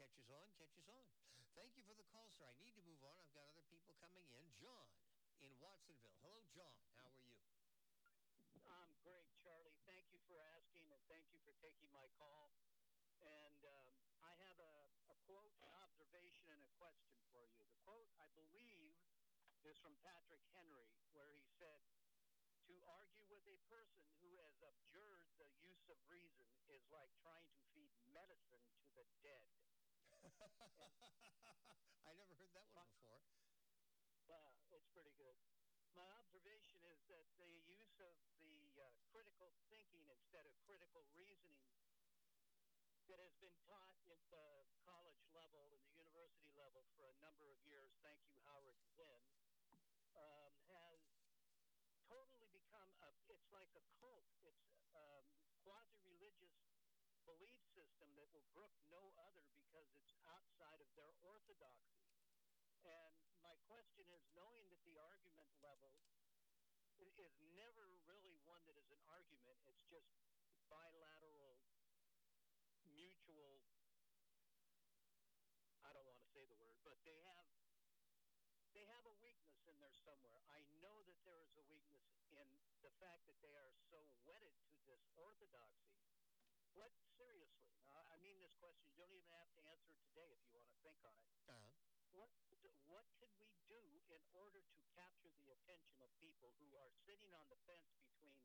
catches 0.00 0.28
on 0.32 0.48
catches 0.56 0.88
on. 0.88 1.04
Thank 1.52 1.76
you 1.76 1.84
for 1.84 1.92
the 1.92 2.06
call, 2.08 2.32
sir. 2.40 2.48
I 2.48 2.56
need 2.64 2.72
to 2.80 2.84
move 2.88 3.00
on. 3.04 3.16
I've 3.20 3.32
got 3.36 3.44
other 3.52 3.64
people 3.68 3.92
coming 4.00 4.24
in. 4.32 4.44
John 4.56 4.88
in 5.44 5.52
Watsonville. 5.60 6.16
Hello, 6.24 6.40
John. 6.56 6.72
How 6.96 7.12
are 7.12 7.20
you? 7.28 7.36
I'm 8.64 8.92
great, 9.04 9.28
Charlie. 9.44 9.76
Thank 9.84 10.08
you 10.14 10.20
for 10.24 10.40
asking, 10.56 10.88
and 10.88 11.02
thank 11.12 11.28
you 11.28 11.40
for 11.44 11.52
taking 11.60 11.92
my 11.92 12.08
call. 12.16 12.56
And 13.20 13.60
um, 13.68 13.92
I 14.24 14.32
have 14.48 14.58
a, 14.62 14.74
a 15.12 15.16
quote, 15.28 15.52
an 15.60 15.74
observation, 15.84 16.48
and 16.56 16.62
a 16.64 16.72
question 16.80 17.12
for 17.28 17.44
you. 17.44 17.60
The 17.60 17.68
quote, 17.84 18.08
I 18.16 18.28
believe, 18.32 18.96
is 19.68 19.76
from 19.78 19.92
Patrick 20.00 20.42
Henry, 20.56 20.88
where 21.12 21.28
he 21.36 21.44
said, 21.60 21.84
To 22.70 22.74
argue 22.88 23.28
with 23.28 23.44
a 23.44 23.58
person 23.68 24.08
who 24.24 24.30
has 24.40 24.56
abjured 24.64 25.28
the 25.36 25.50
use 25.60 25.84
of 25.92 25.98
reason 26.08 26.48
is 26.72 26.82
like 26.88 27.12
trying 27.20 27.46
to 27.52 27.60
feed 27.76 27.92
medicine 28.10 28.64
to 28.82 28.90
the 28.96 29.06
dead. 29.20 29.61
I 32.08 32.12
never 32.16 32.32
heard 32.40 32.52
that 32.56 32.68
one 32.72 32.88
before. 32.88 33.20
Uh, 34.32 34.52
it's 34.72 34.88
pretty 34.96 35.12
good. 35.20 35.36
My 35.92 36.08
observation 36.16 36.80
is 36.88 37.04
that 37.12 37.28
the 37.36 37.52
use 37.68 38.00
of 38.00 38.16
the 38.40 38.72
uh, 38.80 38.88
critical 39.12 39.52
thinking 39.68 40.08
instead 40.08 40.48
of 40.48 40.52
critical 40.64 41.04
reasoning 41.12 41.60
that 43.12 43.20
has 43.20 43.34
been 43.44 43.52
taught 43.68 43.92
at 44.08 44.16
the 44.32 44.64
college 44.88 45.20
level 45.36 45.60
and 45.68 45.76
the 45.76 45.84
university 45.92 46.48
level 46.56 46.88
for 46.96 47.12
a 47.12 47.16
number 47.20 47.44
of 47.52 47.58
years, 47.68 47.92
thank 48.00 48.24
you, 48.24 48.32
Howard 48.48 48.78
Zinn, 48.96 49.20
um, 50.16 50.52
has 50.72 51.00
totally 52.08 52.48
become 52.56 52.88
a, 53.04 53.10
it's 53.28 53.48
like 53.52 53.68
a 53.76 53.84
cult. 54.00 54.24
It's 54.48 54.72
um, 54.96 55.24
quasi-religious 55.68 56.56
belief 57.28 57.58
system 57.72 58.10
that 58.18 58.28
will 58.34 58.46
brook 58.54 58.74
no 58.90 59.14
other 59.18 59.46
because 59.54 59.86
it's 59.94 60.14
outside 60.26 60.80
of 60.82 60.90
their 60.98 61.10
orthodoxy. 61.22 62.06
And 62.82 63.14
my 63.42 63.54
question 63.70 64.06
is, 64.10 64.22
knowing 64.34 64.66
that 64.70 64.82
the 64.82 64.98
argument 64.98 65.50
level 65.62 65.94
is 67.22 67.38
never 67.54 67.86
really 68.08 68.34
one 68.42 68.62
that 68.66 68.74
is 68.74 68.90
an 68.90 69.02
argument, 69.06 69.54
it's 69.70 69.86
just 69.86 70.10
bilateral, 70.66 71.62
mutual. 72.90 73.62
I 75.86 75.94
don't 75.94 76.06
want 76.08 76.18
to 76.18 76.28
say 76.34 76.42
the 76.50 76.58
word, 76.58 76.80
but 76.82 76.98
they 77.06 77.20
have 77.22 77.46
they 78.74 78.88
have 78.88 79.04
a 79.04 79.14
weakness 79.20 79.62
in 79.68 79.76
there 79.78 79.94
somewhere. 80.02 80.40
I 80.50 80.64
know 80.80 81.04
that 81.04 81.18
there 81.28 81.38
is 81.44 81.54
a 81.60 81.64
weakness 81.68 82.08
in 82.32 82.48
the 82.80 82.90
fact 82.98 83.28
that 83.28 83.38
they 83.44 83.54
are 83.54 83.70
so 83.92 84.00
wedded 84.24 84.56
to 84.72 84.80
this 84.88 85.04
orthodoxy. 85.14 85.91
What 86.74 86.92
seriously? 87.16 87.70
Now, 87.86 88.02
I 88.10 88.16
mean 88.20 88.36
this 88.40 88.52
question. 88.58 88.88
You 88.90 88.96
don't 88.98 89.12
even 89.14 89.30
have 89.32 89.48
to 89.56 89.62
answer 89.70 89.92
it 89.92 90.02
today 90.04 90.28
if 90.32 90.40
you 90.44 90.52
want 90.52 90.68
to 90.68 90.76
think 90.82 91.00
on 91.04 91.16
it 91.20 91.30
Uh-huh. 91.48 91.72
what 92.10 92.30
what 92.86 93.06
can 93.16 93.32
we 93.38 93.52
do 93.68 94.02
in 94.08 94.22
order 94.32 94.60
to 94.60 94.80
capture 94.92 95.32
the 95.40 95.50
attention 95.50 96.00
of 96.02 96.10
people 96.20 96.52
who 96.58 96.74
are 96.76 96.90
sitting 97.06 97.32
on 97.32 97.48
the 97.48 97.56
fence 97.64 97.88
between 97.96 98.36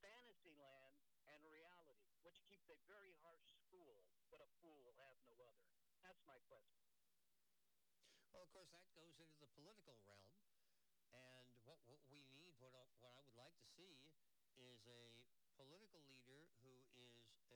fantasy 0.00 0.52
land 0.54 0.96
and 1.26 1.40
reality, 1.44 2.14
which 2.22 2.42
keeps 2.48 2.68
a 2.70 2.76
very 2.86 3.12
harsh 3.20 3.48
school, 3.64 4.04
but 4.30 4.40
a 4.40 4.48
fool 4.60 4.80
will 4.84 4.96
have 4.98 5.16
no 5.24 5.40
other. 5.42 5.68
That's 6.02 6.22
my 6.24 6.38
question. 6.48 6.86
Well, 8.30 8.42
of 8.46 8.50
course, 8.52 8.70
that 8.70 8.86
goes 8.94 9.18
into 9.18 9.34
the 9.40 9.50
political 9.58 9.98
realm, 10.06 10.30
and 11.10 11.48
what 11.66 11.80
what 11.86 11.98
we 12.06 12.22
need, 12.30 12.54
what 12.62 12.72
I, 12.74 12.84
what 13.02 13.12
I 13.16 13.20
would 13.26 13.34
like 13.36 13.56
to 13.58 13.66
see, 13.74 14.12
is 14.54 14.80
a 14.86 15.26
political 15.58 16.00
leader 16.06 16.46
who 16.62 16.78
uh, 16.94 16.95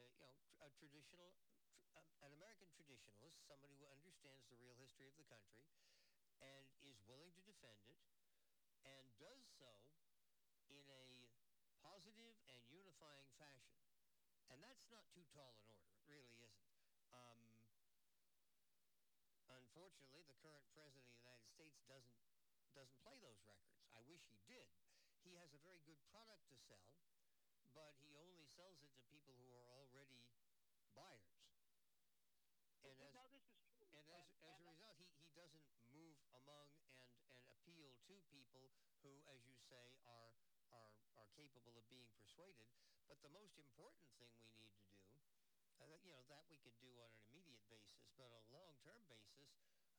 you 0.08 0.20
know, 0.20 0.32
a 0.60 0.68
traditional, 0.78 1.32
tr- 1.36 1.52
um, 1.96 2.08
an 2.24 2.32
American 2.32 2.68
traditionalist, 2.72 3.44
somebody 3.44 3.76
who 3.76 3.86
understands 3.90 4.46
the 4.48 4.56
real 4.56 4.74
history 4.78 5.06
of 5.08 5.16
the 5.16 5.26
country, 5.28 5.66
and 6.40 6.64
is 6.80 7.00
willing 7.04 7.32
to 7.36 7.42
defend 7.44 7.84
it, 7.86 8.00
and 8.84 9.12
does 9.20 9.44
so 9.58 9.84
in 10.68 10.86
a 10.88 11.28
positive 11.82 12.36
and 12.46 12.62
unifying 12.70 13.28
fashion. 13.38 13.76
And 14.48 14.62
that's 14.62 14.86
not 14.90 15.06
too 15.12 15.24
tall 15.30 15.54
an 15.54 15.62
order. 15.64 15.86
It 15.94 16.02
really 16.08 16.34
isn't. 16.42 16.70
Um, 17.12 17.38
unfortunately, 19.48 20.24
the 20.24 20.34
current 20.40 20.64
president 20.72 21.04
of 21.04 21.12
the 21.12 21.20
United 21.20 21.46
States 21.50 21.76
doesn't 21.86 22.16
doesn't 22.74 22.98
play 23.02 23.18
those 23.18 23.42
records. 23.42 23.82
I 23.90 24.00
wish 24.06 24.22
he 24.30 24.38
did. 24.46 24.70
He 25.26 25.34
has 25.34 25.50
a 25.52 25.58
very 25.58 25.82
good 25.84 25.98
product 26.06 26.46
to 26.48 26.56
sell, 26.56 26.86
but 27.74 27.94
he 28.02 28.14
only 28.18 28.46
sells 28.58 28.82
it 28.82 28.90
to 28.98 29.02
people 29.06 29.34
who 29.38 29.50
are 29.54 29.68
already 29.70 30.26
buyers. 30.94 31.40
And 32.80 32.98
as, 32.98 33.10
no, 33.14 33.24
this 33.32 33.46
is 33.46 33.62
true. 33.76 33.88
and 33.96 34.06
as, 34.12 34.28
as 34.44 34.58
a 34.60 34.66
result, 34.66 34.98
he, 34.98 35.06
he 35.16 35.28
doesn't 35.32 35.64
move 35.94 36.18
among 36.36 36.68
and, 36.98 37.10
and 37.30 37.40
appeal 37.48 37.94
to 38.10 38.14
people 38.28 38.68
who, 39.00 39.12
as 39.30 39.40
you 39.46 39.56
say, 39.70 39.96
are, 40.04 40.32
are, 40.74 40.92
are 41.16 41.28
capable 41.38 41.74
of 41.78 41.84
being 41.88 42.08
persuaded. 42.18 42.68
But 43.08 43.22
the 43.22 43.32
most 43.32 43.56
important 43.58 44.06
thing 44.18 44.34
we 44.42 44.52
need 44.58 44.74
to 44.78 44.90
do, 45.00 45.10
uh, 45.80 45.96
you 46.02 46.12
know, 46.12 46.22
that 46.28 46.46
we 46.50 46.60
could 46.62 46.76
do 46.78 46.92
on 47.00 47.10
an 47.14 47.22
immediate 47.30 47.64
basis, 47.70 48.06
but 48.14 48.30
on 48.30 48.34
a 48.34 48.52
long-term 48.52 49.02
basis, 49.10 49.50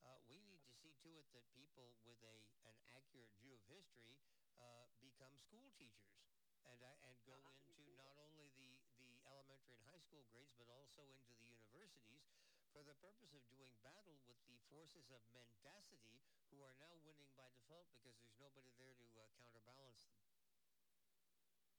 uh, 0.05 0.17
we 0.27 0.39
need 0.45 0.61
to 0.65 0.73
see 0.81 0.93
to 1.03 1.09
it 1.19 1.27
that 1.35 1.45
people 1.53 1.93
with 2.05 2.19
a 2.25 2.35
an 2.69 2.77
accurate 2.93 3.29
view 3.41 3.57
of 3.57 3.61
history 3.67 4.17
uh, 4.57 4.85
become 5.01 5.33
school 5.37 5.67
teachers 5.75 6.30
and 6.65 6.81
uh, 6.83 6.95
and 7.07 7.21
go 7.23 7.43
Uh-huh. 7.43 7.49
into 7.49 7.89
not 7.95 8.17
only 8.17 8.49
the 8.55 8.77
the 8.97 9.19
elementary 9.25 9.73
and 9.73 9.83
high 9.83 9.99
school 9.99 10.23
grades 10.29 10.53
but 10.57 10.67
also 10.67 11.07
into 11.09 11.33
the 11.33 11.45
universities 11.45 12.29
for 12.71 12.83
the 12.83 12.93
purpose 12.93 13.33
of 13.33 13.45
doing 13.49 13.75
battle 13.83 14.17
with 14.25 14.37
the 14.47 14.57
forces 14.69 15.09
of 15.11 15.21
mendacity 15.29 16.21
who 16.49 16.61
are 16.61 16.73
now 16.73 16.95
winning 16.95 17.31
by 17.35 17.49
default 17.49 17.87
because 17.91 18.15
there's 18.17 18.35
nobody 18.37 18.71
there 18.77 18.93
to 18.93 19.05
uh, 19.19 19.27
counterbalance 19.37 20.03
them. 20.05 20.21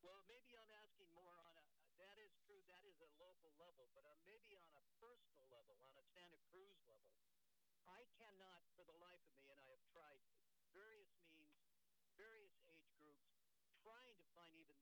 Well, 0.01 0.21
maybe 0.27 0.57
I'm 0.57 0.71
asking 0.71 1.13
more 1.13 1.33
on 1.39 1.47
a. 1.47 1.63
That 1.97 2.19
is 2.19 2.35
true. 2.45 2.63
That 2.67 2.83
is 2.85 2.99
a 3.01 3.07
local 3.19 3.53
level, 3.57 3.89
but 3.95 4.05
uh, 4.05 4.17
maybe 4.25 4.57
on 4.57 4.75
a 4.75 4.83
personal 4.99 5.47
level, 5.47 5.79
on 5.85 5.95
a 5.97 6.03
Santa 6.03 6.39
Cruz 6.51 6.75
level, 6.85 7.15
I 7.87 8.05
cannot, 8.17 8.65
for 8.75 8.83
the 8.85 8.93
life 8.97 9.23
of 9.27 9.37
me, 9.39 9.51
and 9.51 9.61
I 9.61 9.69
have 9.69 9.83
tried 9.85 10.19
various 10.73 11.15
means, 11.21 11.61
various 12.17 12.59
age 12.67 12.91
groups, 12.97 13.37
trying 13.83 14.15
to 14.17 14.25
find 14.35 14.55
even, 14.57 14.75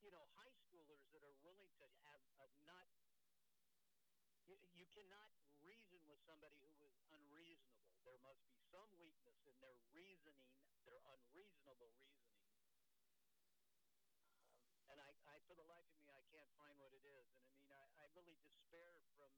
you 0.00 0.10
know, 0.12 0.24
high 0.36 0.52
schoolers 0.64 1.04
that 1.12 1.20
are 1.20 1.36
willing 1.44 1.72
to 1.76 1.86
have 2.04 2.22
a 2.40 2.46
not. 2.64 2.88
You, 4.48 4.56
you 4.72 4.88
cannot 4.90 5.30
reason 5.60 6.00
with 6.08 6.20
somebody 6.24 6.56
who 6.64 6.72
is 6.80 6.96
unreasonable. 7.12 7.92
There 8.08 8.18
must 8.24 8.40
be 8.48 8.56
some 8.72 8.88
weakness 8.96 9.36
in 9.44 9.54
their 9.60 9.76
reasoning, 9.92 10.48
their 10.88 11.04
unreasonable 11.04 11.76
reasoning. 11.76 12.40
Um, 13.44 13.76
and 14.88 14.98
I, 14.98 15.10
I, 15.28 15.36
for 15.44 15.54
the 15.54 15.68
life 15.68 15.84
of 15.84 15.98
me, 16.00 16.08
I 16.10 16.24
can't 16.32 16.48
find 16.56 16.74
what 16.80 16.96
it 16.96 17.04
is. 17.04 17.28
And 17.36 17.44
I 17.44 17.54
mean, 17.60 17.70
I, 17.70 17.84
I 18.00 18.04
really 18.16 18.34
despair 18.40 19.04
from 19.20 19.30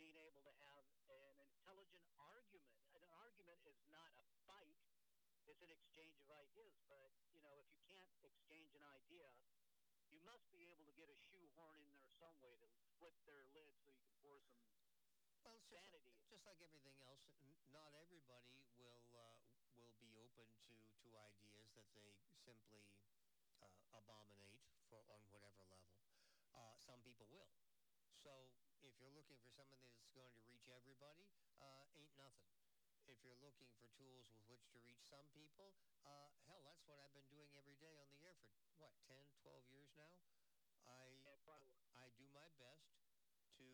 being 0.00 0.16
able 0.24 0.40
to 0.42 0.54
have 0.66 0.82
an 1.12 1.36
intelligent 1.44 2.02
argument. 2.16 2.80
An 2.96 3.04
argument 3.12 3.60
is 3.68 3.78
not 3.92 4.10
a 4.16 4.24
fight; 4.48 4.80
it's 5.46 5.60
an 5.60 5.70
exchange 5.70 6.18
of 6.24 6.32
ideas. 6.32 6.74
But 6.88 7.12
you 7.36 7.44
know, 7.44 7.54
if 7.60 7.68
you 7.70 7.78
can't 7.86 8.10
exchange 8.24 8.72
an 8.74 8.84
idea, 8.88 9.28
you 10.10 10.11
must 10.24 10.48
be 10.50 10.70
able 10.70 10.86
to 10.86 10.94
get 10.94 11.10
a 11.10 11.18
shoehorn 11.18 11.76
in 11.78 11.86
there 11.90 12.06
some 12.18 12.34
way 12.42 12.54
to 12.58 12.68
flip 12.98 13.14
their 13.26 13.42
lid 13.54 13.74
so 13.78 13.90
you 13.90 14.02
can 14.02 14.14
pour 14.22 14.38
some 14.40 14.62
Well, 15.42 15.54
it's 15.58 15.68
just 15.70 15.90
like, 15.92 16.06
just 16.30 16.46
like 16.46 16.60
everything 16.62 16.98
else, 17.02 17.26
n- 17.42 17.58
not 17.74 17.92
everybody 17.98 18.62
will 18.78 19.02
uh, 19.14 19.36
will 19.74 19.94
be 19.98 20.14
open 20.14 20.46
to, 20.68 20.74
to 21.02 21.08
ideas 21.18 21.70
that 21.74 21.88
they 21.98 22.14
simply 22.46 22.86
uh, 23.62 23.70
abominate 23.94 24.62
for 24.88 25.02
on 25.10 25.22
whatever 25.30 25.62
level. 25.66 25.94
Uh, 26.54 26.74
some 26.78 27.00
people 27.02 27.26
will. 27.30 27.50
So 28.22 28.52
if 28.82 28.94
you're 29.00 29.14
looking 29.14 29.38
for 29.42 29.50
something 29.50 29.80
that's 29.82 30.06
going 30.14 30.32
to 30.38 30.42
reach 30.46 30.68
everybody, 30.70 31.26
uh, 31.58 31.84
ain't 31.98 32.14
nothing. 32.18 32.50
If 33.10 33.18
you're 33.26 33.38
looking 33.42 33.70
for 33.78 33.90
tools 33.98 34.30
with 34.30 34.42
which 34.46 34.66
to 34.74 34.78
reach 34.86 35.02
some 35.06 35.26
people, 35.34 35.74
uh, 36.06 36.30
that's 36.82 36.90
what 36.90 36.98
I've 36.98 37.14
been 37.14 37.30
doing 37.30 37.54
every 37.54 37.78
day 37.78 37.94
on 37.94 38.10
the 38.10 38.26
air 38.26 38.34
for 38.42 38.74
what 38.82 38.90
10, 39.06 39.14
12 39.38 39.62
years 39.70 39.94
now. 39.94 40.18
I. 40.82 41.06
I 41.94 42.10
do 42.18 42.26
my 42.34 42.50
best 42.58 42.90
to 43.62 43.70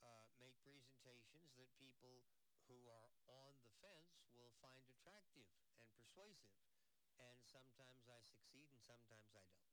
uh, 0.00 0.24
make 0.40 0.56
presentations 0.64 1.52
that 1.52 1.68
people 1.76 2.24
who 2.64 2.88
are 2.88 3.12
on 3.28 3.52
the 3.60 3.68
fence 3.84 4.16
will 4.32 4.48
find 4.64 4.80
attractive 4.88 5.44
and 5.76 5.84
persuasive. 5.92 6.56
And 7.20 7.36
sometimes 7.44 8.08
I 8.08 8.16
succeed 8.24 8.72
and 8.72 8.80
sometimes 8.80 9.28
I 9.36 9.44
don't. 9.52 9.68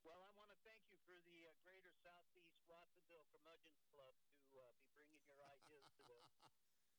Well, 0.00 0.24
I 0.24 0.32
want 0.32 0.48
to 0.48 0.58
thank 0.64 0.88
you 0.88 0.96
for 1.04 1.20
the 1.28 1.52
uh, 1.52 1.52
Greater 1.60 1.92
Southeast 1.92 2.56
Watsonville 2.64 3.28
Curmudgeons 3.28 3.84
Club 3.92 4.16
to 4.32 4.56
uh, 4.56 4.72
be 4.80 4.88
bringing 4.96 5.20
your 5.28 5.44
ideas 5.44 5.84
to 6.00 6.02
the 6.08 6.24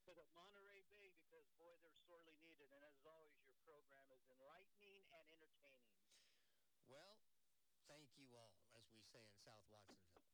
to 0.05 0.11
the 0.13 0.25
Monterey 0.38 0.86
Bay 0.93 1.09
because 1.17 1.49
boy, 1.57 1.73
they're 1.82 1.97
sorely 2.05 2.38
needed. 2.45 2.69
And 2.73 2.86
as 2.86 3.01
always, 3.05 3.34
your 3.41 3.57
program 3.65 4.05
is 4.13 4.21
enlightening 4.30 5.01
and 5.09 5.25
entertaining. 5.34 5.97
Well, 6.89 7.17
thank 7.89 8.09
you 8.17 8.30
all, 8.34 8.57
as 8.73 8.86
we 8.93 9.01
say 9.01 9.21
in 9.25 9.36
South 9.41 9.65
Watsonville. 9.69 10.30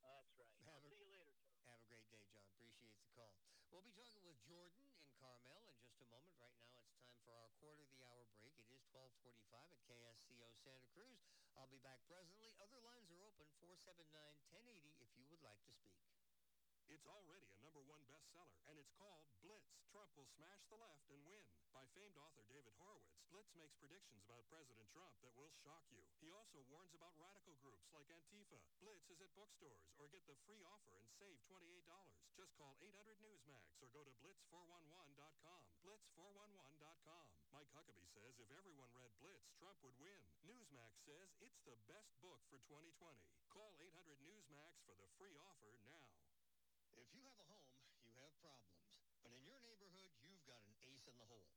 That's 0.00 0.30
right. 0.38 0.54
Have 0.62 0.68
I'll 0.70 0.78
a- 0.78 0.82
see 0.82 0.94
you 0.94 1.06
later, 1.10 1.34
Joe. 1.42 1.60
Have 1.66 1.80
a 1.82 1.86
great 1.90 2.06
day, 2.10 2.22
John. 2.30 2.46
Appreciate 2.54 2.94
the 3.00 3.06
call. 3.14 3.34
We'll 3.76 3.84
be 3.84 3.92
talking 3.92 4.24
with 4.24 4.40
Jordan 4.48 4.88
in 4.88 4.96
Carmel 5.20 5.60
in 5.68 5.76
just 5.84 6.00
a 6.00 6.08
moment. 6.08 6.32
Right 6.40 6.56
now, 6.64 6.80
it's 6.80 6.96
time 6.96 7.12
for 7.28 7.36
our 7.36 7.52
quarter 7.60 7.84
of 7.84 7.92
the 7.92 8.08
hour 8.08 8.24
break. 8.40 8.56
It 8.56 8.72
is 8.72 8.80
1245 8.88 9.52
at 9.68 9.84
KSCO 9.84 10.48
Santa 10.64 10.88
Cruz. 10.96 11.20
I'll 11.60 11.68
be 11.68 11.76
back 11.84 12.00
presently. 12.08 12.56
Other 12.56 12.80
lines 12.80 13.12
are 13.12 13.20
open, 13.20 13.44
479-1080 13.60 14.96
if 15.04 15.12
you 15.20 15.28
would 15.28 15.44
like 15.44 15.60
to 15.68 15.76
speak. 15.76 16.00
It's 16.88 17.04
already 17.04 17.52
a 17.52 17.60
number 17.60 17.84
one 17.84 18.00
bestseller, 18.08 18.56
and 18.64 18.80
it's 18.80 18.96
called 18.96 19.20
Blitz. 19.44 19.68
Trump 19.92 20.08
will 20.16 20.32
smash 20.40 20.64
the 20.72 20.80
left 20.80 21.04
and 21.12 21.20
win. 21.28 21.44
By 21.76 21.84
famed 21.92 22.16
author 22.16 22.48
David 22.48 22.72
Horowitz, 22.80 23.15
Blitz 23.30 23.50
makes 23.58 23.74
predictions 23.82 24.22
about 24.22 24.46
President 24.46 24.86
Trump 24.94 25.10
that 25.22 25.34
will 25.34 25.50
shock 25.66 25.82
you. 25.90 26.02
He 26.22 26.30
also 26.30 26.62
warns 26.70 26.94
about 26.94 27.14
radical 27.18 27.58
groups 27.58 27.90
like 27.90 28.06
Antifa. 28.06 28.62
Blitz 28.78 29.06
is 29.10 29.18
at 29.18 29.34
bookstores, 29.34 29.82
or 29.98 30.06
get 30.10 30.22
the 30.30 30.38
free 30.46 30.62
offer 30.62 30.94
and 30.98 31.10
save 31.18 31.34
$28. 31.50 31.82
Just 32.36 32.52
call 32.60 32.76
800 32.84 33.16
Newsmax 33.24 33.80
or 33.80 33.88
go 33.90 34.04
to 34.04 34.12
blitz411.com. 34.20 35.60
Blitz411.com. 35.80 37.24
Mike 37.48 37.72
Huckabee 37.72 38.10
says 38.12 38.36
if 38.36 38.52
everyone 38.52 38.92
read 38.92 39.10
Blitz, 39.24 39.48
Trump 39.56 39.80
would 39.80 39.96
win. 39.96 40.20
Newsmax 40.44 40.92
says 41.08 41.32
it's 41.40 41.58
the 41.64 41.80
best 41.88 42.12
book 42.20 42.38
for 42.52 42.60
2020. 42.68 42.92
Call 43.48 43.72
800 43.80 44.20
Newsmax 44.20 44.84
for 44.84 44.92
the 45.00 45.08
free 45.16 45.32
offer 45.40 45.80
now. 45.88 46.12
If 47.00 47.08
you 47.16 47.24
have 47.24 47.40
a 47.40 47.48
home, 47.48 47.72
you 48.04 48.12
have 48.20 48.36
problems. 48.44 48.84
But 49.24 49.32
in 49.32 49.40
your 49.48 49.56
neighborhood, 49.64 50.12
you've 50.20 50.44
got 50.44 50.60
an 50.68 50.76
ace 50.84 51.08
in 51.08 51.16
the 51.16 51.24
hole. 51.24 51.48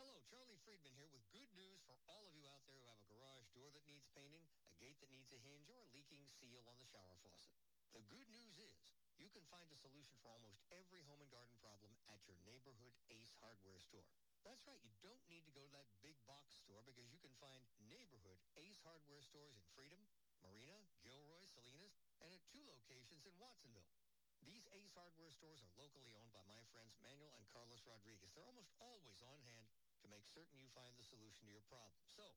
Hello, 0.00 0.21
Charlie 0.32 0.64
Friedman 0.64 0.96
here 0.96 1.12
with 1.12 1.20
good 1.28 1.52
news 1.52 1.84
for 1.84 1.92
all 2.08 2.24
of 2.24 2.32
you 2.32 2.48
out 2.48 2.64
there 2.64 2.80
who 2.80 2.88
have 2.88 2.96
a 2.96 3.04
garage 3.04 3.52
door 3.52 3.68
that 3.68 3.84
needs 3.84 4.08
painting, 4.16 4.40
a 4.72 4.76
gate 4.80 4.96
that 5.04 5.12
needs 5.12 5.28
a 5.28 5.36
hinge, 5.44 5.68
or 5.68 5.76
a 5.76 5.92
leaking 5.92 6.24
seal 6.40 6.64
on 6.64 6.80
the 6.80 6.88
shower 6.88 7.20
faucet. 7.20 7.52
The 7.92 8.00
good 8.08 8.24
news 8.32 8.56
is 8.56 8.72
you 9.20 9.28
can 9.28 9.44
find 9.52 9.68
a 9.68 9.76
solution 9.76 10.16
for 10.24 10.32
almost 10.32 10.64
every 10.72 11.04
home 11.04 11.20
and 11.20 11.28
garden 11.28 11.52
problem 11.60 11.92
at 12.08 12.24
your 12.24 12.40
neighborhood 12.48 12.96
Ace 13.12 13.36
Hardware 13.44 13.76
store. 13.76 14.08
That's 14.40 14.64
right, 14.64 14.80
you 14.80 14.96
don't 15.04 15.20
need 15.28 15.44
to 15.44 15.52
go 15.52 15.68
to 15.68 15.72
that 15.76 15.92
big 16.00 16.16
box 16.24 16.56
store 16.64 16.80
because 16.88 17.12
you 17.12 17.20
can 17.20 17.36
find 17.36 17.60
neighborhood 17.92 18.40
Ace 18.56 18.80
Hardware 18.88 19.20
stores 19.20 19.52
in 19.52 19.68
Freedom, 19.76 20.00
Marina, 20.40 20.80
Gilroy, 21.04 21.44
Salinas, 21.44 22.00
and 22.24 22.32
at 22.32 22.40
two 22.48 22.64
locations 22.64 23.28
in 23.28 23.36
Watsonville. 23.36 23.92
These 24.48 24.64
Ace 24.72 24.96
Hardware 24.96 25.30
stores 25.36 25.60
are 25.60 25.76
locally 25.76 26.16
owned 26.16 26.32
by 26.32 26.42
my 26.48 26.64
friends 26.72 26.96
Manuel 27.04 27.36
and 27.36 27.44
Carlos 27.52 27.84
Rodriguez. 27.84 28.32
They're 28.32 28.48
almost 28.48 28.72
always 28.80 29.20
on 29.20 29.38
hand 29.44 29.68
make 30.12 30.28
certain 30.28 30.60
you 30.60 30.68
find 30.76 30.92
the 31.00 31.08
solution 31.08 31.48
to 31.48 31.56
your 31.56 31.64
problem. 31.72 32.04
So, 32.12 32.28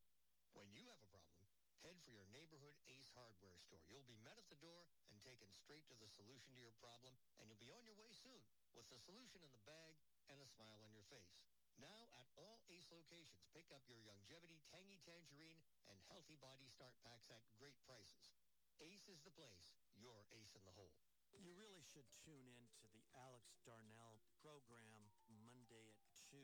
when 0.56 0.72
you 0.72 0.88
have 0.88 1.04
a 1.04 1.12
problem, 1.12 1.44
head 1.84 2.00
for 2.08 2.16
your 2.16 2.24
neighborhood 2.32 2.72
Ace 2.88 3.12
Hardware 3.12 3.60
store. 3.60 3.84
You'll 3.92 4.08
be 4.08 4.16
met 4.24 4.40
at 4.40 4.48
the 4.48 4.56
door 4.64 4.88
and 5.12 5.20
taken 5.20 5.52
straight 5.52 5.84
to 5.92 6.00
the 6.00 6.08
solution 6.08 6.56
to 6.56 6.64
your 6.64 6.72
problem, 6.80 7.20
and 7.36 7.52
you'll 7.52 7.60
be 7.60 7.76
on 7.76 7.84
your 7.84 8.00
way 8.00 8.16
soon 8.16 8.40
with 8.72 8.88
the 8.88 9.04
solution 9.04 9.44
in 9.44 9.52
the 9.52 9.68
bag 9.68 10.00
and 10.32 10.40
a 10.40 10.48
smile 10.48 10.80
on 10.88 10.96
your 10.96 11.04
face. 11.12 11.36
Now, 11.76 12.08
at 12.16 12.32
all 12.40 12.64
Ace 12.72 12.88
locations, 12.88 13.44
pick 13.52 13.68
up 13.76 13.84
your 13.92 14.00
Longevity 14.08 14.64
Tangy 14.72 15.04
Tangerine 15.04 15.60
and 15.92 16.00
Healthy 16.08 16.40
Body 16.40 16.72
Start 16.72 16.96
packs 17.04 17.28
at 17.28 17.44
great 17.60 17.76
prices. 17.84 18.32
Ace 18.80 19.12
is 19.12 19.20
the 19.28 19.36
place. 19.36 19.76
Your 20.00 20.24
ace 20.32 20.56
in 20.56 20.64
the 20.64 20.72
hole. 20.80 20.96
You 21.36 21.52
really 21.60 21.84
should 21.84 22.08
tune 22.24 22.48
in 22.48 22.64
to 22.80 22.88
the 22.96 23.04
Alex 23.20 23.60
Darnell 23.68 24.24
program 24.40 25.12
Monday 25.44 25.92
at 25.92 26.08
2. 26.32 26.40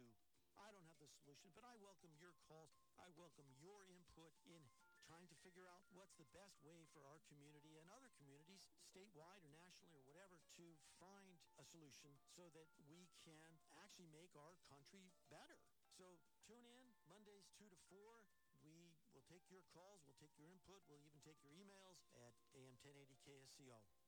I 0.60 0.72
don't 0.72 0.88
have 0.88 1.00
the 1.00 1.08
solution, 1.08 1.52
but 1.56 1.64
I 1.64 1.76
welcome 1.80 2.12
your 2.20 2.36
calls. 2.48 2.72
I 3.00 3.08
welcome 3.16 3.48
your 3.60 3.88
input 3.88 4.36
in 4.44 4.68
trying 5.08 5.28
to 5.28 5.38
figure 5.44 5.68
out 5.68 5.84
what's 5.92 6.16
the 6.16 6.28
best 6.32 6.60
way 6.64 6.88
for 6.92 7.04
our 7.08 7.20
community 7.28 7.80
and 7.80 7.88
other 7.92 8.12
communities 8.16 8.64
statewide 8.88 9.44
or 9.44 9.52
nationally 9.52 9.96
or 9.96 10.04
whatever 10.04 10.40
to 10.60 10.76
find 11.00 11.40
a 11.60 11.66
solution 11.68 12.16
so 12.36 12.52
that 12.52 12.68
we 12.88 13.08
can 13.24 13.60
actually 13.80 14.08
make 14.12 14.36
our 14.36 14.56
country 14.68 15.12
better. 15.32 15.60
So 15.96 16.20
tune 16.44 16.68
in 16.68 16.84
Mondays 17.08 17.48
2 17.56 17.68
to 17.72 17.80
4. 17.88 18.24
We 18.62 18.96
will 19.16 19.26
take 19.26 19.50
your 19.50 19.66
calls, 19.74 20.06
we'll 20.06 20.20
take 20.22 20.38
your 20.38 20.48
input, 20.48 20.86
we'll 20.86 21.02
even 21.02 21.20
take 21.26 21.42
your 21.42 21.52
emails 21.56 22.04
at 22.14 22.38
AM1080KSCO. 22.54 24.01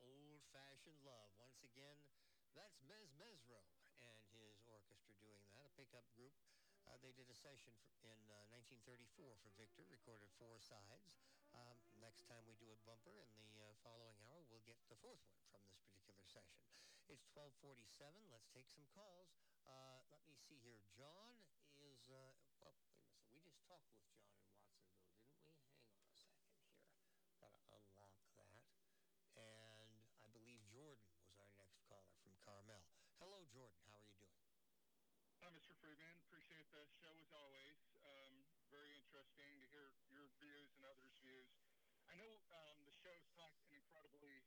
Old-fashioned 0.00 1.00
love. 1.04 1.30
Once 1.36 1.60
again, 1.60 2.00
that's 2.56 2.80
Mezz 2.88 3.12
Mezzrow 3.20 3.60
and 4.00 4.24
his 4.32 4.56
orchestra 4.64 5.12
doing 5.20 5.44
that, 5.52 5.68
a 5.68 5.72
pickup 5.76 6.08
group. 6.16 6.32
Uh, 6.88 6.96
they 7.04 7.12
did 7.12 7.28
a 7.28 7.36
session 7.36 7.76
in 8.00 8.18
uh, 8.32 8.48
1934 8.56 9.36
for 9.44 9.50
Victor, 9.60 9.84
recorded 9.92 10.32
four 10.40 10.56
sides. 10.58 11.20
Um, 11.52 11.76
next 12.00 12.24
time 12.26 12.42
we 12.48 12.56
do 12.56 12.72
a 12.72 12.78
bumper 12.88 13.12
in 13.20 13.30
the 13.36 13.52
uh, 13.60 13.76
following 13.84 14.16
hour, 14.26 14.40
we'll 14.48 14.64
get 14.64 14.80
the 14.88 14.96
fourth 14.98 15.20
one 15.28 15.44
from 15.52 15.62
this 15.68 15.78
particular 15.84 16.24
session. 16.24 16.64
It's 17.12 17.28
1247. 17.36 17.84
Let's 18.32 18.48
take 18.50 18.70
some 18.72 18.88
calls. 18.96 19.36
Uh, 19.68 20.00
let 20.08 20.24
me 20.24 20.34
see 20.40 20.56
here. 20.64 20.80
John 20.96 21.36
is, 21.76 22.08
uh, 22.08 22.32
well, 22.64 22.74
wait 22.80 22.88
a 22.88 22.96
minute. 22.96 23.20
So 23.20 23.28
we 23.34 23.42
just 23.44 23.60
talked 23.68 23.90
with 23.92 24.02
John 24.08 24.24
in 24.24 24.40
Watsonville, 24.48 24.88
didn't 24.88 25.12
we? 25.12 25.52
Hang 25.84 25.92
on 26.00 26.08
a 26.08 26.16
second 26.16 26.48
here. 26.56 26.72
Got 27.38 27.54
to 27.60 27.70
unlock 27.76 28.14
that. 28.34 28.70
And 29.40 30.04
I 30.20 30.28
believe 30.28 30.60
Jordan 30.68 31.08
was 31.24 31.32
our 31.38 31.48
next 31.56 31.80
caller 31.88 32.12
from 32.20 32.36
Carmel. 32.44 32.84
Hello, 33.16 33.40
Jordan. 33.48 33.80
How 33.88 33.96
are 33.96 34.08
you 34.08 34.16
doing? 34.20 34.44
Hi, 35.40 35.48
Mr. 35.56 35.72
Friedman. 35.80 36.20
Appreciate 36.28 36.68
the 36.68 36.84
show 37.00 37.14
as 37.16 37.32
always. 37.32 37.80
Um, 38.04 38.44
very 38.68 38.92
interesting 38.92 39.48
to 39.64 39.66
hear 39.72 39.88
your 40.12 40.28
views 40.36 40.76
and 40.76 40.84
others' 40.84 41.16
views. 41.24 41.48
I 42.04 42.14
know 42.20 42.28
um, 42.52 42.84
the 42.84 42.92
show's 42.92 43.24
talked 43.32 43.64
an 43.64 43.72
incredibly 43.72 44.44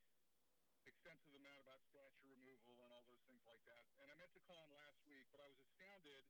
extensive 1.04 1.36
amount 1.36 1.60
about 1.68 1.84
statue 1.92 2.32
removal 2.32 2.80
and 2.80 2.88
all 2.96 3.04
those 3.12 3.20
things 3.28 3.44
like 3.44 3.60
that. 3.68 3.84
And 4.00 4.08
I 4.08 4.16
meant 4.16 4.32
to 4.40 4.44
call 4.48 4.64
in 4.64 4.72
last 4.72 5.04
week, 5.04 5.28
but 5.36 5.44
I 5.44 5.52
was 5.52 5.60
astounded 5.60 6.24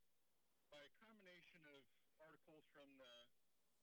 by 0.74 0.82
a 0.82 0.90
combination 0.98 1.62
of 1.70 1.86
articles 2.18 2.66
from 2.74 2.90
the 2.98 3.14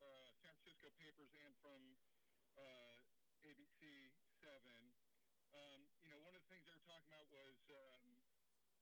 uh, 0.03 0.35
San 0.43 0.51
Francisco 0.51 0.91
papers 0.99 1.31
and 1.47 1.55
from 1.63 1.79
uh, 2.59 2.99
ABC 3.47 3.87
7. 4.43 4.51
Um, 5.55 5.87
you 6.03 6.11
know, 6.11 6.19
one 6.27 6.35
of 6.35 6.43
the 6.43 6.51
things 6.51 6.67
they 6.67 6.75
were 6.75 6.83
talking 6.83 7.07
about 7.07 7.31
was 7.31 7.55
um, 7.71 8.03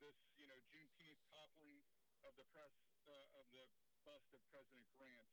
this, 0.01 0.17
you 0.41 0.49
know, 0.49 0.57
Juneteenth 0.73 1.21
toppling 1.29 1.85
of 2.25 2.33
the 2.41 2.49
press 2.57 2.73
uh, 3.05 3.37
of 3.37 3.45
the 3.53 3.69
bust 4.09 4.33
of 4.33 4.41
President 4.49 4.89
Grant. 4.97 5.29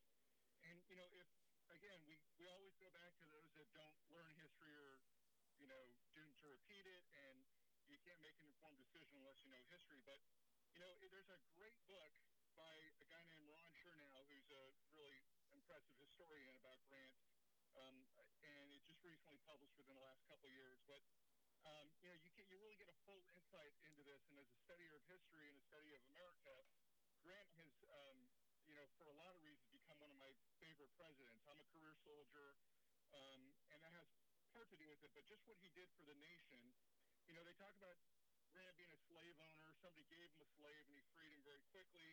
And 0.68 0.76
you 0.92 1.00
know, 1.00 1.08
if 1.16 1.28
again, 1.72 2.04
we 2.04 2.20
we 2.36 2.52
always 2.52 2.76
go 2.84 2.92
back 2.92 3.16
to 3.24 3.26
those 3.32 3.48
that 3.56 3.72
don't 3.72 3.96
learn 4.12 4.28
history 4.36 4.76
or 4.76 5.00
you 5.60 5.68
know 5.72 5.84
doomed 6.16 6.36
to 6.44 6.48
repeat 6.52 6.86
it, 6.86 7.04
and 7.16 7.38
you 7.88 7.95
can't 8.06 8.22
make 8.22 8.38
an 8.38 8.46
informed 8.46 8.78
decision 8.78 9.18
unless 9.18 9.42
you 9.42 9.50
know 9.50 9.66
history. 9.74 9.98
But 10.06 10.22
you 10.70 10.78
know, 10.78 10.94
there's 11.02 11.26
a 11.34 11.42
great 11.58 11.74
book 11.90 12.14
by 12.54 12.78
a 13.02 13.06
guy 13.10 13.26
named 13.26 13.50
Ron 13.50 13.66
Chernow, 13.74 14.22
who's 14.30 14.46
a 14.54 14.66
really 14.94 15.26
impressive 15.50 15.98
historian 15.98 16.54
about 16.62 16.78
Grant, 16.86 17.18
um, 17.74 18.06
and 18.46 18.70
it 18.78 18.86
just 18.86 19.02
recently 19.02 19.42
published 19.50 19.74
within 19.82 19.98
the 19.98 20.06
last 20.06 20.22
couple 20.30 20.46
of 20.46 20.54
years. 20.54 20.78
But 20.86 21.02
um, 21.66 21.90
you 21.98 22.14
know, 22.14 22.18
you 22.22 22.30
can 22.38 22.46
you 22.46 22.62
really 22.62 22.78
get 22.78 22.86
a 22.94 22.98
full 23.10 23.26
insight 23.34 23.74
into 23.90 24.06
this, 24.06 24.22
and 24.30 24.38
as 24.38 24.54
a 24.54 24.58
studier 24.62 24.94
of 24.94 25.04
history 25.10 25.50
and 25.50 25.58
a 25.58 25.66
study 25.66 25.98
of 25.98 26.02
America, 26.14 26.54
Grant 27.26 27.50
has, 27.58 27.74
um, 27.90 28.18
you 28.70 28.78
know, 28.78 28.86
for 29.02 29.10
a 29.10 29.18
lot 29.18 29.34
of 29.34 29.42
reasons, 29.42 29.66
become 29.74 29.98
one 29.98 30.14
of 30.14 30.20
my 30.22 30.30
favorite 30.62 30.94
presidents. 30.94 31.42
I'm 31.50 31.58
a 31.58 31.66
career 31.74 31.98
soldier, 32.06 32.54
um, 33.18 33.50
and 33.74 33.82
that 33.82 33.98
has 33.98 34.06
part 34.54 34.70
to 34.70 34.78
do 34.78 34.86
with 34.94 35.02
it. 35.02 35.10
But 35.18 35.26
just 35.26 35.42
what 35.50 35.58
he 35.58 35.74
did 35.74 35.90
for 35.98 36.06
the 36.06 36.14
nation, 36.22 36.62
you 37.28 37.34
know, 37.34 37.44
they 37.46 37.56
talk 37.58 37.74
about 37.78 37.98
Grant 38.54 38.74
being 38.78 38.94
a 38.94 39.02
slave 39.10 39.36
owner. 39.42 39.74
Somebody 39.82 40.06
gave 40.10 40.30
him 40.30 40.42
a 40.46 40.50
slave, 40.58 40.84
and 40.90 40.96
he 40.96 41.04
freed 41.14 41.34
him 41.34 41.42
very 41.46 41.62
quickly. 41.74 42.10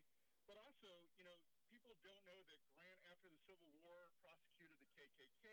But 0.49 0.57
also, 0.59 0.89
you 1.17 1.25
know, 1.25 1.37
people 1.69 1.95
don't 2.03 2.25
know 2.27 2.41
that 2.49 2.61
Grant, 2.73 3.01
after 3.13 3.29
the 3.29 3.41
Civil 3.45 3.69
War, 3.85 4.11
prosecuted 4.25 4.77
the 4.81 4.89
KKK. 4.97 5.47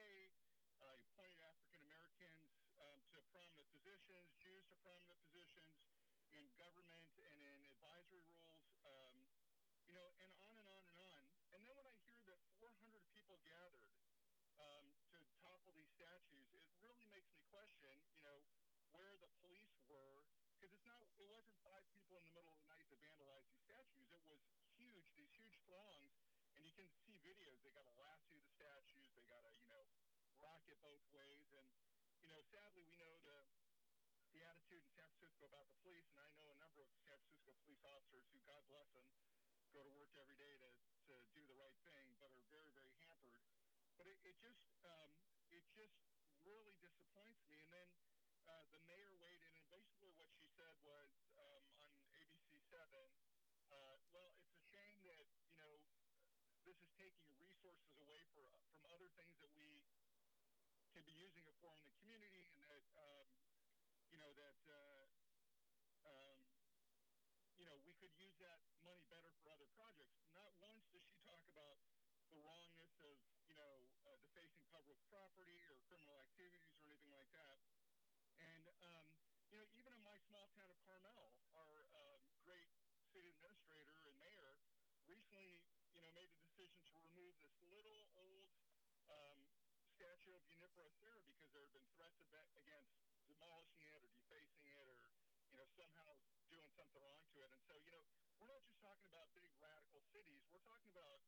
Uh, 0.79 0.95
he 0.95 1.03
appointed 1.11 1.39
African 1.43 1.75
Americans 1.83 2.55
um, 2.79 2.99
to 3.11 3.19
prominent 3.35 3.67
positions, 3.75 4.31
Jews 4.39 4.63
to 4.71 4.75
prominent 4.79 5.19
positions 5.27 5.75
in 6.31 6.47
government 6.55 7.09
and 7.19 7.37
in 7.43 7.59
advisory 7.75 8.23
roles, 8.31 8.63
um, 8.87 9.15
you 9.83 9.91
know, 9.91 10.07
and 10.23 10.31
on 10.39 10.55
and 10.55 10.67
on 10.71 10.83
and 10.87 10.97
on. 11.03 11.23
And 11.51 11.67
then 11.67 11.75
when 11.75 11.83
I 11.83 11.95
hear 12.07 12.15
that 12.31 12.39
400 12.63 13.03
people 13.11 13.35
gathered 13.43 13.91
um, 14.55 14.87
to 15.11 15.19
topple 15.43 15.75
these 15.75 15.91
statues, 15.99 16.47
it 16.55 16.63
really 16.79 17.07
makes 17.11 17.27
me 17.35 17.43
question, 17.51 17.91
you 18.15 18.23
know, 18.23 18.39
where 18.95 19.15
the 19.19 19.29
police 19.43 19.75
were, 19.91 20.23
because 20.55 20.71
it's 20.71 20.85
not, 20.87 21.03
it 21.19 21.27
wasn't 21.27 21.55
five 21.65 21.83
people 21.91 22.15
in 22.19 22.23
the 22.23 22.33
middle 22.33 22.51
of 22.51 22.59
the 22.63 22.69
night 22.71 22.87
that 22.87 22.99
vandalized 23.03 23.47
these 23.51 23.63
statues. 23.67 24.07
It 24.15 24.23
was 24.23 24.39
huge, 24.79 25.58
throngs, 25.69 26.17
and 26.57 26.65
you 26.65 26.73
can 26.73 26.89
see 27.05 27.13
videos. 27.21 27.61
They 27.61 27.69
got 27.77 27.85
to 27.85 27.95
lasso 28.01 28.33
the 28.33 28.49
statues. 28.57 29.13
They 29.13 29.23
got 29.29 29.45
to, 29.45 29.53
you 29.61 29.69
know, 29.69 29.85
rock 30.41 30.65
it 30.65 30.81
both 30.81 31.05
ways. 31.13 31.45
And 31.53 31.69
you 32.25 32.27
know, 32.27 32.41
sadly, 32.49 32.81
we 32.89 32.97
know 32.97 33.13
the 33.21 33.37
the 34.33 34.41
attitude 34.45 34.81
in 34.81 34.91
San 34.93 35.05
Francisco 35.13 35.45
about 35.49 35.65
the 35.69 35.77
police, 35.85 36.09
and 36.13 36.21
I 36.21 36.29
know 36.37 36.49
a 36.53 36.59
number 36.61 36.81
of 36.85 36.89
San 37.05 37.17
Francisco 37.21 37.53
police 37.65 37.81
officers 37.85 38.25
who, 38.29 38.37
God 38.45 38.61
bless 38.69 38.89
them, 38.93 39.05
go 39.73 39.81
to 39.81 39.93
work 39.97 40.13
every 40.17 40.37
day 40.37 40.53
to, 40.57 40.69
to 41.09 41.13
do 41.33 41.41
the 41.49 41.57
right 41.57 41.77
thing, 41.85 42.13
but 42.21 42.29
are 42.33 42.49
very, 42.53 42.69
very 42.73 42.93
hampered. 43.01 43.41
But 43.97 44.05
it, 44.05 44.17
it 44.25 44.37
just 44.41 44.61
um, 44.85 45.09
it 45.49 45.65
just 45.73 45.97
really 46.45 46.77
disappoints 46.81 47.41
me. 47.49 47.57
And 47.57 47.69
then 47.73 47.89
uh, 48.45 48.63
the 48.73 48.81
mayor 48.85 49.13
weighed 49.17 49.41
in, 49.41 49.53
and 49.57 49.67
basically 49.73 50.13
what 50.17 50.29
she 50.29 50.45
said 50.53 50.73
was 50.85 51.09
um, 51.41 51.63
on 52.05 52.13
ABC 52.13 52.57
Seven. 52.69 53.09
Uh, 53.69 53.97
well, 54.13 54.29
it's 54.33 54.49
a 54.49 54.61
shame 54.73 54.97
that 55.05 55.25
you 55.49 55.57
know 55.57 55.73
this 56.65 56.77
is 56.81 56.89
taking 56.97 57.29
resources 57.41 57.93
away 58.01 58.21
for, 58.33 58.45
from 58.77 58.85
other 58.93 59.08
things 59.19 59.35
that 59.43 59.51
we 59.51 59.83
can 60.95 61.03
be 61.03 61.11
using 61.19 61.43
it 61.43 61.55
for 61.59 61.75
in 61.75 61.83
the 61.83 61.91
community, 61.99 62.47
and 62.55 62.63
that 62.71 62.85
um, 62.95 63.27
you 64.07 64.17
know 64.19 64.31
that 64.39 64.59
uh, 64.71 65.03
um, 66.07 66.39
you 67.59 67.65
know 67.67 67.75
we 67.83 67.91
could 67.99 68.15
use 68.15 68.39
that 68.39 68.63
money 68.87 69.03
better 69.11 69.31
for 69.43 69.51
other 69.51 69.67
projects. 69.75 70.15
Not 70.31 70.55
once 70.63 70.87
does 70.95 71.03
she 71.03 71.19
talk 71.27 71.43
about 71.51 71.83
the 72.31 72.39
wrongness 72.39 72.95
of 73.03 73.15
you 73.43 73.55
know 73.59 73.83
uh, 74.07 74.15
defacing 74.23 74.63
public 74.71 74.97
property 75.11 75.59
or 75.67 75.75
criminal 75.91 76.15
activities 76.23 76.71
or 76.79 76.87
anything 76.87 77.11
like 77.11 77.29
that. 77.35 77.59
And 78.39 78.65
um, 78.81 79.05
you 79.51 79.59
know 79.59 79.67
even 79.75 79.91
in 79.93 80.03
my 80.03 80.17
small 80.31 80.47
town 80.55 80.71
of 80.71 80.79
Carmel, 80.87 81.35
our 81.59 81.75
um, 81.93 82.23
great 82.47 82.71
city 83.11 83.35
administrator 83.35 83.99
and 84.07 84.15
mayor 84.17 84.55
recently 85.05 85.59
you 85.93 86.01
know 86.01 86.09
made 86.15 86.31
the 86.33 86.41
decision 86.41 86.79
to 86.89 86.95
remove 87.11 87.35
this 87.43 87.53
little 87.69 88.08
Junipero 90.79 91.19
because 91.27 91.51
there 91.51 91.67
had 91.67 91.75
been 91.75 91.83
threats 92.31 92.55
against 92.55 92.95
demolishing 93.27 93.83
it 93.83 93.91
or 93.99 94.07
defacing 94.15 94.63
it 94.63 94.87
or, 94.87 95.11
you 95.51 95.59
know, 95.59 95.67
somehow 95.75 96.07
doing 96.47 96.71
something 96.71 97.03
wrong 97.03 97.19
to 97.35 97.43
it. 97.43 97.51
And 97.51 97.63
so, 97.67 97.75
you 97.83 97.91
know, 97.91 98.03
we're 98.39 98.47
not 98.47 98.63
just 98.63 98.79
talking 98.79 99.03
about 99.11 99.27
big 99.35 99.51
radical 99.59 99.99
cities. 100.15 100.39
We're 100.47 100.63
talking 100.63 100.87
about, 100.95 101.19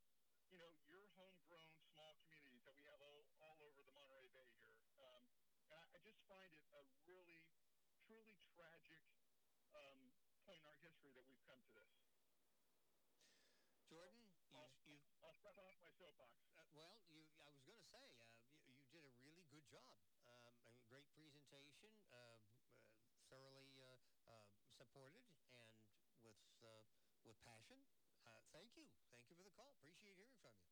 you 0.48 0.56
know, 0.56 0.72
your 0.88 1.04
homegrown 1.20 1.68
small 1.92 2.16
communities 2.24 2.64
that 2.64 2.80
we 2.80 2.84
have 2.88 3.04
all, 3.04 3.28
all 3.44 3.60
over 3.68 3.84
the 3.84 3.92
Monterey 3.92 4.32
Bay 4.32 4.48
here. 4.56 4.72
Um, 5.04 5.20
and 5.68 5.76
I, 5.76 5.84
I 5.84 5.98
just 6.00 6.24
find 6.32 6.48
it 6.56 6.64
a 6.72 6.84
really, 7.04 7.44
truly 8.08 8.40
tragic 8.56 9.04
um, 9.76 10.00
point 10.48 10.64
in 10.64 10.68
our 10.72 10.80
history 10.80 11.12
that 11.12 11.28
we've 11.28 11.44
come 11.44 11.60
to 11.60 11.72
this. 11.76 11.92
Jordan, 13.92 14.24
I'll, 14.56 14.72
you, 14.88 14.96
you 14.96 15.20
I'll 15.20 15.36
step 15.36 15.60
off 15.60 15.76
my 15.84 15.92
soapbox. 16.00 16.40
Uh, 16.56 16.64
well, 16.72 16.96
you, 17.12 17.28
I 17.44 17.52
was 17.52 17.60
going 17.68 17.76
to 17.76 17.88
say, 17.92 18.08
uh, 18.16 18.32
you, 18.64 18.72
you, 18.72 18.80
did 18.88 19.04
a 19.04 19.12
really 19.20 19.44
good 19.52 19.61
job. 19.72 19.88
Um, 20.28 20.52
a 20.68 20.76
great 20.92 21.08
presentation, 21.16 21.96
uh, 22.12 22.36
thoroughly 23.32 23.80
uh, 23.80 23.96
uh, 24.28 24.44
supported, 24.76 25.24
and 25.56 25.72
with 26.20 26.36
uh, 26.60 26.84
with 27.24 27.40
passion. 27.48 27.80
thank 28.52 28.76
you. 28.76 28.84
Thank 29.16 29.24
you 29.32 29.40
for 29.40 29.48
the 29.48 29.56
call. 29.56 29.72
Appreciate 29.80 30.20
hearing 30.20 30.36
from 30.44 30.52
you. 30.60 30.68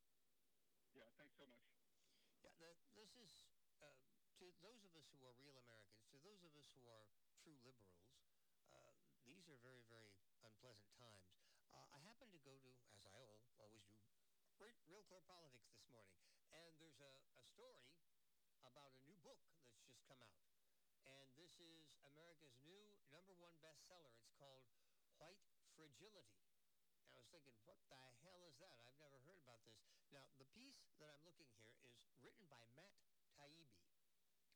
Yeah, 0.91 1.07
thanks 1.15 1.39
so 1.39 1.47
much. 1.47 1.63
Yeah, 2.43 2.51
the, 2.59 2.75
this 2.99 3.15
is 3.15 3.31
to 4.43 4.51
those 4.59 4.83
of 4.83 4.91
us 4.99 5.07
who 5.15 5.23
are 5.23 5.35
real 5.39 5.55
Americans, 5.63 6.03
to 6.11 6.19
those 6.19 6.43
of 6.43 6.51
us 6.59 6.67
who 6.75 6.83
are 6.91 7.07
true 7.39 7.55
liberals. 7.63 8.03
these 9.23 9.47
are 9.47 9.59
very, 9.63 9.87
very 9.87 10.11
unpleasant 10.43 10.91
times. 10.99 11.31
Uh, 11.71 11.87
I 11.95 12.03
happened 12.03 12.35
to 12.35 12.41
go 12.43 12.51
to, 12.51 12.71
as 12.91 13.07
I 13.07 13.15
always 13.15 13.47
do, 13.55 13.63
Real 14.59 15.05
Clear 15.07 15.23
Politics 15.23 15.71
this 15.71 15.87
morning, 15.87 16.19
and 16.51 16.75
there's 16.83 16.99
a, 16.99 17.11
a 17.39 17.43
story 17.55 17.79
about 18.69 18.93
a 18.93 19.01
new 19.05 19.17
book 19.25 19.41
that's 19.65 19.81
just 19.85 20.01
come 20.05 20.21
out. 20.21 20.37
And 21.05 21.25
this 21.33 21.57
is 21.57 21.89
America's 22.05 22.53
new 22.61 22.93
number 23.09 23.33
one 23.41 23.57
bestseller. 23.65 24.13
It's 24.21 24.33
called 24.37 24.61
White 25.17 25.41
Fragility. 25.73 26.37
And 27.09 27.17
I 27.17 27.21
was 27.25 27.29
thinking, 27.33 27.57
what 27.65 27.81
the 27.89 27.97
hell 28.21 28.45
is 28.45 28.57
that? 28.61 28.77
I've 28.85 28.99
never 29.01 29.17
heard 29.25 29.41
about 29.41 29.65
this. 29.65 29.81
Now, 30.13 30.21
the 30.37 30.45
piece 30.53 30.77
that 31.01 31.09
I'm 31.09 31.23
looking 31.25 31.49
here 31.57 31.73
is 31.81 31.97
written 32.21 32.45
by 32.45 32.61
Matt 32.77 32.93
Taibbi. 33.33 33.73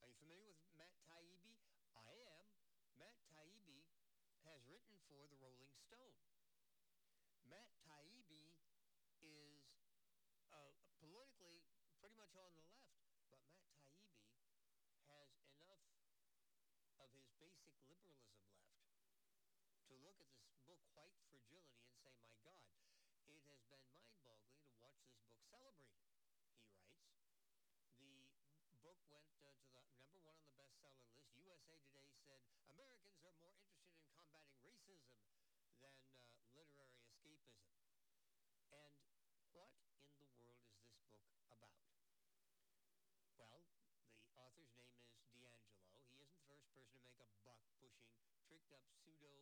Are 0.02 0.10
you 0.10 0.18
familiar 0.22 0.46
with 0.46 0.62
Matt 0.78 0.94
Taibbi? 1.10 1.58
I 1.98 2.14
am. 2.38 2.46
Matt 3.02 3.18
Taibbi 3.34 3.82
has 4.46 4.62
written 4.70 4.94
for 5.10 5.26
the 5.30 5.38
Rolling 5.42 5.74
Stone. 5.90 6.22
Matt 7.50 7.70
Taibbi 7.90 8.54
is 9.26 9.66
uh, 10.54 10.74
politically 11.02 11.66
pretty 11.98 12.20
much 12.20 12.36
on 12.36 12.52
the 12.54 12.66
left, 12.68 12.94
but 13.32 13.40
Matt 13.64 13.80
Taibbi 13.90 14.28
has 15.10 15.32
enough 15.56 15.86
of 17.00 17.10
his 17.16 17.26
basic 17.40 17.64
basic 17.64 17.73
liberalism 17.88 18.40
left. 18.48 18.80
To 19.88 19.94
look 20.04 20.18
at 20.24 20.32
this 20.40 20.56
book, 20.64 20.80
White 20.96 21.16
Fragility, 21.28 21.80
and 21.84 21.92
say, 22.00 22.14
my 22.24 22.32
God, 22.44 22.64
it 22.96 23.12
has 23.12 23.20
been 23.28 23.44
mind-boggling 23.44 24.08
to 24.08 24.20
watch 24.24 24.44
this 24.56 24.64
book 24.80 24.96
celebrated, 25.52 26.08
he 26.08 26.24
writes. 26.28 26.64
The 28.72 28.80
book 28.80 29.00
went 29.12 29.28
uh, 29.44 29.54
to 29.60 29.70
the 29.76 29.84
number 29.84 29.84
one 29.84 30.00
on 30.00 30.10
the 30.10 30.54
bestseller 30.58 30.80
list. 30.82 31.04
USA 31.44 31.76
Today 31.86 32.10
said 32.24 32.42
Americans 32.72 33.20
are 33.24 33.36
more 33.36 33.52
interested 33.52 33.92
in 34.00 34.08
combating 34.16 34.58
racism 34.64 35.12
than 35.84 35.96
uh, 36.16 36.40
literary 36.56 36.96
escapism. 37.04 37.60
And 38.48 38.64
what 39.52 39.76
in 40.16 40.30
the 40.32 40.40
world 40.40 40.64
is 40.72 41.04
this 41.12 41.24
book 41.36 41.52
about? 41.52 41.84
Well, 43.36 43.66
the 44.24 44.40
author's 44.40 44.72
name 44.78 44.94
is 44.96 45.04
DiAngelo. 45.12 45.60
He 46.10 46.22
isn't 46.22 46.38
the 46.40 46.46
first 46.48 46.70
person 46.74 46.86
to 46.88 47.12
make 47.18 47.18
a 47.20 47.28
buck 47.44 47.60
pushing 47.82 48.14
tricked 48.54 48.70
up 48.70 48.86
pseudo 48.86 49.34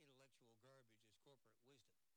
intellectual 0.00 0.56
garbage 0.64 0.96
as 0.96 1.12
corporate 1.20 1.60
wisdom. 1.68 2.08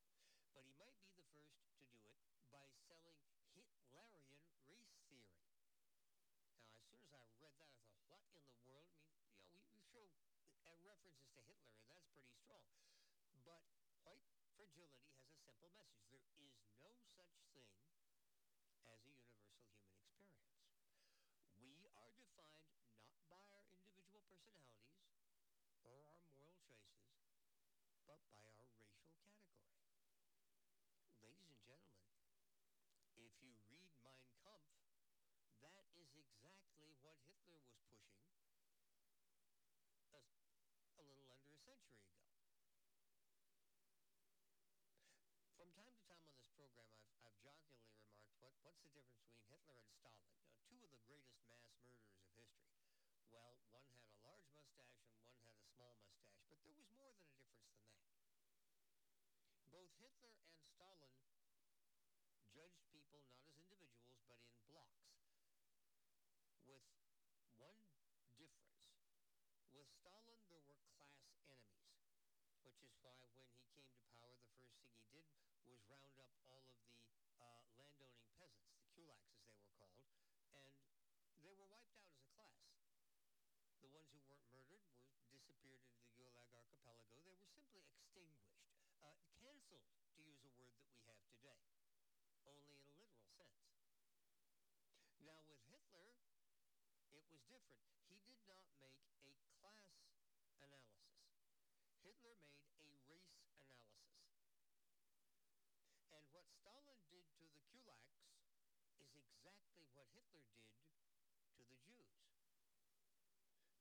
But 0.56 0.64
he 0.64 0.72
might 0.80 0.96
be 1.04 1.12
the 1.12 1.28
first 1.28 1.52
to 1.60 1.68
do 1.76 1.92
it 2.08 2.16
by 2.48 2.64
selling 2.88 3.20
Hitlerian 3.68 4.32
race 4.64 4.96
theory. 5.04 5.36
Now, 6.40 6.72
as 6.72 6.88
soon 6.88 7.04
as 7.04 7.12
I 7.12 7.20
read 7.28 7.36
that, 7.44 7.60
I 7.60 7.76
thought, 7.84 8.00
what 8.08 8.24
in 8.32 8.48
the 8.48 8.64
world? 8.64 8.88
I 8.96 9.04
mean, 9.12 9.20
you 9.28 9.36
know, 9.36 9.44
we, 9.52 9.60
we 9.76 9.84
throw 9.92 10.08
uh, 10.64 10.80
references 10.88 11.28
to 11.36 11.44
Hitler, 11.44 11.76
and 11.76 11.84
that's 11.92 12.08
pretty 12.16 12.32
strong. 12.32 12.64
But 13.44 13.68
white 14.08 14.24
fragility 14.56 14.88
has 15.44 15.60
a 15.60 15.68
simple 15.68 16.00
message. 16.00 16.32
There 16.80 16.96
is 16.96 17.04
no 17.12 17.12
such 17.12 17.36
thing 17.52 17.68
as 18.88 18.88
a 18.88 18.96
universal 19.04 19.52
human 19.68 19.84
experience. 19.84 20.64
We 21.60 21.92
are 21.92 22.08
defined 22.16 22.72
not 23.28 23.44
by 23.52 23.52
our 23.52 23.68
individual 23.84 24.24
personalities 24.32 25.12
or 25.84 26.02
our 26.08 26.20
moral 26.32 26.58
choices, 26.66 27.12
but 28.08 28.20
by 28.34 28.42
our 28.50 28.74
racial 28.74 29.14
category. 29.22 29.62
Ladies 31.22 31.46
and 31.46 31.62
gentlemen, 31.62 32.18
if 33.14 33.37
you 33.48 33.56
read 33.64 33.96
Mein 34.04 34.28
Kampf, 34.44 34.68
that 35.64 35.88
is 35.96 36.12
exactly 36.12 36.92
what 37.00 37.16
Hitler 37.24 37.64
was 37.64 37.80
pushing 40.12 40.12
a, 40.12 40.20
a 41.00 41.04
little 41.08 41.32
under 41.32 41.56
a 41.56 41.60
century 41.64 42.04
ago. 42.04 42.28
From 45.56 45.72
time 45.80 45.96
to 45.96 46.04
time 46.04 46.28
on 46.28 46.36
this 46.36 46.52
program, 46.60 46.92
I've, 46.92 47.16
I've 47.24 47.40
jokingly 47.40 47.88
remarked, 47.88 48.36
what, 48.44 48.52
what's 48.68 48.84
the 48.84 48.92
difference 48.92 49.24
between 49.24 49.48
Hitler 49.48 49.80
and 49.80 49.88
Stalin? 49.96 50.28
Two 50.68 50.84
of 50.84 50.92
the 50.92 51.00
greatest 51.08 51.40
mass 51.48 51.64
murderers 51.80 52.20
of 52.20 52.28
history. 52.36 52.76
Well, 53.32 53.64
one 53.72 53.88
had 53.96 54.04
a 54.12 54.20
large 54.28 54.44
mustache 54.52 55.00
and 55.00 55.16
one 55.16 55.24
had 55.24 55.48
a 55.56 55.64
small 55.72 55.96
mustache, 55.96 56.04
but 56.52 56.60
there 56.68 56.76
was 56.76 56.92
more 57.00 57.16
than 57.16 57.24
a 57.32 57.40
difference 57.40 57.72
than 57.72 57.88
that. 57.96 58.12
Both 59.72 59.96
Hitler 60.04 60.36
and 60.36 60.57
people 63.18 63.42
not 63.42 63.50
as 63.50 63.66
individuals, 63.66 64.22
but 64.30 64.38
in 64.46 64.62
blocks, 64.70 65.10
with 66.70 66.86
one 67.58 67.82
difference. 68.38 68.94
With 69.74 69.90
Stalin, 69.90 70.46
there 70.54 70.62
were 70.62 70.78
class 70.86 71.34
enemies, 71.50 72.14
which 72.62 72.78
is 72.86 72.94
why 73.02 73.18
when 73.18 73.34
he 73.34 73.50
came 73.58 73.74
to 73.74 73.82
power, 74.06 74.38
the 74.38 74.54
first 74.62 74.78
thing 74.86 74.94
he 75.02 75.10
did 75.10 75.26
was 75.66 75.82
round 75.90 76.14
up 76.22 76.34
all 76.46 76.62
of 76.62 76.78
the 76.78 76.94
uh, 77.42 77.66
landowning 77.74 78.30
peasants, 78.38 78.78
the 78.78 78.86
kulaks 78.94 79.34
as 79.82 79.98
they 80.06 80.22
were 80.22 80.38
called, 80.46 80.78
and 81.34 81.42
they 81.42 81.54
were 81.58 81.66
wiped 81.74 81.98
out 81.98 82.06
as 82.14 82.22
a 82.22 82.28
class. 82.30 82.54
The 83.82 83.90
ones 83.94 84.10
who 84.14 84.22
weren't 84.30 84.46
murdered 84.54 84.86
were 85.26 85.34
disappeared 85.34 85.82
into 85.90 86.02
the 86.06 86.10
Gulag 86.18 86.50
archipelago. 86.54 87.18
They 87.26 87.34
were 87.34 87.42
simply 87.50 87.82
extinguished, 87.82 88.62
uh, 89.02 89.14
canceled, 89.42 89.86
to 90.14 90.22
use 90.22 90.42
a 90.46 90.52
word 90.58 90.74
that 90.82 90.90
we 90.98 91.02
have 91.08 91.22
today, 91.30 91.62
only 92.48 92.74
in 92.74 92.82
a 92.84 92.92
literal 92.98 93.30
sense. 93.38 93.62
Now, 95.22 95.44
with 95.46 95.62
Hitler, 95.70 96.18
it 97.14 97.27
was 97.38 97.46
different. 97.54 97.86
He 98.10 98.18
did 98.26 98.42
not 98.50 98.66
make 98.82 98.98
a 99.22 99.30
class 99.62 99.86
analysis. 100.58 101.14
Hitler 102.02 102.42
made 102.82 102.98
a 102.98 102.98
race 103.06 103.30
analysis. 103.38 104.02
And 106.10 106.26
what 106.34 106.50
Stalin 106.50 106.98
did 107.14 107.30
to 107.38 107.46
the 107.46 107.62
kulaks 107.70 108.26
is 108.98 109.14
exactly 109.22 109.86
what 109.94 110.10
Hitler 110.18 110.50
did 110.50 110.66
to 111.54 111.62
the 111.62 111.78
Jews. 111.86 112.10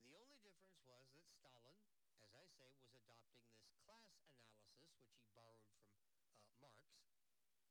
The 0.05 0.13
only 0.21 0.37
difference 0.45 0.85
was 0.85 1.09
that 1.17 1.25
Stalin, 1.41 1.81
as 2.21 2.37
I 2.37 2.45
say, 2.61 2.77
was 2.77 2.93
adopting 2.93 3.41
this 3.57 3.73
class 3.89 4.05
analysis, 4.21 4.69
which 5.01 5.17
he 5.17 5.25
borrowed 5.33 5.65
from 5.73 5.97
uh, 6.29 6.45
Marx, 6.61 6.85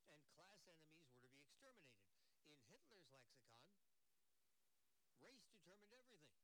and 0.10 0.26
class 0.34 0.66
enemies 0.66 1.06
were 1.14 1.22
to 1.22 1.30
be 1.30 1.46
exterminated. 1.46 2.18
In 2.50 2.58
Hitler's 2.74 3.06
lexicon, 3.14 3.85
race 5.26 5.42
determined 5.50 5.90
everything. 5.90 6.38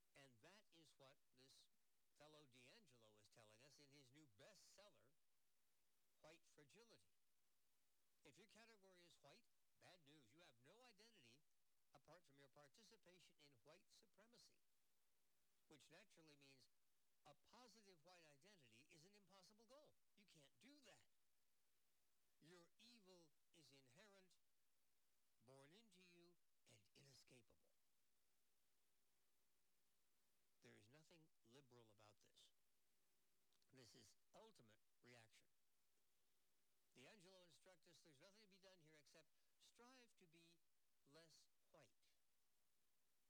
And 0.00 0.16
that 0.16 0.24
is 0.32 0.40
what 0.40 0.56
this 0.72 0.88
fellow 2.16 2.40
DiAngelo 2.48 3.12
is 3.12 3.28
telling 3.28 3.60
us 3.60 3.76
in 3.76 3.92
his 3.92 4.08
new 4.16 4.24
bestseller, 4.40 5.12
White 6.24 6.40
Fragility. 6.56 7.12
If 8.24 8.40
your 8.40 8.48
category 8.56 8.96
is 9.04 9.12
white, 9.20 9.44
bad 9.84 10.00
news. 10.08 10.32
You 10.32 10.40
have 10.48 10.56
no 10.64 10.80
identity 10.80 11.44
apart 11.92 12.24
from 12.24 12.40
your 12.40 12.52
participation 12.56 13.36
in 13.44 13.60
white 13.68 13.84
supremacy, 13.84 14.56
which 15.68 15.84
naturally 15.92 16.40
means 16.40 16.72
a 17.28 17.36
positive 17.52 18.00
white 18.08 18.24
identity 18.24 18.80
is 18.80 18.96
an 18.96 19.12
impossible 19.12 19.60
goal. 19.68 19.92
You 20.08 20.24
can't 20.32 20.56
do 20.64 20.72
that. 20.88 21.04
Your 22.48 22.64
evil 22.88 23.28
is 23.52 23.68
inherent, 23.68 24.32
born 25.46 25.70
into 25.70 26.02
you, 26.10 26.32
and 26.72 26.82
inescapable. 26.98 27.76
There 30.62 30.74
is 30.74 30.86
nothing 30.90 31.22
liberal 31.54 31.86
about 31.94 32.26
this. 32.42 33.75
This 33.92 34.06
is 34.10 34.26
ultimate 34.34 34.82
reaction. 35.02 35.54
The 36.82 36.90
DiAngelo 36.96 37.46
instructs 37.46 37.86
us 37.92 38.06
there's 38.66 38.82
nothing 38.82 39.36
to 39.38 39.60
be 39.60 39.78
done 39.78 40.08
here 40.26 40.42
except 40.96 40.96
strive 41.06 41.30
to 41.36 41.44
be 41.46 41.62
less 41.70 41.92
white. 42.02 42.32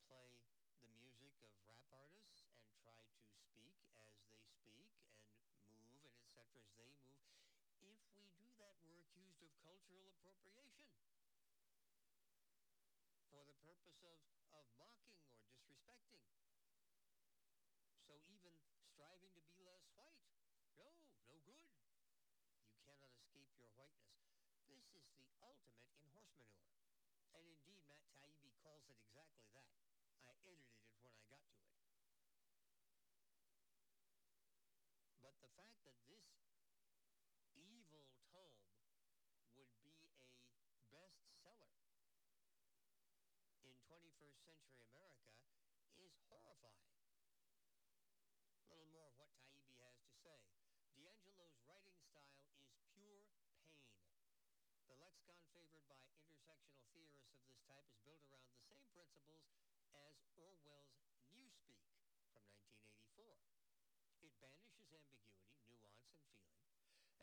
play 0.06 0.36
the 0.84 0.92
music 1.00 1.34
of 1.42 1.56
rap 1.64 1.88
artists 1.90 2.46
and 2.60 2.70
try 2.84 3.00
to 3.00 3.18
speak 3.50 3.80
as 4.04 4.20
they 4.28 4.44
speak 4.44 4.92
and 5.58 5.74
move 5.80 6.04
and 6.06 6.20
etc. 6.20 6.60
as 6.60 6.70
they 6.76 6.92
move? 6.92 7.24
If 7.82 7.98
we 8.14 8.28
do 8.36 8.46
that, 8.60 8.78
we're 8.84 9.02
accused 9.02 9.42
of 9.42 9.52
cultural 9.64 10.04
appropriation 10.20 10.92
for 13.32 13.42
the 13.48 13.56
purpose 13.64 14.04
of, 14.04 14.39
of 14.54 14.66
mocking 14.82 15.18
or 15.22 15.38
disrespecting. 15.46 16.26
So 18.06 18.18
even 18.26 18.56
striving 18.90 19.34
to 19.38 19.44
be 19.46 19.62
less 19.62 19.86
white, 19.94 20.18
no, 20.78 20.90
no 21.30 21.38
good. 21.46 21.62
You 22.58 22.78
cannot 22.82 23.02
escape 23.06 23.54
your 23.56 23.70
whiteness. 23.78 24.26
This 24.66 24.86
is 24.94 25.06
the 25.14 25.30
ultimate 25.46 25.90
in 25.94 26.10
horse 26.10 26.34
manure. 26.34 26.82
And 27.38 27.46
indeed, 27.46 27.86
Matt 27.86 28.10
Taibbi 28.18 28.50
calls 28.66 28.90
it 28.90 28.98
exactly 28.98 29.46
that. 29.54 29.70
I 30.26 30.34
edited 30.42 30.82
it 30.82 30.98
when 31.06 31.14
I 31.14 31.26
got 31.30 31.46
to 31.46 31.62
it. 31.62 31.78
But 35.22 35.36
the 35.46 35.52
fact 35.54 35.78
that 35.86 36.00
this 36.10 36.26
evil 37.54 38.10
tome 38.34 38.66
would 39.54 39.74
be 39.86 40.02
a 40.02 40.82
bestseller 40.90 41.70
in 43.62 44.09
21st 44.20 44.68
century 44.68 44.84
America 44.92 45.32
is 45.96 46.12
horrifying. 46.28 46.92
A 48.60 48.68
little 48.68 48.92
more 48.92 49.08
of 49.08 49.16
what 49.16 49.32
Taibbi 49.48 49.80
has 49.80 49.96
to 50.04 50.12
say. 50.12 50.44
DiAngelo's 50.92 51.56
writing 51.64 51.96
style 52.04 52.36
is 52.36 52.52
pure 52.92 53.24
pain. 53.40 53.64
The 54.92 55.00
lexicon 55.00 55.40
favored 55.56 55.88
by 55.88 56.04
intersectional 56.12 56.84
theorists 56.92 57.32
of 57.32 57.40
this 57.48 57.64
type 57.64 57.88
is 57.88 57.96
built 58.04 58.20
around 58.28 58.52
the 58.52 58.60
same 58.68 58.84
principles 58.92 59.48
as 59.96 60.20
Orwell's 60.36 61.00
Newspeak 61.32 61.80
from 62.36 62.44
1984. 62.60 63.40
It 64.20 64.36
banishes 64.44 64.84
ambiguity, 64.84 65.32
nuance, 65.64 65.96
and 66.12 66.20
feeling, 66.20 66.60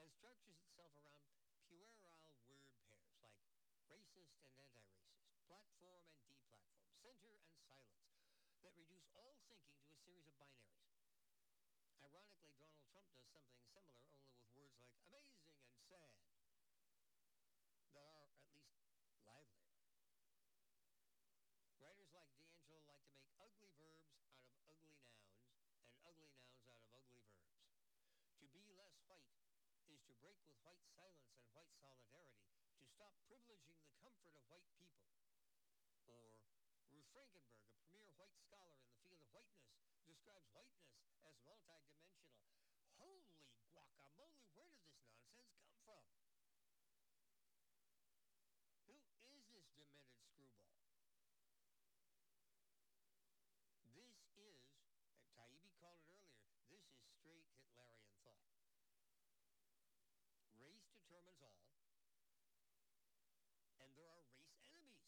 and 0.00 0.08
structures 0.16 0.64
itself 0.64 0.96
around 0.96 1.28
puerile 1.68 1.92
word 2.00 2.40
pairs 2.48 2.72
like 3.20 3.36
racist 3.92 4.40
and 4.48 4.48
anti-racist, 4.56 4.96
platform 5.44 6.00
and 6.00 6.08
silence, 6.16 6.35
that 8.66 8.74
reduce 8.74 9.14
all 9.14 9.38
thinking 9.46 9.78
to 9.78 9.86
a 9.86 9.94
series 10.02 10.26
of 10.26 10.34
binaries. 10.42 10.98
Ironically, 12.02 12.50
Donald 12.58 12.82
Trump 12.90 13.06
does 13.14 13.30
something 13.30 13.62
similar, 13.70 14.10
only 14.42 14.42
with 14.42 14.90
words 15.06 15.06
like 15.06 15.30
amazing 15.38 15.70
and 15.70 15.78
sad 15.86 16.10
that 17.94 18.10
are 18.10 18.26
at 18.26 18.34
least 18.50 18.74
lively. 19.22 19.70
Writers 21.78 22.10
like 22.10 22.34
DiAngelo 22.34 22.82
like 22.90 23.06
to 23.06 23.14
make 23.14 23.38
ugly 23.38 23.70
verbs 23.78 24.10
out 24.34 24.34
of 24.50 24.58
ugly 24.66 24.98
nouns 24.98 25.30
and 25.86 25.94
ugly 26.02 26.34
nouns 26.34 26.66
out 26.66 26.82
of 26.82 26.90
ugly 26.90 27.22
verbs. 27.22 27.62
To 28.42 28.50
be 28.50 28.66
less 28.74 28.98
white 29.06 29.30
is 29.86 30.02
to 30.10 30.14
break 30.18 30.42
with 30.42 30.58
white 30.66 30.82
silence 30.90 31.38
and 31.38 31.46
white 31.54 31.70
solidarity, 31.78 32.50
to 32.50 32.84
stop 32.90 33.14
privileging 33.30 33.78
the 33.86 33.94
comfort 34.02 34.34
of 34.34 34.42
white 34.50 34.66
people, 34.74 35.06
or 36.10 36.34
Frankenberg, 37.16 37.48
a 37.72 37.80
premier 37.88 38.12
white 38.20 38.36
scholar 38.44 38.76
in 38.76 38.84
the 38.84 38.92
field 39.00 39.16
of 39.16 39.32
whiteness, 39.32 39.72
describes 40.04 40.52
whiteness 40.52 40.84
as 41.24 41.32
multidimensional. 41.40 42.12
Holy 43.00 43.24
guacamole, 43.72 44.36
where 44.52 44.68
did 44.68 44.84
this 44.92 45.08
nonsense 45.32 45.48
come 45.64 45.80
from? 45.80 46.04
Who 48.84 49.00
is 49.32 49.48
this 49.48 49.64
demented 49.72 50.12
screwball? 50.28 50.76
This 53.96 54.12
is, 54.36 54.60
Taibbi 55.32 55.72
called 55.80 56.04
it 56.04 56.20
earlier, 56.20 56.52
this 56.68 56.84
is 56.84 57.00
straight 57.16 57.48
Hitlerian 57.56 58.12
thought. 58.20 58.44
Race 60.52 60.84
determines 60.92 61.40
all, 61.40 61.64
and 63.80 63.96
there 63.96 64.12
are 64.12 64.20
race 64.28 64.52
enemies. 64.68 65.00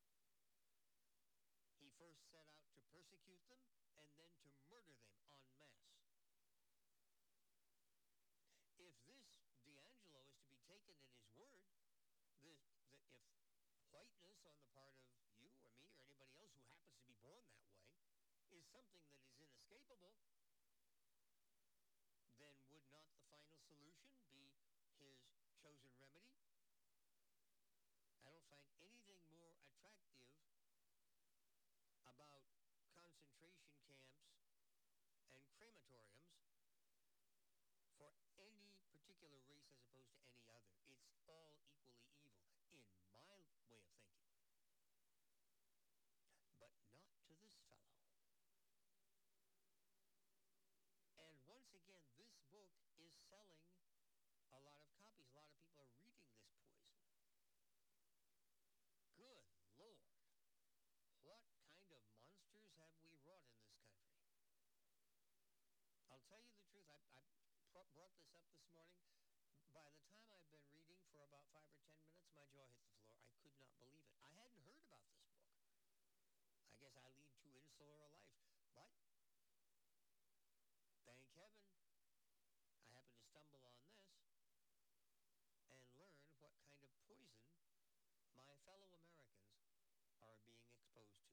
He 1.77 1.93
first 2.01 2.25
set 2.33 2.49
out 2.49 2.65
to 2.73 2.81
persecute 2.89 3.45
them 3.45 3.61
and 4.01 4.09
then 4.17 4.33
to 4.41 4.49
murder 4.65 4.97
them 5.05 5.21
en 5.37 5.45
masse. 5.53 5.93
If 8.81 8.97
this 9.05 9.29
DiAngelo 9.61 10.25
is 10.25 10.33
to 10.41 10.45
be 10.49 10.57
taken 10.65 10.97
at 10.97 11.13
his 11.13 11.29
word, 11.37 11.61
the, 12.41 12.57
the, 12.89 13.05
if 13.13 13.85
whiteness 13.93 14.41
on 14.49 14.57
the 14.57 14.69
part 14.73 14.97
of 14.97 15.05
you 15.05 15.21
or 15.21 15.29
me 15.45 15.53
or 15.61 15.77
anybody 16.01 16.41
else 16.41 16.57
who 16.57 16.65
happens 16.65 16.97
to 16.97 17.05
be 17.05 17.17
born 17.21 17.45
that 17.53 17.69
way 17.69 18.57
is 18.57 18.65
something 18.73 19.05
that 19.05 19.21
is 19.21 19.29
inescapable, 19.37 20.17
then 22.41 22.57
would 22.73 22.87
not 22.91 23.05
the 23.13 23.21
final 23.29 23.55
solution 23.69 24.11
be 24.33 24.49
his 24.97 25.21
chosen 25.61 25.93
remedy? 26.01 26.41
I 28.25 28.31
don't 28.33 28.47
find 28.49 28.67
anything 28.81 29.21
more 29.37 29.55
attractive 29.61 30.31
about 32.07 32.47
concentration 32.97 33.75
camps 33.85 34.17
and 35.37 35.45
crematoriums 35.59 36.41
for 38.01 38.13
any 38.39 38.73
particular 38.91 39.39
race 39.47 39.69
as 39.77 39.85
opposed 39.93 40.17
to 40.25 40.39
any 40.41 40.73
other. 40.89 41.05
It's 41.05 41.29
all 41.29 41.53
equally 41.61 42.25
evil, 42.73 43.05
in 43.13 43.13
my 43.21 43.29
way 43.29 43.45
of 43.45 43.53
thinking. 43.69 44.09
But 46.61 46.73
not 46.93 47.09
to 47.25 47.33
this 47.41 47.57
fellow. 47.65 47.89
And 51.21 51.37
once 51.49 51.73
again, 51.73 52.05
this 52.17 52.33
book 52.53 52.69
is 53.01 53.13
selling 53.29 53.65
a 54.53 54.59
lot 54.61 54.81
of 54.81 54.89
copies. 54.97 55.29
A 55.29 55.37
lot 55.37 55.49
of 55.51 55.61
people 55.65 55.81
are 55.81 55.89
reading 55.97 56.25
this 56.25 56.41
poison. 56.79 57.07
Good 59.17 59.47
Lord. 59.77 60.01
What 61.25 61.45
kind 61.61 61.89
of 61.93 62.05
monsters 62.17 62.73
have 62.81 62.93
we 63.05 63.13
wrought 63.25 63.45
in 63.53 63.61
this 63.69 63.85
country? 64.01 64.41
I'll 66.21 66.29
tell 66.29 66.45
you 66.45 66.53
the 66.53 66.69
truth. 66.69 66.85
I, 66.93 67.01
I 67.17 67.25
pr- 67.73 67.89
brought 67.97 68.13
this 68.21 68.29
up 68.29 68.45
this 68.45 68.61
morning. 68.69 69.01
By 69.73 69.81
the 69.89 69.97
time 70.05 70.21
I've 70.29 70.45
been 70.53 70.69
reading 70.77 71.01
for 71.09 71.25
about 71.25 71.49
five 71.49 71.65
or 71.73 71.81
ten 71.81 71.97
minutes, 71.97 72.29
my 72.37 72.45
jaw 72.53 72.69
hit 72.69 72.85
the 72.85 72.93
floor. 73.01 73.25
I 73.25 73.33
could 73.41 73.57
not 73.57 73.73
believe 73.81 74.05
it. 74.05 74.13
I 74.21 74.29
hadn't 74.37 74.61
heard 74.61 74.77
about 74.85 75.01
this 75.09 75.17
book. 75.33 75.49
I 76.69 76.77
guess 76.77 76.93
I 77.01 77.09
lead 77.17 77.33
too 77.41 77.57
insular 77.57 78.05
a 78.05 78.69
life. 78.77 79.01
But 80.85 81.09
thank 81.09 81.25
heaven 81.33 81.65
I 82.85 82.93
happened 82.93 83.17
to 83.17 83.25
stumble 83.25 83.65
on 83.65 83.81
this 83.81 84.05
and 85.57 85.73
learn 85.73 85.89
what 85.97 86.13
kind 86.21 86.45
of 86.45 86.69
poison 87.01 87.33
my 88.37 88.53
fellow 88.61 88.85
Americans 88.93 89.25
are 90.21 90.21
being 90.21 90.69
exposed 90.69 91.17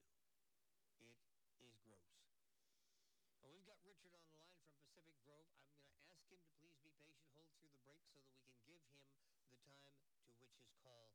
It 1.52 1.68
is 1.68 1.76
gross. 1.84 2.08
Well, 3.42 3.50
we've 3.50 3.57
got 3.68 3.84
Richard 3.84 4.16
on 4.16 4.24
the 4.24 4.32
line 4.40 4.56
from 4.64 4.80
Pacific 4.80 5.12
Grove. 5.28 5.44
I'm 5.44 5.60
going 5.60 5.92
to 5.92 6.08
ask 6.08 6.24
him 6.32 6.40
to 6.40 6.48
please 6.56 6.72
be 6.80 6.88
patient, 6.88 7.20
hold 7.36 7.52
through 7.60 7.68
the 7.68 7.84
break 7.84 8.00
so 8.08 8.16
that 8.24 8.32
we 8.32 8.48
can 8.48 8.56
give 8.64 8.80
him 8.80 8.96
the 9.68 9.76
time 9.84 10.08
to 10.24 10.32
which 10.40 10.56
his 10.56 10.72
call 10.80 11.12